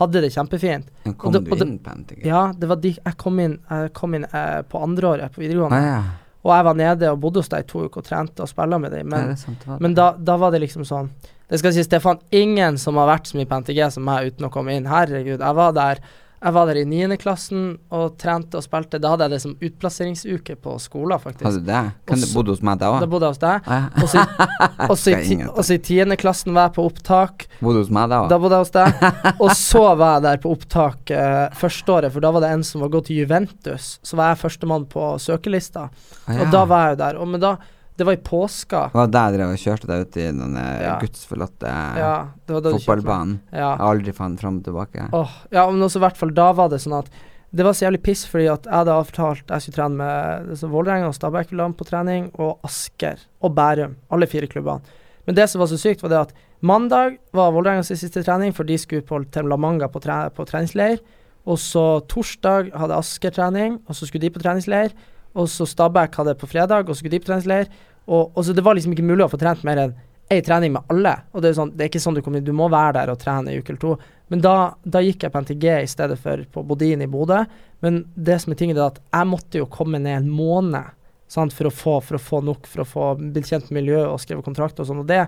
Hadde 0.00 0.20
det 0.24 0.30
kjempefint. 0.34 0.88
Men 1.04 1.14
Kom 1.20 1.32
det- 1.32 1.44
du 1.44 1.54
inn 1.64 1.78
på 1.78 1.92
NTG? 1.96 2.24
Ja, 2.26 2.52
det 2.56 2.68
var 2.70 2.76
de 2.76 2.92
Jeg 2.96 3.16
kom 3.16 3.38
inn, 3.40 3.58
jeg 3.70 3.92
kom 3.92 4.14
inn 4.14 4.24
eh, 4.24 4.62
på 4.62 4.80
andreåret 4.82 5.30
på 5.32 5.40
Ah, 5.40 5.44
videregående. 5.44 5.80
ja. 5.86 6.02
Og 6.42 6.54
jeg 6.56 6.64
var 6.64 6.74
nede 6.74 7.10
og 7.12 7.20
bodde 7.20 7.36
hos 7.42 7.48
deg 7.52 7.64
i 7.64 7.68
to 7.68 7.84
uker 7.84 8.00
og 8.00 8.04
trente 8.06 8.40
og 8.40 8.48
spilla 8.48 8.78
med 8.80 8.92
dem. 8.92 9.08
Men, 9.12 9.36
sant, 9.36 9.66
men 9.80 9.92
da, 9.94 10.12
da 10.16 10.36
var 10.40 10.50
det 10.52 10.60
liksom 10.62 10.84
sånn 10.88 11.10
Det 11.50 11.58
skal 11.58 11.74
sies, 11.74 11.88
det 11.90 11.98
er 11.98 12.04
faen 12.06 12.20
ingen 12.30 12.78
som 12.78 12.96
har 13.00 13.08
vært 13.10 13.26
så 13.30 13.36
mye 13.40 13.48
på 13.50 13.58
NTG 13.64 13.84
som 13.90 14.04
meg 14.06 14.30
uten 14.32 14.46
å 14.46 14.50
komme 14.54 14.76
inn. 14.78 14.86
Herregud. 14.86 15.40
Jeg 15.42 15.56
var 15.58 15.72
der 15.76 16.00
Jeg 16.40 16.54
var 16.56 16.64
der 16.70 16.78
i 16.80 16.84
niendeklassen 16.88 17.64
og 17.92 18.14
trente 18.16 18.56
og 18.56 18.62
spilte. 18.64 18.96
Da 18.96 19.10
hadde 19.12 19.26
jeg 19.26 19.32
det 19.34 19.40
som 19.42 19.56
utplasseringsuke 19.60 20.54
på 20.56 20.76
skolen, 20.80 21.20
faktisk. 21.20 21.44
Hadde 21.44 21.66
det? 21.66 21.80
Kan 22.08 22.22
du 22.22 22.28
bodde 22.32 22.54
hos 22.54 22.62
meg 22.64 22.78
da 22.80 22.94
Da 23.02 23.08
bodde 23.12 23.28
jeg 23.28 23.34
hos 23.34 23.42
deg. 23.42 23.66
Ja. 23.68 24.86
Og 24.88 24.96
så 24.96 25.74
i- 25.74 25.78
tiendeklassen 25.90 26.54
var 26.56 26.70
jeg 26.70 26.74
på 26.78 26.86
opptak. 26.88 27.44
Bodde 27.60 27.82
hos 27.82 27.90
meg 27.92 28.08
da 28.08 28.22
Da 28.30 28.38
bodde 28.40 28.56
jeg 28.56 28.64
hos 28.64 28.72
deg. 28.72 29.04
Og 29.44 29.52
så 29.58 29.82
var 30.00 30.14
jeg 30.16 30.22
der 30.28 30.40
på 30.46 30.54
opptak 30.54 31.12
eh, 31.12 31.50
førsteåret, 31.60 32.12
for 32.14 32.24
da 32.24 32.30
var 32.32 32.40
det 32.46 32.54
en 32.54 32.64
som 32.64 32.80
var 32.86 32.88
gått 32.96 33.10
til 33.10 33.20
Juventus. 33.20 33.90
Så 34.00 34.16
var 34.16 34.32
jeg 34.32 34.40
førstemann 34.46 34.88
på 34.88 35.10
søkelista. 35.20 35.90
Ah, 36.24 36.40
Og 36.40 36.48
da 36.56 36.64
var 36.64 36.86
jeg 36.88 36.96
jo 36.96 37.00
der. 37.04 37.20
Og 37.20 37.28
men 37.34 37.44
da 37.44 37.52
Det 38.00 38.06
var 38.08 38.16
i 38.16 38.20
påska. 38.24 38.78
Det 38.94 38.96
var 38.96 39.10
der 39.12 39.26
jeg 39.28 39.36
drev 39.36 39.50
og 39.52 39.58
kjørte 39.60 39.88
deg 39.90 40.06
ut 40.06 40.16
i 40.16 40.28
den 40.32 40.54
eh, 40.56 40.82
Ja. 40.86 40.94
gudsforlatte 41.02 41.72
Ja, 42.00 42.12
kjørte 42.48 42.70
meg. 42.72 42.78
fotballbanen. 42.80 43.34
Ja. 43.52 43.74
Jeg 43.76 43.86
aldri 43.90 44.14
fant 44.16 44.40
fram 44.40 44.56
og 44.56 44.64
tilbake. 44.64 45.08
Oh, 45.12 45.34
ja, 45.52 45.66
men 45.68 45.84
også 45.84 46.00
i 46.00 46.04
hvert 46.06 46.16
fall 46.16 46.32
da 46.32 46.46
var 46.56 46.70
det 46.72 46.80
sånn 46.80 46.96
at 46.96 47.10
det 47.52 47.66
var 47.66 47.74
så 47.74 47.84
jævlig 47.88 48.02
piss, 48.06 48.24
fordi 48.30 48.46
at 48.48 48.64
jeg 48.64 48.72
hadde 48.72 48.94
avtalt 48.94 49.48
jeg 49.50 49.64
skulle 49.66 49.76
trene 49.76 49.98
med 49.98 50.50
altså, 50.54 50.70
Vålerenga 50.70 51.08
og 51.10 51.16
Stabæk 51.18 51.52
på 51.76 51.84
trening, 51.88 52.30
og 52.38 52.60
Asker 52.64 53.18
og 53.42 53.54
Bærum. 53.54 53.96
Alle 54.10 54.26
fire 54.30 54.46
klubbene. 54.46 54.80
Men 55.26 55.34
det 55.34 55.48
som 55.50 55.60
var 55.60 55.66
så 55.66 55.76
sykt, 55.76 56.00
var 56.02 56.08
det 56.08 56.20
at 56.20 56.32
mandag 56.62 57.18
var 57.34 57.52
Vålerengas 57.52 57.90
siste 57.92 58.22
trening, 58.24 58.54
for 58.54 58.64
de 58.64 58.78
skulle 58.78 59.02
på, 59.02 59.20
til 59.30 59.44
La 59.50 59.56
Manga 59.56 59.88
på, 59.88 60.00
tre, 60.00 60.30
på 60.30 60.46
treningsleir. 60.46 61.00
Og 61.44 61.58
så 61.58 62.00
torsdag 62.08 62.72
hadde 62.72 62.96
Asker 62.96 63.30
trening, 63.30 63.80
og 63.88 63.94
så 63.94 64.06
skulle 64.06 64.22
de 64.22 64.30
på 64.30 64.40
treningsleir. 64.40 64.94
Og 65.34 65.46
så 65.48 65.66
Stabæk 65.66 66.14
hadde 66.18 66.34
på 66.38 66.46
fredag, 66.50 66.88
og 66.88 66.94
så 66.94 67.00
skulle 67.02 67.18
de 67.18 67.20
på 67.20 67.30
treningsleir. 67.30 67.68
Og, 68.10 68.32
og 68.34 68.44
så 68.44 68.54
det 68.56 68.64
var 68.66 68.74
liksom 68.76 68.94
ikke 68.96 69.06
mulig 69.06 69.24
å 69.26 69.32
få 69.32 69.38
trent 69.40 69.62
mer 69.66 69.84
enn 69.86 69.98
én 70.30 70.44
trening 70.46 70.72
med 70.72 70.86
alle. 70.92 71.16
Og 71.32 71.42
det 71.42 71.50
er, 71.50 71.56
sånn, 71.58 71.72
det 71.74 71.84
er 71.84 71.90
ikke 71.90 72.02
sånn 72.02 72.16
du 72.18 72.22
kommer 72.22 72.42
Du 72.44 72.52
må 72.54 72.68
være 72.70 73.00
der 73.00 73.10
og 73.12 73.18
trene 73.22 73.52
i 73.52 73.58
uke 73.58 73.72
eller 73.72 73.82
to. 73.82 73.96
Men 74.30 74.42
da, 74.44 74.54
da 74.86 75.02
gikk 75.02 75.26
jeg 75.26 75.34
på 75.34 75.42
NTG 75.42 75.66
i 75.80 75.90
stedet 75.90 76.18
for 76.22 76.44
på 76.54 76.62
Bodin 76.66 77.02
i 77.02 77.10
Bodø. 77.10 77.42
Men 77.82 78.04
det 78.14 78.38
som 78.42 78.54
er 78.54 78.60
tingen 78.60 78.78
er 78.78 78.92
at 78.92 79.00
jeg 79.02 79.30
måtte 79.30 79.62
jo 79.62 79.70
komme 79.70 79.98
ned 79.98 80.20
en 80.20 80.30
måned 80.30 80.92
sant, 81.30 81.54
for, 81.54 81.70
å 81.70 81.74
få, 81.74 81.96
for 82.02 82.18
å 82.18 82.22
få 82.22 82.42
nok, 82.46 82.68
for 82.70 82.84
å 82.84 82.88
få 82.88 83.08
blitt 83.20 83.50
kjent 83.50 83.70
med 83.70 83.80
miljøet 83.80 84.06
og 84.10 84.22
skrive 84.22 84.46
kontrakt 84.46 84.78
og 84.82 84.86
sånn. 84.86 85.02
Og 85.02 85.10
det 85.10 85.24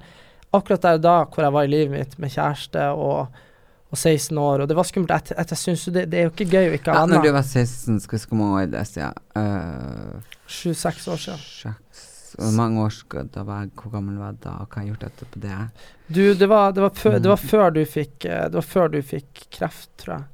akkurat 0.53 0.87
der 0.87 1.01
og 1.01 1.03
da 1.03 1.17
hvor 1.25 1.47
jeg 1.47 1.57
var 1.57 1.67
i 1.67 1.73
livet 1.73 1.95
mitt 1.97 2.17
med 2.23 2.35
kjæreste 2.35 2.87
og, 2.95 3.43
og 3.91 3.99
16 3.99 4.39
år, 4.39 4.63
og 4.63 4.71
det 4.71 4.79
var 4.79 4.87
skummelt. 4.87 5.15
Jeg, 5.33 5.39
jeg, 5.39 5.51
jeg 5.55 5.63
synes 5.65 5.85
det, 5.99 6.07
det 6.13 6.21
er 6.21 6.29
jo 6.29 6.35
ikke 6.35 6.51
gøy 6.51 6.71
å 6.71 6.79
ikke 6.79 6.95
Ja, 6.95 7.03
annet. 7.03 7.19
når 7.19 7.27
du 7.27 7.37
var 7.41 7.47
16, 7.47 8.01
skal 8.07 8.19
vi 8.19 8.25
skal 8.27 8.43
mange 8.43 8.63
år 8.63 8.73
det 8.75 8.87
siden? 8.91 9.23
Uh, 9.35 10.41
Sju-seks 10.47 11.11
år 11.11 11.23
siden. 11.27 11.47
Sjuks 11.47 12.12
Hvor 12.39 12.53
mange 12.57 12.81
år 12.81 12.99
da 13.35 13.45
var 13.45 13.65
jeg, 13.65 13.71
Hvor 13.77 13.93
gammel 13.93 14.19
var 14.21 14.33
jeg 14.33 14.43
da? 14.45 14.57
Hva 14.63 14.75
har 14.75 14.87
jeg 14.87 14.95
gjort 14.95 15.07
etterpå 15.11 15.43
det? 15.43 15.61
Du, 16.09 16.23
det 16.39 16.49
var, 16.49 16.73
det 16.73 16.83
var, 16.85 16.93
før, 16.97 17.19
det 17.19 17.33
var 17.33 17.41
før 17.41 17.71
du 17.77 17.83
fikk 17.85 18.25
eh, 18.25 18.45
Det 18.49 18.61
var 18.61 18.69
før 18.75 18.93
du 18.93 19.01
fikk 19.05 19.47
kreft, 19.53 19.91
tror 20.01 20.15
jeg. 20.17 20.29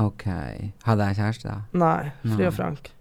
Ok. 0.00 0.26
Hadde 0.86 1.10
jeg 1.10 1.20
kjæreste 1.20 1.48
da? 1.48 1.60
Nei, 1.76 2.10
Fri 2.24 2.48
og 2.48 2.54
Frank. 2.56 2.92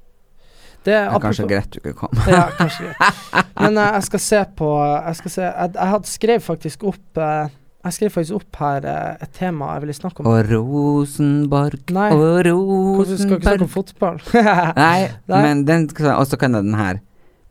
Det 0.81 0.93
er 0.97 1.13
kanskje 1.21 1.45
greit 1.49 1.69
du 1.69 1.77
ikke 1.77 1.93
kom. 1.99 2.21
ja, 2.31 2.47
kanskje 2.57 2.89
greit. 2.89 3.49
Men 3.61 3.77
uh, 3.77 3.87
jeg 3.99 4.05
skal 4.09 4.21
se 4.25 4.43
på 4.57 4.69
Jeg 4.81 5.17
skal 5.19 5.33
se 5.35 5.41
Jeg, 5.45 5.73
jeg 5.75 5.89
hadde 5.91 6.09
skrev 6.09 6.39
faktisk 6.41 6.85
opp 6.89 7.19
uh, 7.21 7.51
Jeg 7.85 7.97
skrev 7.97 8.13
faktisk 8.15 8.39
opp 8.39 8.59
her 8.63 8.87
uh, 8.89 9.21
et 9.21 9.35
tema 9.37 9.75
jeg 9.75 9.85
ville 9.85 9.97
snakke 9.99 10.23
om. 10.23 10.31
Og 10.31 10.49
Rosenborg 10.49 11.93
Nei, 11.93 12.09
og 12.17 12.49
hvordan 12.49 13.21
skal 13.21 13.37
ikke 13.37 13.45
snakke 13.45 13.67
om 13.67 13.71
fotball? 13.77 14.19
Nei, 14.85 15.11
Nei. 15.29 15.43
men 15.45 15.63
den 15.69 15.87
Og 16.15 16.25
så 16.27 16.41
kan 16.41 16.57
jeg 16.57 16.65
den 16.65 16.77
her. 16.81 17.01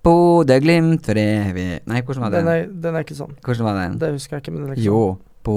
Bodø-Glimt 0.02 1.04
for 1.06 1.18
evig 1.20 1.80
Nei, 1.86 2.00
hvordan 2.00 2.22
var 2.24 2.30
den? 2.32 2.46
den, 2.46 2.54
er, 2.54 2.66
den 2.86 2.94
er 2.96 3.04
ikke 3.04 3.18
sånn. 3.18 3.34
Hvordan 3.44 3.66
var 3.68 3.76
den? 3.82 3.98
Det 4.00 4.12
husker 4.14 4.36
jeg 4.38 4.44
ikke, 4.46 4.54
men 4.54 4.62
den 4.64 4.70
er 4.72 4.78
ikke 4.78 4.86
Jo. 4.86 5.00
sånn. 5.10 5.26
Bo... 5.44 5.56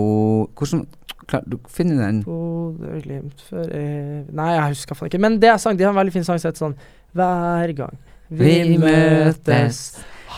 Hvordan 0.59 0.85
klar, 1.27 1.43
Du 1.47 1.57
finner 1.71 2.01
den? 2.05 2.23
Bodø-Glimt 2.27 3.43
for 3.49 3.63
evig 3.67 4.33
Nei, 4.35 4.49
jeg 4.57 4.73
husker 4.75 4.99
faen 4.99 5.11
ikke. 5.11 5.21
Men 5.23 5.37
det 5.43 5.49
er 5.53 5.61
sang, 5.63 5.77
de 5.79 5.83
har 5.87 5.93
en 5.95 5.99
veldig 6.01 6.15
fin 6.15 6.27
sang 6.27 6.39
som 6.41 6.49
heter 6.51 6.65
sånn 6.65 6.75
Hver 7.15 7.75
gang 7.77 7.95
vi, 8.33 8.53
Vi 8.65 8.77
møtes, 8.81 9.81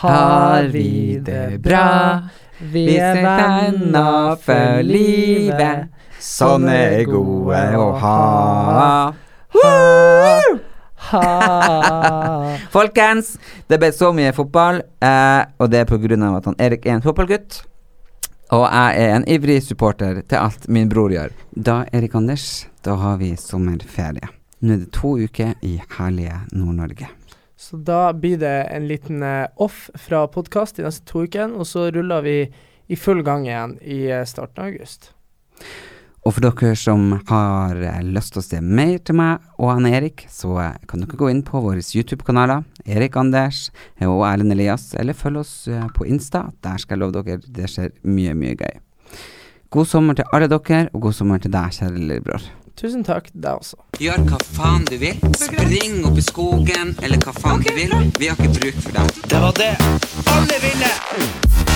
har 0.02 0.66
vi 0.68 1.18
det 1.24 1.62
bra. 1.64 2.28
Vi 2.60 2.82
er 3.00 3.14
venner 3.24 4.34
for 4.42 4.82
livet. 4.84 5.86
Sånne 6.20 6.74
er 6.98 7.04
gode 7.08 7.62
å. 7.78 7.86
Ha, 8.02 8.16
ha. 9.56 10.65
Folkens, 12.76 13.36
det 13.70 13.78
ble 13.82 13.90
så 13.94 14.12
mye 14.16 14.34
fotball, 14.36 14.82
eh, 15.04 15.42
og 15.58 15.72
det 15.72 15.84
er 15.84 16.14
av 16.18 16.38
at 16.38 16.48
han 16.50 16.58
Erik 16.58 16.86
er 16.86 16.98
en 16.98 17.04
fotballgutt. 17.04 17.60
Og 18.54 18.62
jeg 18.62 19.02
er 19.02 19.14
en 19.16 19.26
ivrig 19.26 19.58
supporter 19.66 20.22
til 20.22 20.38
alt 20.38 20.68
min 20.70 20.88
bror 20.88 21.10
gjør. 21.10 21.32
Da, 21.50 21.84
Erik 21.92 22.14
Anders, 22.14 22.66
da 22.86 22.94
har 22.94 23.18
vi 23.18 23.34
sommerferie. 23.34 24.28
Nå 24.62 24.74
er 24.74 24.84
det 24.84 24.92
to 24.94 25.16
uker 25.18 25.54
i 25.66 25.80
herlige 25.98 26.38
Nord-Norge. 26.52 27.08
Så 27.56 27.76
da 27.82 28.12
blir 28.12 28.38
det 28.38 28.68
en 28.70 28.86
liten 28.86 29.22
eh, 29.22 29.48
off 29.56 29.88
fra 29.98 30.26
podkast 30.30 30.76
de 30.78 30.86
neste 30.86 31.06
to 31.08 31.24
ukene, 31.26 31.56
og 31.56 31.66
så 31.66 31.88
ruller 31.90 32.22
vi 32.22 32.38
i 32.86 32.96
full 32.96 33.24
gang 33.26 33.48
igjen 33.48 33.76
i 33.82 34.04
eh, 34.12 34.26
starten 34.28 34.62
av 34.62 34.70
august. 34.70 35.10
Og 36.26 36.34
for 36.34 36.42
dere 36.42 36.74
som 36.74 37.12
har 37.28 37.78
eh, 37.78 38.00
lyst 38.02 38.34
til 38.34 38.42
å 38.42 38.44
se 38.44 38.58
mer 38.58 38.96
til 39.06 39.14
meg 39.20 39.44
og 39.60 39.70
han 39.70 39.86
Erik, 39.86 40.24
så 40.32 40.56
eh, 40.58 40.80
kan 40.90 41.04
dere 41.04 41.18
gå 41.20 41.28
inn 41.30 41.44
på 41.46 41.60
våre 41.62 41.78
YouTube-kanaler, 41.78 42.64
Erik 42.82 43.14
Anders 43.20 43.68
eh, 44.00 44.08
og 44.08 44.24
Erlend 44.26 44.56
Elias, 44.56 44.88
eller 44.98 45.14
følg 45.14 45.44
oss 45.44 45.54
på 45.94 46.08
Insta. 46.10 46.48
Der 46.66 46.82
skal 46.82 46.96
jeg 46.96 47.04
love 47.04 47.22
dere, 47.22 47.38
det 47.46 47.70
skjer 47.70 47.94
mye, 48.02 48.34
mye 48.34 48.58
gøy. 48.58 48.82
God 49.70 49.86
sommer 49.86 50.18
til 50.18 50.26
alle 50.34 50.50
dere, 50.50 50.88
og 50.90 51.06
god 51.06 51.14
sommer 51.14 51.42
til 51.42 51.54
deg, 51.54 51.78
kjære 51.78 51.94
lillebror. 52.00 52.50
Tusen 52.76 53.06
takk, 53.06 53.30
deg 53.32 53.62
også. 53.62 53.78
Gjør 54.02 54.26
hva 54.26 54.42
faen 54.58 54.82
du 54.90 54.98
vil. 55.00 55.22
Spring 55.38 56.02
opp 56.10 56.18
i 56.18 56.26
skogen, 56.26 56.92
eller 57.06 57.22
hva 57.22 57.38
faen 57.38 57.62
du 57.62 57.70
vil. 57.78 57.94
Vi 58.18 58.28
har 58.32 58.36
ikke 58.36 58.58
bruk 58.58 58.82
for 58.82 58.98
deg. 58.98 59.24
Det 59.30 59.46
var 59.46 59.56
det 59.62 59.72
alle 60.34 60.62
ville! 60.66 61.75